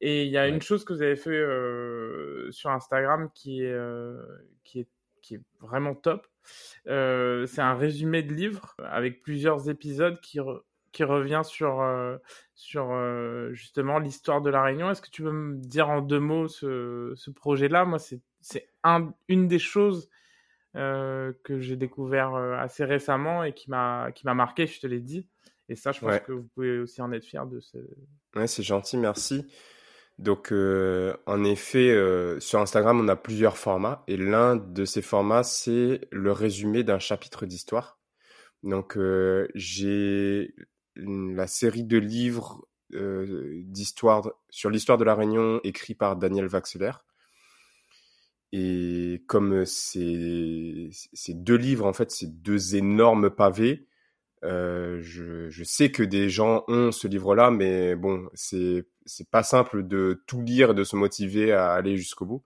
Et 0.00 0.24
il 0.24 0.30
y 0.30 0.38
a 0.38 0.48
une 0.48 0.60
chose 0.60 0.84
que 0.84 0.92
vous 0.92 1.02
avez 1.02 1.16
fait 1.16 2.52
sur 2.52 2.70
Instagram 2.70 3.30
qui 3.34 3.62
est, 3.62 3.76
qui 4.64 4.80
est 4.80 4.88
qui 5.24 5.34
est 5.36 5.40
vraiment 5.60 5.94
top. 5.94 6.26
Euh, 6.86 7.46
c'est 7.46 7.62
un 7.62 7.74
résumé 7.74 8.22
de 8.22 8.34
livre 8.34 8.76
avec 8.78 9.22
plusieurs 9.22 9.70
épisodes 9.70 10.20
qui, 10.20 10.38
qui 10.92 11.04
revient 11.04 11.40
sur, 11.44 11.80
euh, 11.80 12.18
sur 12.54 12.92
euh, 12.92 13.52
justement 13.52 13.98
l'histoire 13.98 14.42
de 14.42 14.50
la 14.50 14.62
Réunion. 14.62 14.90
Est-ce 14.90 15.00
que 15.00 15.10
tu 15.10 15.22
peux 15.22 15.32
me 15.32 15.56
dire 15.56 15.88
en 15.88 16.02
deux 16.02 16.20
mots 16.20 16.46
ce, 16.46 17.14
ce 17.16 17.30
projet-là? 17.30 17.86
Moi, 17.86 17.98
c'est 17.98 18.68
un, 18.84 19.12
une 19.28 19.48
des 19.48 19.58
choses 19.58 20.10
que 20.74 21.60
j'ai 21.60 21.76
découvert 21.76 22.34
assez 22.34 22.84
récemment 22.84 23.44
et 23.44 23.52
qui 23.52 23.70
m'a 23.70 24.12
marqué, 24.24 24.66
je 24.66 24.80
te 24.80 24.86
l'ai 24.86 25.00
dit. 25.00 25.26
Et 25.68 25.76
ça, 25.76 25.92
je 25.92 26.00
pense 26.00 26.18
que 26.20 26.32
vous 26.32 26.48
pouvez 26.54 26.78
aussi 26.78 27.00
en 27.00 27.10
être 27.12 27.24
fier 27.24 27.46
de 27.46 27.60
ce. 27.60 27.78
Ouais, 28.36 28.46
c'est 28.46 28.62
gentil, 28.62 28.96
merci. 28.96 29.46
Donc, 30.18 30.52
euh, 30.52 31.16
en 31.26 31.42
effet, 31.42 31.90
euh, 31.90 32.38
sur 32.38 32.60
Instagram, 32.60 33.00
on 33.00 33.08
a 33.08 33.16
plusieurs 33.16 33.56
formats. 33.56 34.04
Et 34.06 34.16
l'un 34.16 34.56
de 34.56 34.84
ces 34.84 35.02
formats, 35.02 35.42
c'est 35.42 36.02
le 36.12 36.32
résumé 36.32 36.84
d'un 36.84 36.98
chapitre 36.98 37.46
d'histoire. 37.46 37.98
Donc, 38.62 38.96
euh, 38.96 39.48
j'ai 39.54 40.54
la 40.96 41.46
série 41.46 41.84
de 41.84 41.98
livres 41.98 42.66
d'histoire 42.92 44.30
sur 44.50 44.70
l'histoire 44.70 44.98
de 44.98 45.02
la 45.02 45.16
Réunion 45.16 45.58
écrit 45.64 45.96
par 45.96 46.14
Daniel 46.14 46.46
Vaxeler. 46.46 46.92
Et 48.56 49.24
comme 49.26 49.66
ces, 49.66 50.90
deux 51.30 51.56
livres, 51.56 51.86
en 51.86 51.92
fait, 51.92 52.12
ces 52.12 52.28
deux 52.28 52.76
énormes 52.76 53.28
pavés, 53.28 53.88
euh, 54.44 54.98
je, 55.00 55.50
je, 55.50 55.64
sais 55.64 55.90
que 55.90 56.04
des 56.04 56.28
gens 56.28 56.62
ont 56.68 56.92
ce 56.92 57.08
livre-là, 57.08 57.50
mais 57.50 57.96
bon, 57.96 58.28
c'est 58.34 58.86
c'est 59.06 59.28
pas 59.28 59.42
simple 59.42 59.84
de 59.84 60.22
tout 60.28 60.40
lire 60.40 60.70
et 60.70 60.74
de 60.74 60.84
se 60.84 60.94
motiver 60.94 61.52
à 61.52 61.72
aller 61.72 61.96
jusqu'au 61.96 62.26
bout. 62.26 62.44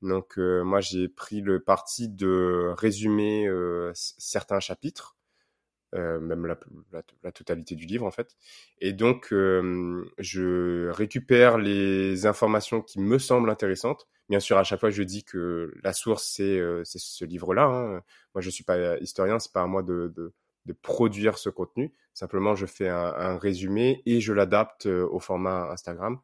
Donc 0.00 0.38
euh, 0.38 0.62
moi 0.64 0.80
j'ai 0.80 1.08
pris 1.08 1.42
le 1.42 1.60
parti 1.60 2.08
de 2.08 2.72
résumer 2.78 3.46
euh, 3.46 3.92
certains 3.94 4.60
chapitres, 4.60 5.18
euh, 5.94 6.20
même 6.20 6.46
la, 6.46 6.58
la, 6.92 7.02
la, 7.22 7.32
totalité 7.32 7.74
du 7.74 7.86
livre 7.86 8.06
en 8.06 8.10
fait. 8.10 8.36
Et 8.80 8.92
donc 8.92 9.28
je 9.30 10.88
récupère 10.90 11.58
les 11.58 12.26
informations 12.26 12.80
qui 12.80 13.00
me 13.00 13.18
semblent 13.18 13.50
intéressantes. 13.50 14.08
Bien 14.28 14.40
sûr, 14.40 14.58
à 14.58 14.64
chaque 14.64 14.80
fois 14.80 14.90
je 14.90 15.02
dis 15.02 15.24
que 15.24 15.74
la 15.82 15.92
source 15.92 16.24
c'est 16.36 16.60
c'est 16.84 17.00
ce 17.00 17.24
livre-là. 17.24 17.64
Hein. 17.64 18.02
Moi 18.34 18.42
je 18.42 18.50
suis 18.50 18.64
pas 18.64 18.98
historien, 18.98 19.38
c'est 19.38 19.52
pas 19.52 19.62
à 19.62 19.66
moi 19.66 19.82
de, 19.82 20.12
de 20.14 20.32
de 20.66 20.72
produire 20.72 21.38
ce 21.38 21.48
contenu. 21.48 21.92
Simplement, 22.14 22.54
je 22.54 22.66
fais 22.66 22.88
un, 22.88 23.38
résumé 23.38 24.02
et 24.06 24.20
je 24.20 24.32
l'adapte 24.32 24.86
euh, 24.86 25.06
au 25.10 25.20
format 25.20 25.70
Instagram 25.70 26.18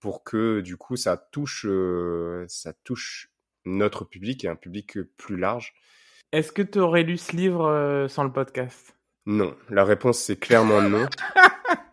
pour 0.00 0.24
que 0.24 0.60
du 0.60 0.76
coup 0.76 0.96
ça 0.96 1.16
touche, 1.16 1.64
euh, 1.68 2.44
ça 2.48 2.72
touche 2.72 3.30
notre 3.64 4.04
public 4.04 4.44
et 4.44 4.48
un 4.48 4.56
public 4.56 5.00
plus 5.16 5.36
large. 5.36 5.74
Est-ce 6.32 6.50
que 6.50 6.62
tu 6.62 6.78
aurais 6.78 7.02
lu 7.02 7.18
ce 7.18 7.36
livre 7.36 7.66
euh, 7.66 8.08
sans 8.08 8.24
le 8.24 8.32
podcast? 8.32 8.96
Non, 9.26 9.54
la 9.70 9.84
réponse 9.84 10.18
c'est 10.18 10.36
clairement 10.36 10.82
non. 10.82 11.06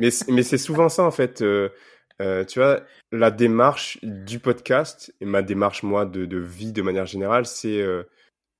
mais 0.00 0.10
mais 0.28 0.42
c'est 0.42 0.58
souvent 0.58 0.88
ça 0.88 1.02
en 1.04 1.10
fait. 1.10 1.36
tu 1.38 2.58
vois, 2.58 2.82
la 3.12 3.30
démarche 3.30 3.98
du 4.02 4.38
podcast 4.38 5.14
et 5.20 5.24
ma 5.24 5.42
démarche 5.42 5.82
moi 5.82 6.04
de, 6.04 6.26
de 6.26 6.38
vie 6.38 6.72
de 6.72 6.82
manière 6.82 7.06
générale, 7.06 7.46
c'est 7.46 7.82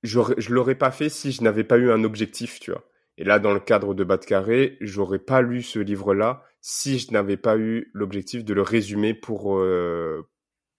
je 0.03 0.53
l'aurais 0.53 0.75
pas 0.75 0.91
fait 0.91 1.09
si 1.09 1.31
je 1.31 1.43
n'avais 1.43 1.63
pas 1.63 1.77
eu 1.77 1.91
un 1.91 2.03
objectif, 2.03 2.59
tu 2.59 2.71
vois. 2.71 2.83
Et 3.17 3.25
là, 3.25 3.37
dans 3.39 3.53
le 3.53 3.59
cadre 3.59 3.93
de 3.93 4.03
Bas 4.05 4.17
de 4.17 4.25
Carré, 4.25 4.77
j'aurais 4.79 5.19
pas 5.19 5.41
lu 5.41 5.61
ce 5.61 5.79
livre-là 5.79 6.45
si 6.61 6.99
je 6.99 7.11
n'avais 7.11 7.35
pas 7.35 7.57
eu 7.57 7.91
l'objectif 7.93 8.45
de 8.45 8.53
le 8.53 8.61
résumer 8.61 9.13
pour, 9.13 9.57
euh, 9.57 10.25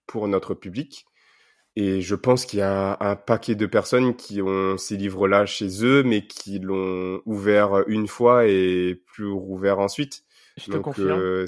pour 0.07 0.27
notre 0.27 0.55
public. 0.55 1.05
Et 1.75 2.01
je 2.01 2.15
pense 2.15 2.45
qu'il 2.45 2.59
y 2.59 2.63
a 2.63 2.97
un 2.99 3.15
paquet 3.15 3.55
de 3.55 3.65
personnes 3.65 4.15
qui 4.15 4.41
ont 4.41 4.77
ces 4.77 4.97
livres-là 4.97 5.45
chez 5.45 5.85
eux, 5.85 6.03
mais 6.03 6.27
qui 6.27 6.59
l'ont 6.59 7.21
ouvert 7.25 7.87
une 7.87 8.07
fois 8.07 8.45
et 8.47 9.01
plus 9.05 9.31
rouvert 9.31 9.79
ensuite. 9.79 10.23
Je 10.57 10.69
te 10.71 10.77
confirme. 10.77 11.19
Euh, 11.19 11.45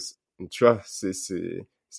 tu 0.49 0.63
vois, 0.63 0.81
c'est 0.85 1.11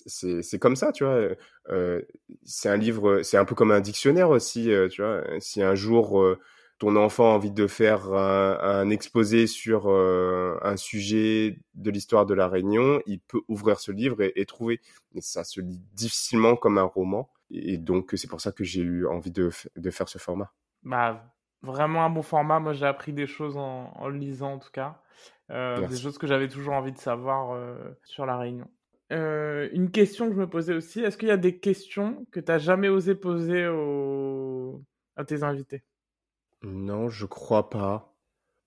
c'est 0.07 0.59
comme 0.59 0.75
ça, 0.75 0.91
tu 0.91 1.03
vois. 1.03 1.29
Euh, 1.69 2.01
c'est 2.43 2.69
un 2.69 2.77
livre, 2.77 3.21
c'est 3.23 3.37
un 3.37 3.45
peu 3.45 3.55
comme 3.55 3.71
un 3.71 3.79
dictionnaire 3.79 4.29
aussi, 4.29 4.71
euh, 4.71 4.87
tu 4.87 5.01
vois. 5.01 5.23
Si 5.39 5.61
un 5.61 5.75
jour 5.75 6.21
euh, 6.21 6.39
ton 6.79 6.95
enfant 6.95 7.31
a 7.31 7.35
envie 7.35 7.51
de 7.51 7.67
faire 7.67 8.13
un, 8.13 8.59
un 8.61 8.89
exposé 8.89 9.47
sur 9.47 9.89
euh, 9.89 10.57
un 10.61 10.77
sujet 10.77 11.59
de 11.75 11.91
l'histoire 11.91 12.25
de 12.25 12.33
la 12.33 12.47
Réunion, 12.47 13.01
il 13.05 13.19
peut 13.19 13.41
ouvrir 13.47 13.79
ce 13.79 13.91
livre 13.91 14.21
et, 14.21 14.33
et, 14.35 14.45
trouver. 14.45 14.81
Mais 15.13 15.21
ça 15.21 15.43
se 15.43 15.61
lit 15.61 15.81
difficilement 15.93 16.55
comme 16.55 16.77
un 16.77 16.83
roman, 16.83 17.29
et 17.51 17.77
donc 17.77 18.11
c'est 18.15 18.29
pour 18.29 18.41
ça 18.41 18.51
que 18.51 18.63
j'ai 18.63 18.81
eu 18.81 19.07
envie 19.07 19.31
de, 19.31 19.49
de 19.75 19.89
faire 19.89 20.09
ce 20.09 20.17
format. 20.17 20.51
Bah 20.83 21.33
vraiment 21.61 22.05
un 22.05 22.09
bon 22.09 22.21
format. 22.21 22.59
Moi 22.59 22.73
j'ai 22.73 22.85
appris 22.85 23.13
des 23.13 23.27
choses 23.27 23.57
en, 23.57 23.91
en 23.95 24.07
le 24.07 24.17
lisant 24.17 24.53
en 24.53 24.59
tout 24.59 24.71
cas. 24.71 25.01
des 25.49 25.97
choses 25.97 26.17
que 26.17 26.27
j'avais 26.27 26.47
toujours 26.47 26.73
envie 26.73 26.91
de 26.91 26.97
savoir 26.97 27.57
sur 28.03 28.25
la 28.25 28.37
Réunion. 28.37 28.69
Euh, 29.11 29.69
une 29.71 29.91
question 29.91 30.27
que 30.27 30.33
je 30.33 30.39
me 30.39 30.49
posais 30.49 30.73
aussi, 30.73 31.01
est-ce 31.01 31.17
qu'il 31.17 31.27
y 31.27 31.31
a 31.31 31.37
des 31.37 31.59
questions 31.59 32.25
que 32.31 32.39
tu 32.39 32.51
n'as 32.51 32.57
jamais 32.57 32.89
osé 32.89 33.13
poser 33.13 33.67
aux... 33.67 34.81
à 35.15 35.23
tes 35.23 35.43
invités? 35.43 35.83
Non, 36.63 37.09
je 37.09 37.27
crois 37.27 37.69
pas. 37.69 38.15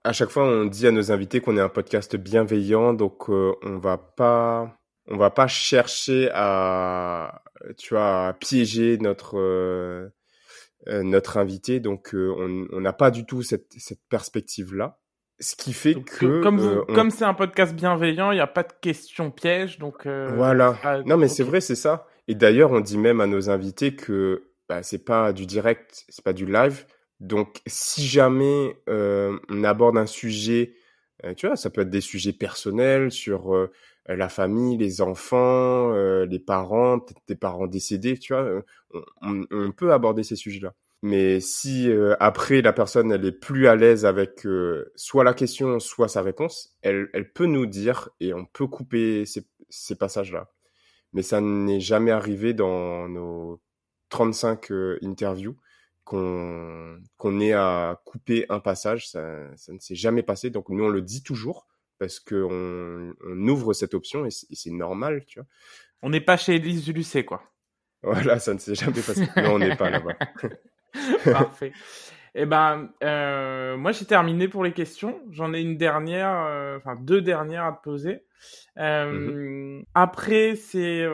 À 0.05 0.13
chaque 0.13 0.31
fois, 0.31 0.45
on 0.45 0.67
dit 0.67 0.87
à 0.87 0.93
nos 0.93 1.11
invités 1.11 1.41
qu'on 1.41 1.57
est 1.57 1.61
un 1.61 1.69
podcast 1.69 2.15
bienveillant, 2.15 2.95
donc 2.95 3.29
euh, 3.31 3.57
on 3.63 3.79
va 3.79 3.99
pas, 3.99 4.79
on 5.09 5.17
va 5.17 5.31
pas 5.31 5.47
chercher 5.47 6.31
à, 6.33 7.43
tu 7.77 7.95
vois, 7.95 8.29
à 8.29 8.33
piéger 8.35 8.99
notre 8.99 9.39
euh, 9.39 10.11
notre 10.87 11.37
invité. 11.37 11.81
Donc, 11.81 12.11
on 12.15 12.81
n'a 12.81 12.93
pas 12.93 13.11
du 13.11 13.27
tout 13.27 13.43
cette 13.43 13.73
cette 13.77 14.07
perspective 14.09 14.75
là. 14.75 14.99
Ce 15.41 15.55
qui 15.55 15.73
fait 15.73 15.95
que 15.95 16.43
comme 16.43 16.59
euh, 16.59 16.83
comme 16.95 17.11
c'est 17.11 17.25
un 17.25 17.35
podcast 17.35 17.73
bienveillant, 17.73 18.33
il 18.33 18.37
n'y 18.37 18.41
a 18.41 18.49
pas 18.49 18.65
de 18.65 18.73
questions 18.81 19.31
pièges, 19.31 19.79
donc 19.79 20.05
euh, 20.05 20.33
voilà. 20.35 20.77
non, 21.07 21.17
mais 21.17 21.29
c'est 21.29 21.45
vrai, 21.45 21.61
c'est 21.61 21.77
ça. 21.77 22.09
Et 22.27 22.35
d'ailleurs, 22.35 22.73
on 22.73 22.81
dit 22.81 22.99
même 22.99 23.21
à 23.21 23.29
nos 23.29 23.49
invités 23.49 23.95
que 23.95 24.51
bah, 24.69 24.83
c'est 24.83 25.05
pas 25.05 25.33
du 25.33 25.47
direct, 25.47 26.05
c'est 26.09 26.25
pas 26.25 26.33
du 26.33 26.45
live. 26.45 26.87
Donc, 27.21 27.61
si 27.69 28.05
jamais 28.05 28.81
euh, 28.89 29.39
on 29.49 29.63
aborde 29.63 29.97
un 29.97 30.07
sujet, 30.07 30.75
tu 31.37 31.47
vois, 31.47 31.55
ça 31.55 31.71
peut 31.71 31.83
être 31.83 31.91
des 31.91 32.01
sujets 32.01 32.33
personnels 32.33 33.13
sur 33.13 33.69
la 34.09 34.29
famille, 34.29 34.77
les 34.77 35.01
enfants, 35.01 35.93
les 36.25 36.39
parents, 36.39 36.99
peut-être 36.99 37.23
des 37.29 37.37
parents 37.37 37.67
décédés, 37.67 38.19
tu 38.19 38.33
vois, 38.33 38.63
on, 39.23 39.45
on 39.51 39.73
peut 39.73 39.93
aborder 39.93 40.23
ces 40.23 40.37
sujets-là. 40.37 40.75
Mais 41.03 41.39
si 41.41 41.89
euh, 41.91 42.17
après 42.19 42.61
la 42.61 42.73
personne 42.73 43.13
elle 43.13 43.25
est 43.25 43.33
plus 43.33 43.69
à 43.69 43.77
l'aise 43.77 44.05
avec 44.05 44.45
euh, 44.47 44.91
soit 44.97 45.23
la 45.23 45.33
question 45.35 45.79
soit 45.79 46.09
sa 46.09 46.23
réponse, 46.23 46.77
elle, 46.83 47.09
elle 47.13 47.33
peut 47.33 47.47
nous 47.47 47.67
dire 47.67 48.11
et 48.21 48.35
on 48.35 48.45
peut 48.45 48.67
couper 48.67 49.25
ces, 49.25 49.47
ces 49.69 49.95
passages-là. 49.95 50.51
Mais 51.13 51.23
ça 51.23 51.41
n'est 51.41 51.81
jamais 51.81 52.11
arrivé 52.11 52.53
dans 52.53 53.09
nos 53.09 53.61
35 54.11 54.73
euh, 54.73 54.99
interviews 55.03 55.57
qu'on 56.05 57.01
qu'on 57.17 57.41
ait 57.41 57.53
à 57.53 58.03
couper 58.05 58.47
un 58.49 58.61
passage. 58.61 59.09
Ça, 59.09 59.23
ça 59.57 59.73
ne 59.73 59.79
s'est 59.79 59.95
jamais 59.95 60.25
passé. 60.25 60.51
Donc 60.51 60.69
nous 60.69 60.85
on 60.85 60.89
le 60.89 61.03
dit 61.03 61.23
toujours 61.23 61.69
parce 61.99 62.21
qu'on 62.21 63.15
on 63.25 63.49
ouvre 63.49 63.73
cette 63.73 63.95
option 63.95 64.27
et 64.27 64.31
c'est 64.31 64.71
normal, 64.71 65.25
tu 65.27 65.41
vois. 65.41 65.49
On 66.03 66.11
n'est 66.11 66.21
pas 66.21 66.37
chez 66.37 66.57
Elise 66.57 66.89
Lucet, 66.93 67.25
quoi. 67.25 67.43
Voilà, 68.03 68.39
ça 68.39 68.55
ne 68.55 68.59
s'est 68.59 68.77
jamais 68.77 69.01
passé. 69.01 69.29
non, 69.37 69.55
on 69.55 69.59
n'est 69.59 69.75
pas 69.75 69.91
là-bas. 69.91 70.17
Parfait. 71.25 71.73
Eh 72.35 72.47
ben, 72.47 72.91
euh, 73.03 73.77
moi 73.77 73.91
j'ai 73.91 74.05
terminé 74.05 74.47
pour 74.47 74.63
les 74.63 74.73
questions. 74.73 75.21
J'en 75.31 75.53
ai 75.53 75.61
une 75.61 75.77
dernière, 75.77 76.45
euh, 76.47 76.77
enfin 76.77 76.95
deux 76.95 77.21
dernières 77.21 77.65
à 77.65 77.73
te 77.73 77.83
poser. 77.83 78.25
Euh, 78.79 79.81
mm-hmm. 79.81 79.85
Après 79.95 80.55
ces 80.55 81.05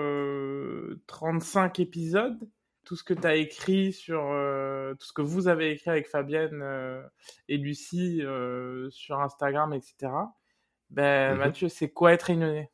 35 1.06 1.80
épisodes, 1.80 2.38
tout 2.84 2.96
ce 2.96 3.04
que 3.04 3.14
tu 3.14 3.26
as 3.26 3.36
écrit 3.36 3.94
sur 3.94 4.20
tout 4.98 5.06
ce 5.06 5.12
que 5.14 5.22
vous 5.22 5.48
avez 5.48 5.70
écrit 5.70 5.90
avec 5.90 6.08
Fabienne 6.08 6.62
et 7.48 7.56
Lucie 7.56 8.22
sur 8.90 9.20
Instagram, 9.20 9.72
etc. 9.72 10.12
Ben, 10.94 11.34
mm-hmm. 11.34 11.38
Mathieu, 11.38 11.68
c'est 11.68 11.88
quoi 11.88 12.12
être 12.12 12.22
réunionnais? 12.22 12.70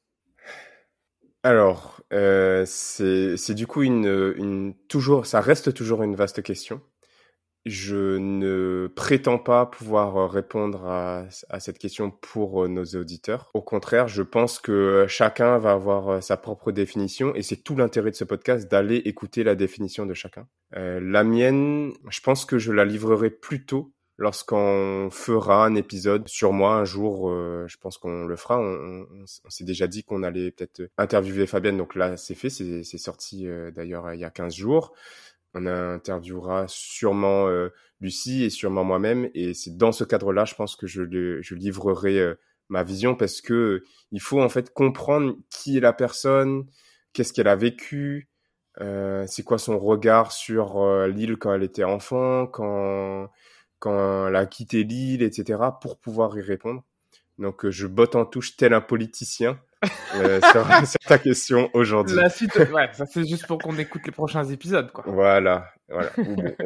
Alors, 1.42 2.02
euh, 2.12 2.64
c'est 2.66 3.38
c'est 3.38 3.54
du 3.54 3.66
coup 3.66 3.82
une, 3.82 4.34
une 4.36 4.74
toujours 4.88 5.24
ça 5.24 5.40
reste 5.40 5.72
toujours 5.72 6.02
une 6.02 6.14
vaste 6.14 6.42
question. 6.42 6.82
Je 7.66 8.16
ne 8.16 8.90
prétends 8.94 9.38
pas 9.38 9.66
pouvoir 9.66 10.30
répondre 10.30 10.86
à, 10.86 11.26
à 11.50 11.60
cette 11.60 11.78
question 11.78 12.10
pour 12.10 12.68
nos 12.68 12.84
auditeurs. 12.84 13.50
Au 13.52 13.60
contraire, 13.60 14.08
je 14.08 14.22
pense 14.22 14.58
que 14.58 15.04
chacun 15.08 15.58
va 15.58 15.72
avoir 15.72 16.22
sa 16.22 16.38
propre 16.38 16.72
définition 16.72 17.34
et 17.34 17.42
c'est 17.42 17.62
tout 17.62 17.76
l'intérêt 17.76 18.10
de 18.10 18.16
ce 18.16 18.24
podcast 18.24 18.70
d'aller 18.70 18.96
écouter 18.96 19.42
la 19.42 19.54
définition 19.54 20.06
de 20.06 20.14
chacun. 20.14 20.46
Euh, 20.76 21.00
la 21.02 21.22
mienne, 21.22 21.92
je 22.08 22.20
pense 22.20 22.46
que 22.46 22.58
je 22.58 22.72
la 22.72 22.86
livrerai 22.86 23.28
plutôt 23.28 23.92
lorsqu'on 24.20 25.08
fera 25.10 25.64
un 25.64 25.74
épisode 25.74 26.28
sur 26.28 26.52
moi 26.52 26.74
un 26.74 26.84
jour, 26.84 27.30
euh, 27.30 27.64
je 27.66 27.78
pense 27.78 27.96
qu'on 27.96 28.26
le 28.26 28.36
fera. 28.36 28.60
On, 28.60 29.06
s'est 29.48 29.64
déjà 29.64 29.86
dit 29.86 30.04
qu'on 30.04 30.22
allait 30.22 30.50
peut-être 30.50 30.90
interviewer 30.98 31.46
Fabienne, 31.46 31.78
donc 31.78 31.94
là 31.94 32.18
c'est 32.18 32.34
fait, 32.34 32.50
c'est 32.50 32.98
sorti 32.98 33.48
euh, 33.48 33.70
d'ailleurs 33.70 34.12
il 34.12 34.20
y 34.20 34.24
a 34.24 34.30
15 34.30 34.54
jours. 34.54 34.92
On 35.54 35.66
interviewera 35.66 36.66
sûrement 36.68 37.48
euh, 37.48 37.70
Lucie 38.00 38.44
et 38.44 38.50
sûrement 38.50 38.84
moi-même, 38.84 39.30
et 39.34 39.54
c'est 39.54 39.76
dans 39.76 39.90
ce 39.90 40.04
cadre-là, 40.04 40.44
je 40.44 40.54
pense 40.54 40.76
que 40.76 40.86
je, 40.86 41.02
je 41.40 41.54
livrerai 41.54 42.34
ma 42.68 42.82
vision 42.82 43.16
parce 43.16 43.40
que 43.40 43.82
il 44.12 44.20
faut 44.20 44.40
en 44.40 44.48
fait 44.50 44.72
comprendre 44.72 45.34
qui 45.48 45.78
est 45.78 45.80
la 45.80 45.94
personne, 45.94 46.66
qu'est-ce 47.14 47.32
qu'elle 47.32 47.48
a 47.48 47.56
vécu, 47.56 48.28
c'est 48.78 49.42
quoi 49.44 49.58
son 49.58 49.78
regard 49.78 50.30
sur 50.30 51.06
l'île 51.06 51.36
quand 51.36 51.52
elle 51.52 51.64
était 51.64 51.84
enfant, 51.84 52.46
quand 52.46 53.30
quand 53.80 54.28
elle 54.28 54.36
a 54.36 54.46
quitté 54.46 54.84
l'île, 54.84 55.22
etc., 55.22 55.58
pour 55.80 55.98
pouvoir 55.98 56.38
y 56.38 56.42
répondre. 56.42 56.84
Donc, 57.38 57.64
euh, 57.64 57.70
je 57.70 57.86
botte 57.86 58.14
en 58.14 58.26
touche 58.26 58.56
tel 58.56 58.74
un 58.74 58.82
politicien 58.82 59.58
euh, 60.14 60.40
sur, 60.84 61.00
ta 61.00 61.18
question 61.18 61.70
aujourd'hui. 61.72 62.14
La 62.14 62.28
suite, 62.28 62.54
ouais, 62.54 62.90
ça 62.92 63.06
c'est 63.06 63.26
juste 63.26 63.46
pour 63.46 63.58
qu'on 63.58 63.78
écoute 63.78 64.02
les 64.04 64.12
prochains 64.12 64.44
épisodes, 64.44 64.92
quoi. 64.92 65.04
Voilà. 65.06 65.66
voilà. 65.88 66.10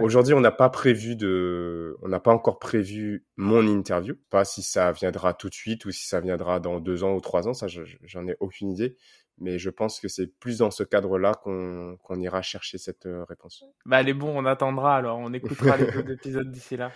aujourd'hui, 0.01 0.35
on 0.35 0.41
n'a 0.41 0.51
pas 0.51 0.69
prévu 0.69 1.15
de, 1.15 1.97
on 2.03 2.09
n'a 2.09 2.19
pas 2.19 2.33
encore 2.33 2.59
prévu 2.59 3.25
mon 3.37 3.65
interview. 3.69 4.17
Pas 4.31 4.45
si 4.45 4.63
ça 4.63 4.91
viendra 4.91 5.33
tout 5.33 5.49
de 5.49 5.55
suite 5.55 5.85
ou 5.85 5.93
si 5.93 6.09
ça 6.09 6.21
viendra 6.21 6.59
dans 6.59 6.81
deux 6.81 7.05
ans 7.05 7.15
ou 7.15 7.21
trois 7.21 7.47
ans. 7.47 7.55
Ça, 7.55 7.69
j'en 7.69 8.27
ai 8.27 8.37
aucune 8.41 8.71
idée 8.71 8.97
mais 9.39 9.59
je 9.59 9.71
pense 9.71 10.01
que 10.01 10.09
c'est 10.09 10.27
plus 10.27 10.59
dans 10.59 10.71
ce 10.71 10.83
cadre-là 10.83 11.33
qu'on 11.35 12.21
ira 12.21 12.43
chercher 12.43 12.79
cette 12.79 13.07
euh, 13.07 13.25
réponse. 13.25 13.65
Bah, 13.85 14.01
elle 14.01 14.09
est 14.09 14.15
bon, 14.15 14.33
on 14.35 14.45
attendra 14.45 14.97
alors, 14.97 15.19
on 15.19 15.33
écoutera 15.33 15.77
les 15.77 15.85
autres 15.97 16.11
épisodes 16.11 16.51
d'ici 16.51 16.77
là. 16.77 16.93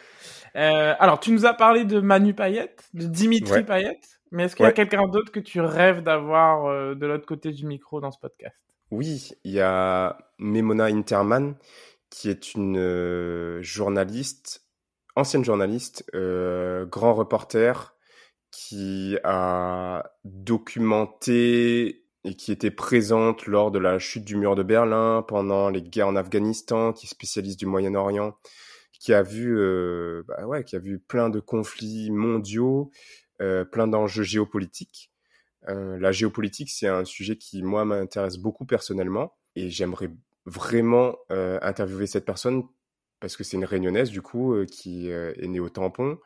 Euh, 0.57 0.95
alors, 0.99 1.21
tu 1.21 1.33
nous 1.33 1.47
as 1.47 1.55
parlé 1.55 1.85
de 1.85 2.01
Manu 2.01 2.35
Payette, 2.35 2.89
de 2.95 3.07
Dimitri 3.07 3.65
Payette, 3.65 4.21
mais 4.31 4.45
est-ce 4.45 4.57
qu'il 4.57 4.65
y 4.65 4.69
a 4.69 4.73
quelqu'un 4.73 5.07
d'autre 5.09 5.33
que 5.33 5.41
tu 5.41 5.61
rêves 5.61 6.03
d'avoir 6.03 6.67
euh, 6.67 6.95
de 6.95 7.07
l'autre 7.07 7.27
côté 7.27 7.51
du 7.53 7.67
micro 7.67 8.01
dans 8.01 8.11
ce 8.11 8.19
podcast? 8.19 8.57
Oui, 8.91 9.31
il 9.45 9.53
y 9.53 9.61
a 9.61 10.17
Memona 10.39 10.85
Interman, 10.85 11.57
qui 12.09 12.31
est 12.31 12.55
une 12.55 13.61
journaliste, 13.61 14.65
ancienne 15.15 15.45
journaliste, 15.45 16.07
grand 16.15 17.13
reporter, 17.13 17.95
qui 18.51 19.19
a 19.25 20.05
documenté 20.25 22.08
et 22.25 22.35
qui 22.35 22.53
était 22.53 22.71
présente 22.71 23.47
lors 23.47 23.71
de 23.71 23.79
la 23.79 23.99
chute 23.99 24.25
du 24.25 24.37
mur 24.37 24.57
de 24.57 24.63
Berlin, 24.63 25.25
pendant 25.27 25.71
les 25.71 25.83
guerres 25.83 26.09
en 26.09 26.17
Afghanistan, 26.17 26.93
qui 26.93 27.07
est 27.07 27.09
spécialiste 27.09 27.59
du 27.59 27.67
Moyen-Orient, 27.67 28.37
qui 28.99 29.15
a 29.15 29.23
vu, 29.23 29.59
euh, 29.59 30.25
bah 30.27 30.47
ouais, 30.47 30.65
qui 30.65 30.77
a 30.77 30.79
vu 30.79 30.99
plein 30.99 31.31
de 31.31 31.41
conflits 31.41 32.11
mondiaux, 32.11 32.91
euh, 33.41 33.65
plein 33.65 33.87
d'enjeux 33.87 34.25
géopolitiques. 34.25 35.13
Euh, 35.69 35.99
la 35.99 36.13
géopolitique, 36.13 36.71
c'est 36.71 36.89
un 36.89 37.05
sujet 37.05 37.37
qui 37.37 37.63
moi 37.63 37.85
m'intéresse 37.85 38.39
beaucoup 38.39 38.67
personnellement, 38.67 39.37
et 39.55 39.71
j'aimerais 39.71 40.11
vraiment 40.47 41.17
interviewer 41.29 42.07
cette 42.07 42.25
personne 42.25 42.63
parce 43.21 43.37
que 43.37 43.45
c'est 43.45 43.59
une 43.59 43.67
réunionnaise 43.67 44.09
du 44.09 44.23
coup 44.23 44.55
qui 44.71 45.11
est 45.11 45.47
née 45.47 45.61
au 45.61 45.69
tampon. 45.69 46.19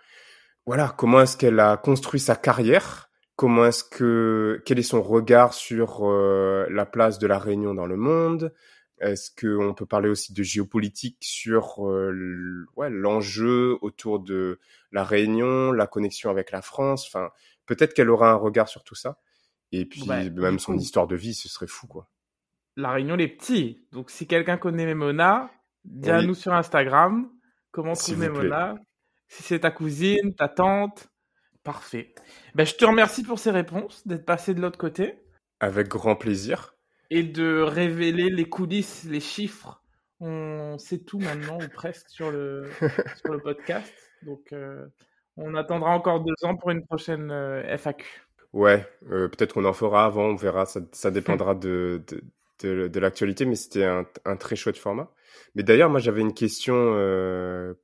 Voilà, 0.65 0.95
comment 0.97 1.23
est-ce 1.23 1.37
qu'elle 1.37 1.59
a 1.59 1.77
construit 1.77 2.21
sa 2.21 2.37
carrière 2.37 3.11
Comment 3.37 3.67
est-ce 3.67 3.85
que 3.85 4.63
quel 4.67 4.79
est 4.79 4.83
son 4.83 5.03
regard 5.03 5.55
sur 5.55 6.07
euh, 6.07 6.67
la 6.71 6.87
place 6.87 7.19
de 7.19 7.27
la 7.27 7.39
Réunion 7.39 7.75
dans 7.75 7.87
le 7.87 7.97
monde? 7.97 8.53
Est-ce 9.01 9.31
qu'on 9.35 9.75
peut 9.75 9.87
parler 9.87 10.09
aussi 10.09 10.33
de 10.33 10.43
géopolitique 10.43 11.19
sur 11.21 11.89
euh, 11.89 12.67
ouais, 12.77 12.91
l'enjeu 12.91 13.79
autour 13.81 14.21
de 14.21 14.61
la 14.93 15.03
Réunion, 15.03 15.73
la 15.73 15.87
connexion 15.87 16.31
avec 16.31 16.53
la 16.53 16.63
France? 16.63 17.07
Enfin, 17.09 17.31
peut-être 17.67 17.95
qu'elle 17.95 18.11
aura 18.11 18.31
un 18.31 18.37
regard 18.37 18.69
sur 18.69 18.85
tout 18.85 18.95
ça. 18.95 19.19
Et 19.73 19.87
puis 19.87 20.07
même 20.07 20.59
son 20.59 20.77
histoire 20.77 21.07
de 21.07 21.17
vie, 21.17 21.35
ce 21.35 21.49
serait 21.49 21.67
fou 21.67 21.87
quoi. 21.87 22.09
La 22.77 22.93
Réunion 22.93 23.17
les 23.17 23.29
petits. 23.29 23.87
Donc 23.91 24.11
si 24.11 24.27
quelqu'un 24.27 24.59
connaît 24.59 24.87
Memona, 24.87 25.51
dis-nous 25.85 26.35
sur 26.35 26.53
Instagram 26.53 27.29
comment 27.71 27.95
trouver 27.95 28.29
Memona. 28.29 28.77
Si 29.29 29.43
c'est 29.43 29.61
ta 29.61 29.71
cousine, 29.71 30.35
ta 30.37 30.49
tante, 30.49 31.09
Parfait. 31.65 32.15
Ben, 32.55 32.67
je 32.67 32.75
te 32.75 32.85
remercie 32.85 33.23
pour 33.23 33.39
ces 33.39 33.51
réponses, 33.51 34.07
d'être 34.07 34.25
passé 34.25 34.53
de 34.53 34.61
l'autre 34.61 34.79
côté. 34.79 35.15
Avec 35.61 35.89
grand 35.89 36.17
plaisir. 36.17 36.75
Et 37.11 37.23
de 37.23 37.61
révéler 37.61 38.31
les 38.31 38.49
coulisses, 38.49 39.05
les 39.05 39.21
chiffres. 39.21 39.83
On 40.19 40.77
sait 40.79 40.99
tout 40.99 41.19
maintenant, 41.19 41.59
ou 41.59 41.69
presque, 41.69 42.09
sur 42.09 42.31
le, 42.31 42.69
sur 43.25 43.33
le 43.33 43.39
podcast. 43.39 43.93
Donc, 44.23 44.53
euh, 44.53 44.87
on 45.37 45.55
attendra 45.55 45.91
encore 45.91 46.21
deux 46.21 46.35
ans 46.43 46.57
pour 46.57 46.71
une 46.71 46.85
prochaine 46.85 47.31
euh, 47.31 47.77
FAQ. 47.77 48.07
Ouais, 48.53 48.87
euh, 49.11 49.29
peut-être 49.29 49.55
qu'on 49.55 49.65
en 49.65 49.73
fera 49.73 50.05
avant, 50.05 50.27
on 50.27 50.35
verra. 50.35 50.67
Ça, 50.67 50.81
ça 50.91 51.13
dépendra 51.13 51.55
de, 51.55 52.03
de, 52.09 52.25
de, 52.61 52.89
de 52.89 53.01
l'actualité, 53.01 53.45
mais 53.45 53.57
c'était 53.57 53.85
un, 53.85 54.05
un, 54.25 54.37
très 54.37 54.57
chouette 54.57 54.79
format. 54.79 55.11
Mais 55.55 55.63
d'ailleurs, 55.63 55.91
moi, 55.91 56.01
j'avais 56.01 56.21
une 56.21 56.35
question 56.35 56.75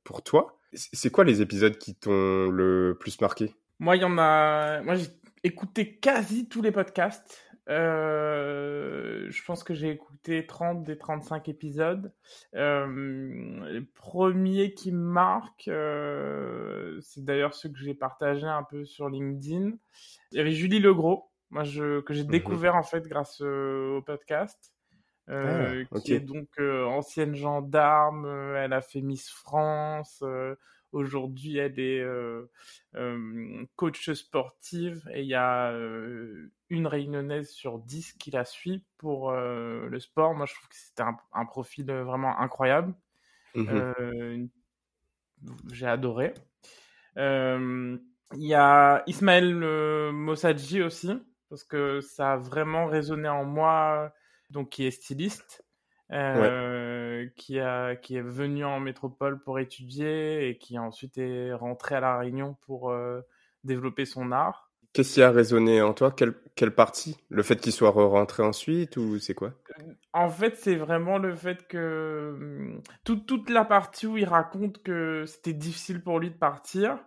pour 0.03 0.21
toi. 0.21 0.59
C'est 0.73 1.11
quoi 1.11 1.23
les 1.23 1.41
épisodes 1.41 1.77
qui 1.77 1.95
t'ont 1.95 2.49
le 2.49 2.95
plus 2.99 3.19
marqué? 3.21 3.55
Moi, 3.79 3.95
il 3.95 4.01
y 4.01 4.05
en 4.05 4.17
a. 4.17 4.81
Moi, 4.81 4.95
j'ai 4.95 5.07
écouté 5.43 5.95
quasi 5.95 6.47
tous 6.47 6.61
les 6.61 6.71
podcasts. 6.71 7.49
Euh, 7.69 9.27
je 9.29 9.43
pense 9.43 9.63
que 9.63 9.75
j'ai 9.75 9.91
écouté 9.91 10.45
30 10.45 10.83
des 10.83 10.97
35 10.97 11.49
épisodes. 11.49 12.11
Euh, 12.55 12.87
le 12.87 13.85
premier 13.85 14.73
qui 14.73 14.91
me 14.91 14.97
marque, 14.97 15.67
euh, 15.67 16.99
c'est 17.01 17.23
d'ailleurs 17.23 17.53
ceux 17.53 17.69
que 17.69 17.77
j'ai 17.77 17.93
partagé 17.93 18.47
un 18.47 18.63
peu 18.63 18.85
sur 18.85 19.07
LinkedIn. 19.07 19.73
Il 20.31 20.37
y 20.37 20.41
avait 20.41 20.51
Julie 20.51 20.79
Legros, 20.79 21.29
moi 21.51 21.63
je, 21.63 22.01
que 22.01 22.13
j'ai 22.13 22.23
mhm. 22.23 22.31
découvert 22.31 22.75
en 22.75 22.83
fait 22.83 23.07
grâce 23.07 23.41
au 23.41 24.01
podcast. 24.05 24.73
Ah, 25.31 25.67
qui 26.03 26.13
est 26.13 26.21
donc 26.21 26.49
ancienne 26.59 27.35
gendarme, 27.35 28.25
elle 28.55 28.73
a 28.73 28.81
fait 28.81 29.01
Miss 29.01 29.29
France, 29.29 30.23
Aujourd'hui, 30.91 31.57
elle 31.57 31.79
est 31.79 31.99
euh, 31.99 32.49
euh, 32.95 33.63
coach 33.75 34.11
sportive 34.11 35.07
et 35.13 35.21
il 35.21 35.27
y 35.27 35.35
a 35.35 35.71
euh, 35.71 36.51
une 36.69 36.87
réunionnaise 36.87 37.51
sur 37.51 37.77
dix 37.79 38.13
qui 38.13 38.31
la 38.31 38.43
suit 38.43 38.83
pour 38.97 39.31
le 39.31 39.99
sport. 39.99 40.33
Moi, 40.33 40.45
je 40.45 40.53
trouve 40.55 40.67
que 40.67 40.75
c'était 40.75 41.03
un, 41.33 41.45
profil 41.45 41.91
vraiment 41.91 42.37
incroyable. 42.39 42.93
Mmh 43.55 44.47
j'ai 45.71 45.87
adoré. 45.87 46.33
Il 47.15 47.99
y 48.33 48.53
a 48.53 49.03
Ismaël 49.07 49.55
Mossadji 50.11 50.81
aussi, 50.81 51.17
parce 51.49 51.63
que 51.63 52.01
ça 52.01 52.33
a 52.33 52.37
vraiment 52.37 52.87
résonné 52.87 53.29
en 53.29 53.45
moi, 53.45 54.13
donc 54.49 54.69
qui 54.69 54.85
est 54.85 54.91
styliste. 54.91 55.63
Euh, 56.11 56.37
qui, 57.35 57.59
a, 57.59 57.95
qui 57.95 58.15
est 58.15 58.21
venu 58.21 58.65
en 58.65 58.79
métropole 58.79 59.41
pour 59.41 59.59
étudier 59.59 60.49
et 60.49 60.57
qui 60.57 60.77
ensuite 60.77 61.17
est 61.17 61.53
rentré 61.53 61.95
à 61.95 61.99
La 61.99 62.17
Réunion 62.17 62.57
pour 62.65 62.91
euh, 62.91 63.21
développer 63.63 64.05
son 64.05 64.31
art. 64.31 64.71
Qu'est-ce 64.93 65.15
qui 65.15 65.21
a 65.21 65.29
résonné 65.29 65.81
en 65.81 65.93
toi? 65.93 66.11
Quelle, 66.11 66.33
quelle 66.55 66.73
partie? 66.73 67.15
Le 67.29 67.43
fait 67.43 67.57
qu'il 67.57 67.71
soit 67.71 67.91
rentré 67.91 68.41
ensuite 68.41 68.97
ou 68.97 69.19
c'est 69.19 69.35
quoi? 69.35 69.53
En 70.13 70.29
fait, 70.29 70.55
c'est 70.55 70.75
vraiment 70.75 71.19
le 71.19 71.35
fait 71.35 71.67
que 71.67 72.33
hum, 72.35 72.81
toute, 73.03 73.27
toute 73.27 73.49
la 73.51 73.65
partie 73.65 74.07
où 74.07 74.17
il 74.17 74.25
raconte 74.25 74.81
que 74.81 75.25
c'était 75.27 75.53
difficile 75.53 76.01
pour 76.01 76.19
lui 76.19 76.31
de 76.31 76.37
partir. 76.37 76.97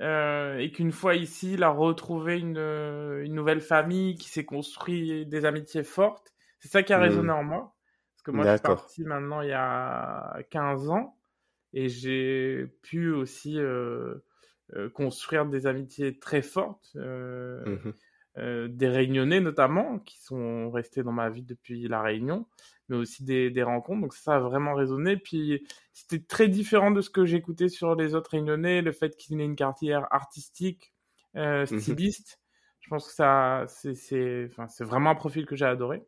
Euh, 0.00 0.58
et 0.58 0.72
qu'une 0.72 0.92
fois 0.92 1.14
ici, 1.14 1.54
il 1.54 1.62
a 1.62 1.70
retrouvé 1.70 2.38
une, 2.38 2.56
une 2.56 3.34
nouvelle 3.34 3.60
famille, 3.60 4.16
qui 4.16 4.28
s'est 4.28 4.44
construit 4.44 5.26
des 5.26 5.44
amitiés 5.44 5.84
fortes. 5.84 6.32
C'est 6.60 6.68
ça 6.68 6.82
qui 6.82 6.92
a 6.92 6.98
mmh. 6.98 7.02
résonné 7.02 7.30
en 7.30 7.44
moi 7.44 7.73
que 8.24 8.30
moi, 8.32 8.44
je 8.44 8.50
suis 8.52 8.62
parti 8.62 9.04
maintenant 9.04 9.40
il 9.42 9.50
y 9.50 9.52
a 9.52 10.38
15 10.50 10.90
ans 10.90 11.16
et 11.74 11.88
j'ai 11.88 12.66
pu 12.82 13.10
aussi 13.10 13.58
euh, 13.58 14.14
euh, 14.74 14.88
construire 14.88 15.44
des 15.44 15.66
amitiés 15.66 16.18
très 16.18 16.42
fortes, 16.42 16.92
euh, 16.96 17.64
mmh 17.64 17.92
des 18.36 18.88
Réunionnais 18.88 19.38
notamment, 19.40 20.00
qui 20.00 20.18
sont 20.20 20.68
restés 20.68 21.04
dans 21.04 21.12
ma 21.12 21.30
vie 21.30 21.44
depuis 21.44 21.86
la 21.86 22.02
Réunion, 22.02 22.48
mais 22.88 22.96
aussi 22.96 23.22
des, 23.22 23.48
des 23.48 23.62
rencontres. 23.62 24.00
Donc 24.00 24.12
ça 24.12 24.34
a 24.34 24.38
vraiment 24.40 24.74
résonné. 24.74 25.16
Puis 25.16 25.64
c'était 25.92 26.18
très 26.18 26.48
différent 26.48 26.90
de 26.90 27.00
ce 27.00 27.10
que 27.10 27.26
j'écoutais 27.26 27.68
sur 27.68 27.94
les 27.94 28.16
autres 28.16 28.32
Réunionnais, 28.32 28.82
le 28.82 28.90
fait 28.90 29.16
qu'ils 29.16 29.40
aient 29.40 29.44
une 29.44 29.54
carrière 29.54 30.12
artistique, 30.12 30.92
mmh 31.36 31.66
styliste 31.66 32.40
Je 32.80 32.88
pense 32.88 33.06
que 33.06 33.14
ça, 33.14 33.66
c'est, 33.68 34.48
enfin, 34.50 34.66
c'est 34.66 34.82
vraiment 34.82 35.10
un 35.10 35.14
profil 35.14 35.46
que 35.46 35.54
j'ai 35.54 35.66
adoré. 35.66 36.04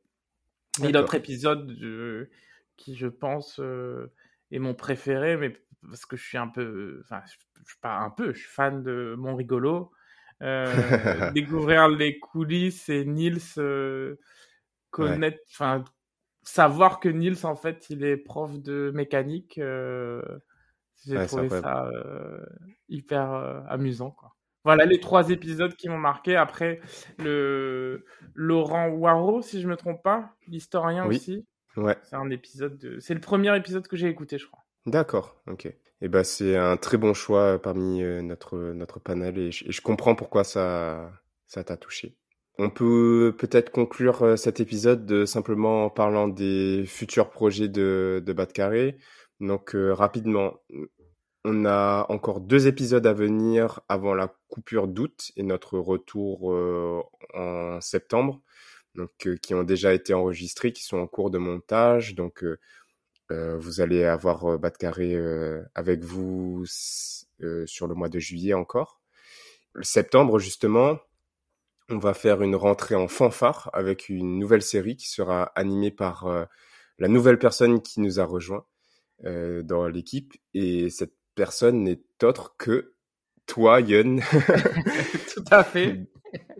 Et 0.84 0.92
l'autre 0.92 1.14
épisode 1.14 1.76
qui, 2.76 2.96
je 2.96 3.06
pense, 3.06 3.60
est 4.50 4.58
mon 4.58 4.74
préféré, 4.74 5.36
mais 5.36 5.56
parce 5.88 6.06
que 6.06 6.16
je 6.16 6.24
suis 6.24 6.38
un 6.38 6.48
peu, 6.48 7.00
enfin, 7.04 7.22
je 7.26 7.32
suis 7.64 7.80
pas 7.80 7.96
un 7.98 8.10
peu, 8.10 8.32
je 8.32 8.40
suis 8.40 8.48
fan 8.48 8.82
de 8.82 9.14
Mon 9.18 9.34
Rigolo. 9.34 9.92
découvrir 11.32 11.88
les 11.88 12.18
coulisses 12.18 12.90
et 12.90 13.06
Nils 13.06 13.58
connaître, 14.90 15.40
enfin, 15.50 15.84
savoir 16.42 17.00
que 17.00 17.08
Nils, 17.08 17.44
en 17.44 17.56
fait, 17.56 17.90
il 17.90 18.04
est 18.04 18.16
prof 18.16 18.58
de 18.58 18.90
mécanique, 18.94 19.58
euh, 19.58 20.22
j'ai 21.04 21.26
trouvé 21.26 21.48
ça 21.48 21.86
euh, 21.86 22.44
hyper 22.88 23.32
euh, 23.32 23.60
amusant, 23.68 24.10
quoi. 24.10 24.35
Voilà 24.66 24.84
les 24.84 25.00
trois 25.00 25.30
épisodes 25.30 25.74
qui 25.74 25.88
m'ont 25.88 25.96
marqué. 25.96 26.34
Après, 26.36 26.80
le 27.18 28.04
Laurent 28.34 28.88
Waro, 28.88 29.40
si 29.40 29.62
je 29.62 29.68
me 29.68 29.76
trompe 29.76 30.02
pas, 30.02 30.34
l'historien 30.48 31.06
aussi. 31.06 31.46
Ouais. 31.76 31.96
C'est 32.02 32.16
un 32.16 32.30
épisode 32.30 32.76
de... 32.76 32.98
C'est 32.98 33.14
le 33.14 33.20
premier 33.20 33.56
épisode 33.56 33.86
que 33.86 33.96
j'ai 33.96 34.08
écouté, 34.08 34.38
je 34.38 34.46
crois. 34.46 34.64
D'accord, 34.84 35.40
ok. 35.46 35.72
Eh 36.02 36.08
ben 36.08 36.24
c'est 36.24 36.56
un 36.56 36.76
très 36.76 36.98
bon 36.98 37.14
choix 37.14 37.60
parmi 37.62 38.02
notre 38.22 38.58
notre 38.74 39.00
panel 39.00 39.38
et 39.38 39.50
je, 39.50 39.66
et 39.66 39.72
je 39.72 39.80
comprends 39.80 40.14
pourquoi 40.14 40.44
ça 40.44 41.10
ça 41.46 41.64
t'a 41.64 41.76
touché. 41.76 42.16
On 42.58 42.70
peut 42.70 43.34
peut-être 43.38 43.70
conclure 43.70 44.22
euh, 44.22 44.36
cet 44.36 44.60
épisode 44.60 45.04
de, 45.06 45.26
simplement 45.26 45.84
en 45.84 45.90
parlant 45.90 46.26
des 46.26 46.84
futurs 46.86 47.30
projets 47.30 47.68
de, 47.68 48.22
de 48.24 48.44
Carré. 48.44 48.96
Donc 49.40 49.74
euh, 49.74 49.92
rapidement, 49.92 50.54
on 51.46 51.64
a 51.64 52.06
encore 52.08 52.40
deux 52.40 52.66
épisodes 52.66 53.06
à 53.06 53.12
venir 53.12 53.80
avant 53.88 54.14
la 54.14 54.34
coupure 54.48 54.88
d'août 54.88 55.30
et 55.36 55.42
notre 55.42 55.78
retour 55.78 56.52
euh, 56.52 57.00
en 57.34 57.80
septembre, 57.80 58.42
donc 58.94 59.28
qui 59.42 59.54
ont 59.54 59.62
déjà 59.62 59.94
été 59.94 60.12
enregistrés, 60.12 60.72
qui 60.72 60.82
sont 60.84 60.98
en 60.98 61.06
cours 61.06 61.30
de 61.30 61.38
montage. 61.38 62.14
Donc 62.14 62.44
vous 63.28 63.80
allez 63.80 64.04
avoir 64.04 64.58
Bas 64.58 64.70
Carré 64.70 65.16
avec 65.74 66.04
vous 66.04 66.64
sur 66.66 67.86
le 67.86 67.94
mois 67.94 68.08
de 68.08 68.18
juillet 68.18 68.54
encore. 68.54 69.00
Le 69.72 69.84
septembre 69.84 70.38
justement, 70.38 70.98
on 71.88 71.98
va 71.98 72.14
faire 72.14 72.42
une 72.42 72.56
rentrée 72.56 72.94
en 72.94 73.08
fanfare 73.08 73.70
avec 73.72 74.08
une 74.08 74.38
nouvelle 74.38 74.62
série 74.62 74.96
qui 74.96 75.08
sera 75.08 75.44
animée 75.54 75.90
par 75.90 76.26
euh, 76.26 76.44
la 76.98 77.08
nouvelle 77.08 77.38
personne 77.38 77.80
qui 77.80 78.00
nous 78.00 78.18
a 78.18 78.24
rejoint 78.24 78.66
euh, 79.24 79.62
dans 79.62 79.86
l'équipe. 79.86 80.34
Et 80.54 80.90
cette 80.90 81.15
personne 81.36 81.84
n'est 81.84 82.00
autre 82.24 82.56
que 82.58 82.94
toi, 83.46 83.80
Yon. 83.80 84.16
Tout 85.34 85.44
à 85.52 85.62
fait. 85.62 86.00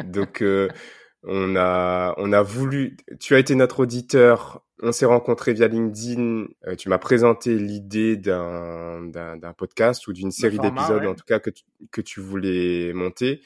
Donc, 0.05 0.43
euh, 0.43 0.69
on 1.25 1.57
a, 1.57 2.15
on 2.19 2.33
a 2.33 2.43
voulu. 2.43 2.97
Tu 3.19 3.35
as 3.35 3.41
été 3.41 3.57
notre 3.57 3.81
auditeur. 3.81 4.63
On 4.83 4.93
s'est 4.93 5.07
rencontré 5.07 5.55
via 5.55 5.67
LinkedIn. 5.67 6.47
tu 6.79 6.89
m'as 6.89 6.99
présenté 6.99 7.59
l'idée 7.59 8.17
d'un, 8.17 9.03
d'un, 9.03 9.53
podcast 9.55 10.07
ou 10.07 10.13
d'une 10.13 10.31
série 10.31 10.59
d'épisodes, 10.59 11.07
en 11.07 11.15
tout 11.15 11.25
cas 11.27 11.41
que 11.41 11.51
que 11.91 12.03
tu 12.03 12.21
voulais 12.21 12.93
monter. 12.93 13.41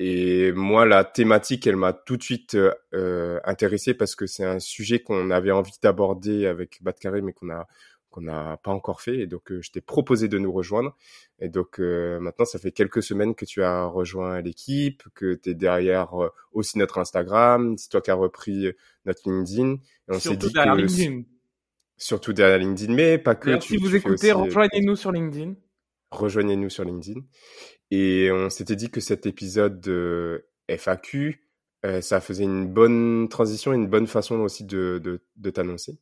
Et 0.00 0.50
moi, 0.52 0.86
la 0.86 1.04
thématique, 1.04 1.66
elle 1.66 1.76
m'a 1.76 1.92
tout 1.92 2.16
de 2.16 2.22
suite 2.22 2.56
euh, 2.56 2.72
euh 2.94 3.38
intéressé 3.44 3.94
parce 3.94 4.16
que 4.16 4.26
c'est 4.26 4.44
un 4.44 4.58
sujet 4.58 4.98
qu'on 4.98 5.30
avait 5.30 5.52
envie 5.52 5.78
d'aborder 5.80 6.46
avec 6.46 6.82
Batcarré, 6.82 7.22
mais 7.22 7.32
qu'on 7.32 7.50
a 7.50 7.68
qu'on 8.14 8.20
n'a 8.20 8.58
pas 8.58 8.70
encore 8.70 9.00
fait. 9.00 9.18
Et 9.18 9.26
donc, 9.26 9.50
euh, 9.50 9.60
je 9.60 9.72
t'ai 9.72 9.80
proposé 9.80 10.28
de 10.28 10.38
nous 10.38 10.52
rejoindre. 10.52 10.96
Et 11.40 11.48
donc, 11.48 11.80
euh, 11.80 12.20
maintenant, 12.20 12.44
ça 12.44 12.60
fait 12.60 12.70
quelques 12.70 13.02
semaines 13.02 13.34
que 13.34 13.44
tu 13.44 13.64
as 13.64 13.86
rejoint 13.86 14.40
l'équipe, 14.40 15.02
que 15.16 15.34
tu 15.34 15.50
es 15.50 15.54
derrière 15.54 16.14
aussi 16.52 16.78
notre 16.78 16.98
Instagram. 16.98 17.76
C'est 17.76 17.88
toi 17.88 18.00
qui 18.00 18.12
as 18.12 18.14
repris 18.14 18.70
notre 19.04 19.28
LinkedIn. 19.28 19.72
Et 19.74 19.78
on 20.08 20.20
s'est 20.20 20.36
dit 20.36 20.52
derrière 20.52 20.76
LinkedIn. 20.76 21.22
Surtout 21.96 22.32
derrière 22.32 22.58
LinkedIn, 22.58 22.94
mais 22.94 23.18
pas 23.18 23.34
que. 23.34 23.58
si 23.60 23.78
vous 23.78 23.96
écoutez, 23.96 24.30
rejoignez-nous 24.30 24.94
sur 24.94 25.10
LinkedIn. 25.10 25.54
Rejoignez-nous 26.12 26.70
sur 26.70 26.84
LinkedIn. 26.84 27.20
Et 27.90 28.30
on 28.32 28.48
s'était 28.48 28.76
dit 28.76 28.90
que 28.90 29.00
cet 29.00 29.26
épisode 29.26 29.80
de 29.80 30.46
FAQ, 30.68 31.48
euh, 31.84 32.00
ça 32.00 32.20
faisait 32.20 32.44
une 32.44 32.68
bonne 32.68 33.28
transition, 33.28 33.72
une 33.72 33.88
bonne 33.88 34.06
façon 34.06 34.36
aussi 34.36 34.64
de, 34.64 35.00
de, 35.02 35.20
de 35.36 35.50
t'annoncer. 35.50 35.98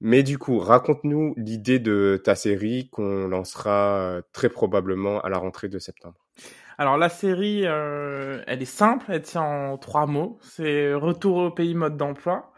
Mais 0.00 0.22
du 0.22 0.38
coup, 0.38 0.58
raconte-nous 0.58 1.34
l'idée 1.36 1.78
de 1.78 2.20
ta 2.22 2.34
série 2.34 2.88
qu'on 2.88 3.28
lancera 3.28 3.98
euh, 3.98 4.22
très 4.32 4.48
probablement 4.48 5.20
à 5.20 5.28
la 5.28 5.36
rentrée 5.36 5.68
de 5.68 5.78
septembre. 5.78 6.26
Alors 6.78 6.96
la 6.96 7.10
série, 7.10 7.66
euh, 7.66 8.42
elle 8.46 8.62
est 8.62 8.64
simple, 8.64 9.06
elle 9.10 9.20
tient 9.20 9.42
en 9.42 9.76
trois 9.76 10.06
mots. 10.06 10.38
C'est 10.42 10.94
Retour 10.94 11.36
au 11.36 11.50
pays 11.50 11.74
mode 11.74 11.98
d'emploi. 11.98 12.52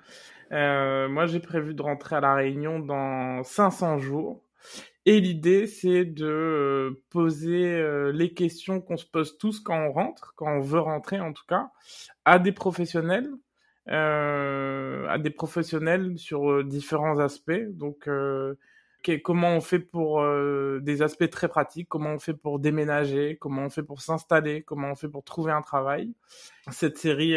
Euh, 0.53 1.09
moi, 1.09 1.27
j'ai 1.27 1.41
prévu 1.41 1.75
de 1.75 1.83
rentrer 1.83 2.15
à 2.15 2.21
la 2.21 2.35
Réunion 2.35 2.79
dans 2.79 3.43
500 3.43 3.99
jours. 3.99 4.45
Et 5.05 5.19
l'idée, 5.19 5.67
c'est 5.67 6.05
de 6.05 7.03
poser 7.11 8.13
les 8.13 8.33
questions 8.35 8.81
qu'on 8.81 8.97
se 8.97 9.07
pose 9.07 9.37
tous 9.37 9.59
quand 9.59 9.77
on 9.77 9.91
rentre, 9.91 10.35
quand 10.37 10.47
on 10.47 10.61
veut 10.61 10.79
rentrer 10.79 11.19
en 11.19 11.33
tout 11.33 11.43
cas, 11.49 11.71
à 12.25 12.39
des 12.39 12.53
professionnels, 12.53 13.29
à 13.87 15.19
des 15.19 15.31
professionnels 15.31 16.19
sur 16.19 16.51
euh, 16.51 16.65
différents 16.65 17.19
aspects. 17.19 17.65
Donc, 17.71 18.09
comment 19.25 19.57
on 19.57 19.61
fait 19.61 19.81
pour 19.81 20.25
des 20.81 21.03
aspects 21.03 21.29
très 21.29 21.49
pratiques, 21.49 21.89
comment 21.89 22.11
on 22.11 22.19
fait 22.19 22.35
pour 22.35 22.59
déménager, 22.59 23.37
comment 23.41 23.63
on 23.63 23.71
fait 23.71 23.83
pour 23.83 24.01
s'installer, 24.01 24.63
comment 24.63 24.93
on 24.93 24.95
fait 24.95 25.09
pour 25.09 25.25
trouver 25.25 25.53
un 25.53 25.63
travail? 25.63 26.15
Cette 26.71 26.99
série 26.99 27.37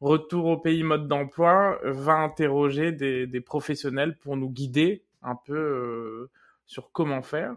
Retour 0.00 0.46
au 0.46 0.56
pays 0.56 0.84
mode 0.84 1.08
d'emploi 1.08 1.80
va 1.82 2.14
interroger 2.14 2.92
des, 2.92 3.40
professionnels 3.40 4.16
pour 4.16 4.36
nous 4.36 4.48
guider 4.48 5.04
un 5.22 5.34
peu 5.34 6.28
sur 6.66 6.92
comment 6.92 7.22
faire. 7.22 7.56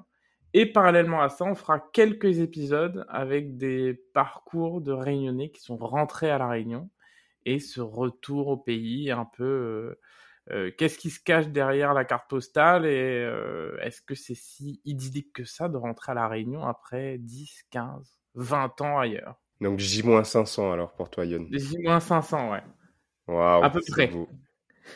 Et 0.53 0.65
parallèlement 0.65 1.21
à 1.21 1.29
ça, 1.29 1.45
on 1.45 1.53
fera 1.53 1.79
quelques 1.79 2.39
épisodes 2.39 3.05
avec 3.09 3.57
des 3.57 3.93
parcours 4.13 4.81
de 4.81 4.91
réunionnais 4.91 5.49
qui 5.49 5.61
sont 5.61 5.77
rentrés 5.77 6.31
à 6.31 6.39
la 6.39 6.49
Réunion 6.49 6.89
et 7.45 7.59
ce 7.59 7.81
retour 7.81 8.47
au 8.47 8.57
pays 8.57 9.11
un 9.11 9.25
peu. 9.25 9.43
Euh, 9.43 9.99
euh, 10.49 10.71
qu'est-ce 10.75 10.97
qui 10.97 11.11
se 11.11 11.19
cache 11.19 11.47
derrière 11.49 11.93
la 11.93 12.03
carte 12.03 12.29
postale 12.29 12.85
et 12.85 13.23
euh, 13.23 13.77
est-ce 13.81 14.01
que 14.01 14.15
c'est 14.15 14.35
si 14.35 14.81
idyllique 14.85 15.33
que 15.33 15.43
ça 15.45 15.69
de 15.69 15.77
rentrer 15.77 16.13
à 16.13 16.15
la 16.15 16.27
Réunion 16.27 16.63
après 16.63 17.19
10, 17.19 17.65
15, 17.69 18.19
20 18.33 18.81
ans 18.81 18.99
ailleurs? 18.99 19.35
Donc 19.61 19.77
J-500 19.77 20.73
alors 20.73 20.93
pour 20.93 21.11
toi, 21.11 21.25
Yon 21.25 21.45
J-500, 21.51 22.51
ouais. 22.51 22.63
Waouh. 23.27 23.63
À 23.63 23.69
peu 23.69 23.81
près 23.87 24.11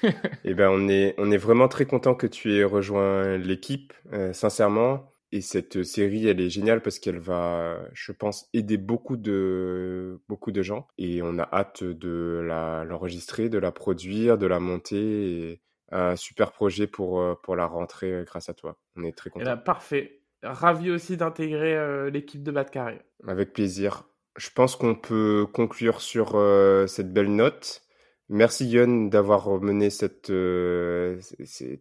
eh 0.43 0.53
ben, 0.55 0.69
on 0.69 0.87
est, 0.89 1.13
on 1.17 1.31
est 1.31 1.37
vraiment 1.37 1.67
très 1.67 1.85
content 1.85 2.15
que 2.15 2.27
tu 2.27 2.53
aies 2.55 2.63
rejoint 2.63 3.37
l'équipe, 3.37 3.93
euh, 4.13 4.33
sincèrement. 4.33 5.11
Et 5.35 5.41
cette 5.41 5.83
série, 5.83 6.29
elle 6.29 6.39
est 6.39 6.49
géniale 6.49 6.81
parce 6.81 6.97
qu'elle 6.97 7.19
va, 7.19 7.77
je 7.91 8.13
pense, 8.13 8.47
aider 8.53 8.77
beaucoup 8.77 9.17
de, 9.17 10.21
beaucoup 10.29 10.53
de 10.53 10.61
gens. 10.61 10.87
Et 10.97 11.21
on 11.21 11.37
a 11.39 11.49
hâte 11.51 11.83
de 11.83 12.39
l'enregistrer, 12.87 13.49
de 13.49 13.57
la 13.57 13.73
produire, 13.73 14.37
de 14.37 14.45
la 14.45 14.61
monter. 14.61 15.51
Et 15.51 15.61
un 15.91 16.15
super 16.15 16.53
projet 16.53 16.87
pour, 16.87 17.19
euh, 17.19 17.35
pour 17.43 17.57
la 17.57 17.65
rentrée 17.65 18.13
euh, 18.13 18.23
grâce 18.23 18.47
à 18.47 18.53
toi. 18.53 18.77
On 18.95 19.03
est 19.03 19.11
très 19.11 19.29
content. 19.29 19.57
parfait. 19.57 20.21
Ravi 20.41 20.89
aussi 20.89 21.17
d'intégrer 21.17 22.09
l'équipe 22.11 22.41
de 22.41 22.51
Bas 22.51 22.63
Carré. 22.63 23.01
Avec 23.27 23.51
plaisir. 23.51 24.05
Je 24.37 24.49
pense 24.51 24.77
qu'on 24.77 24.95
peut 24.95 25.45
conclure 25.51 25.99
sur 25.99 26.39
cette 26.87 27.11
belle 27.11 27.35
note. 27.35 27.81
Merci 28.29 28.67
Yon 28.67 29.05
d'avoir 29.05 29.61
mené 29.61 29.91
cette, 29.91 30.31
euh, 30.31 31.19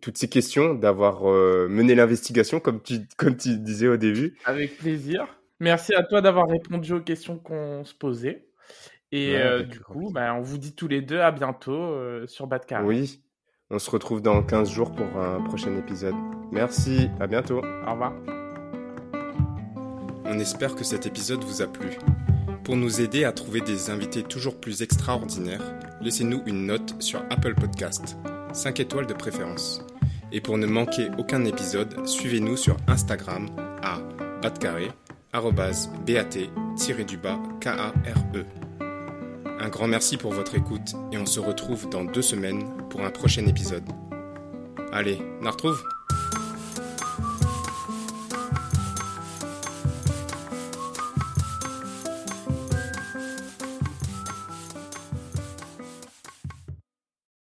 toutes 0.03 0.19
ces 0.19 0.29
questions, 0.29 0.75
d'avoir 0.75 1.31
euh, 1.31 1.69
mené 1.69 1.95
l'investigation 1.95 2.61
comme 2.61 2.83
tu, 2.83 3.01
comme 3.17 3.37
tu 3.37 3.59
disais 3.59 3.89
au 3.89 3.97
début. 3.97 4.37
Avec 4.45 4.77
plaisir. 4.77 5.27
Merci 5.61 5.95
à 5.95 6.03
toi 6.03 6.21
d'avoir 6.21 6.49
répondu 6.49 6.93
aux 6.93 7.01
questions 7.01 7.39
qu'on 7.39 7.85
se 7.85 7.95
posait. 7.95 8.47
Et 9.13 9.37
euh, 9.37 9.63
du 9.63 9.81
coup, 9.81 10.11
bah, 10.13 10.35
on 10.35 10.41
vous 10.41 10.59
dit 10.59 10.75
tous 10.75 10.89
les 10.89 11.01
deux 11.01 11.21
à 11.21 11.31
bientôt 11.31 11.97
sur 12.27 12.49
Badcar. 12.49 12.85
Oui, 12.85 13.23
on 13.71 13.79
se 13.79 13.89
retrouve 13.89 14.21
dans 14.21 14.43
15 14.43 14.71
jours 14.71 14.93
pour 14.93 15.07
un 15.17 15.41
prochain 15.43 15.75
épisode. 15.77 16.17
Merci, 16.51 17.09
à 17.21 17.29
bientôt. 17.29 17.59
Au 17.59 17.93
revoir. 17.93 18.13
On 20.25 20.39
espère 20.41 20.75
que 20.75 20.83
cet 20.83 21.07
épisode 21.07 21.45
vous 21.45 21.63
a 21.63 21.69
plu. 21.69 21.91
Pour 22.65 22.77
nous 22.77 23.03
aider 23.03 23.25
à 23.25 23.33
trouver 23.33 23.61
des 23.61 23.91
invités 23.91 24.23
toujours 24.23 24.59
plus 24.59 24.81
extraordinaires, 24.81 25.61
laissez-nous 26.01 26.43
une 26.47 26.65
note 26.65 26.95
sur 26.99 27.21
Apple 27.29 27.55
Podcast, 27.55 28.17
5 28.55 28.81
étoiles 28.81 29.07
de 29.07 29.13
préférence. 29.13 29.83
Et 30.33 30.41
pour 30.41 30.57
ne 30.57 30.67
manquer 30.67 31.11
aucun 31.19 31.45
épisode, 31.45 32.09
suivez-nous 32.09 32.57
sur 32.57 32.79
Instagram 32.87 33.51
à 33.83 33.99
batcarré, 34.41 34.89
bat-du-bas 35.35 37.43
K-A-R-E. 37.61 38.45
Un 39.61 39.69
grand 39.69 39.87
merci 39.87 40.17
pour 40.17 40.33
votre 40.33 40.55
écoute 40.55 40.95
et 41.13 41.19
on 41.19 41.27
se 41.27 41.41
retrouve 41.41 41.91
dans 41.91 42.05
deux 42.05 42.23
semaines 42.23 42.65
pour 42.89 43.05
un 43.05 43.11
prochain 43.11 43.45
épisode. 43.47 43.85
Allez, 44.91 45.19
on 45.43 45.51
retrouve? 45.51 45.83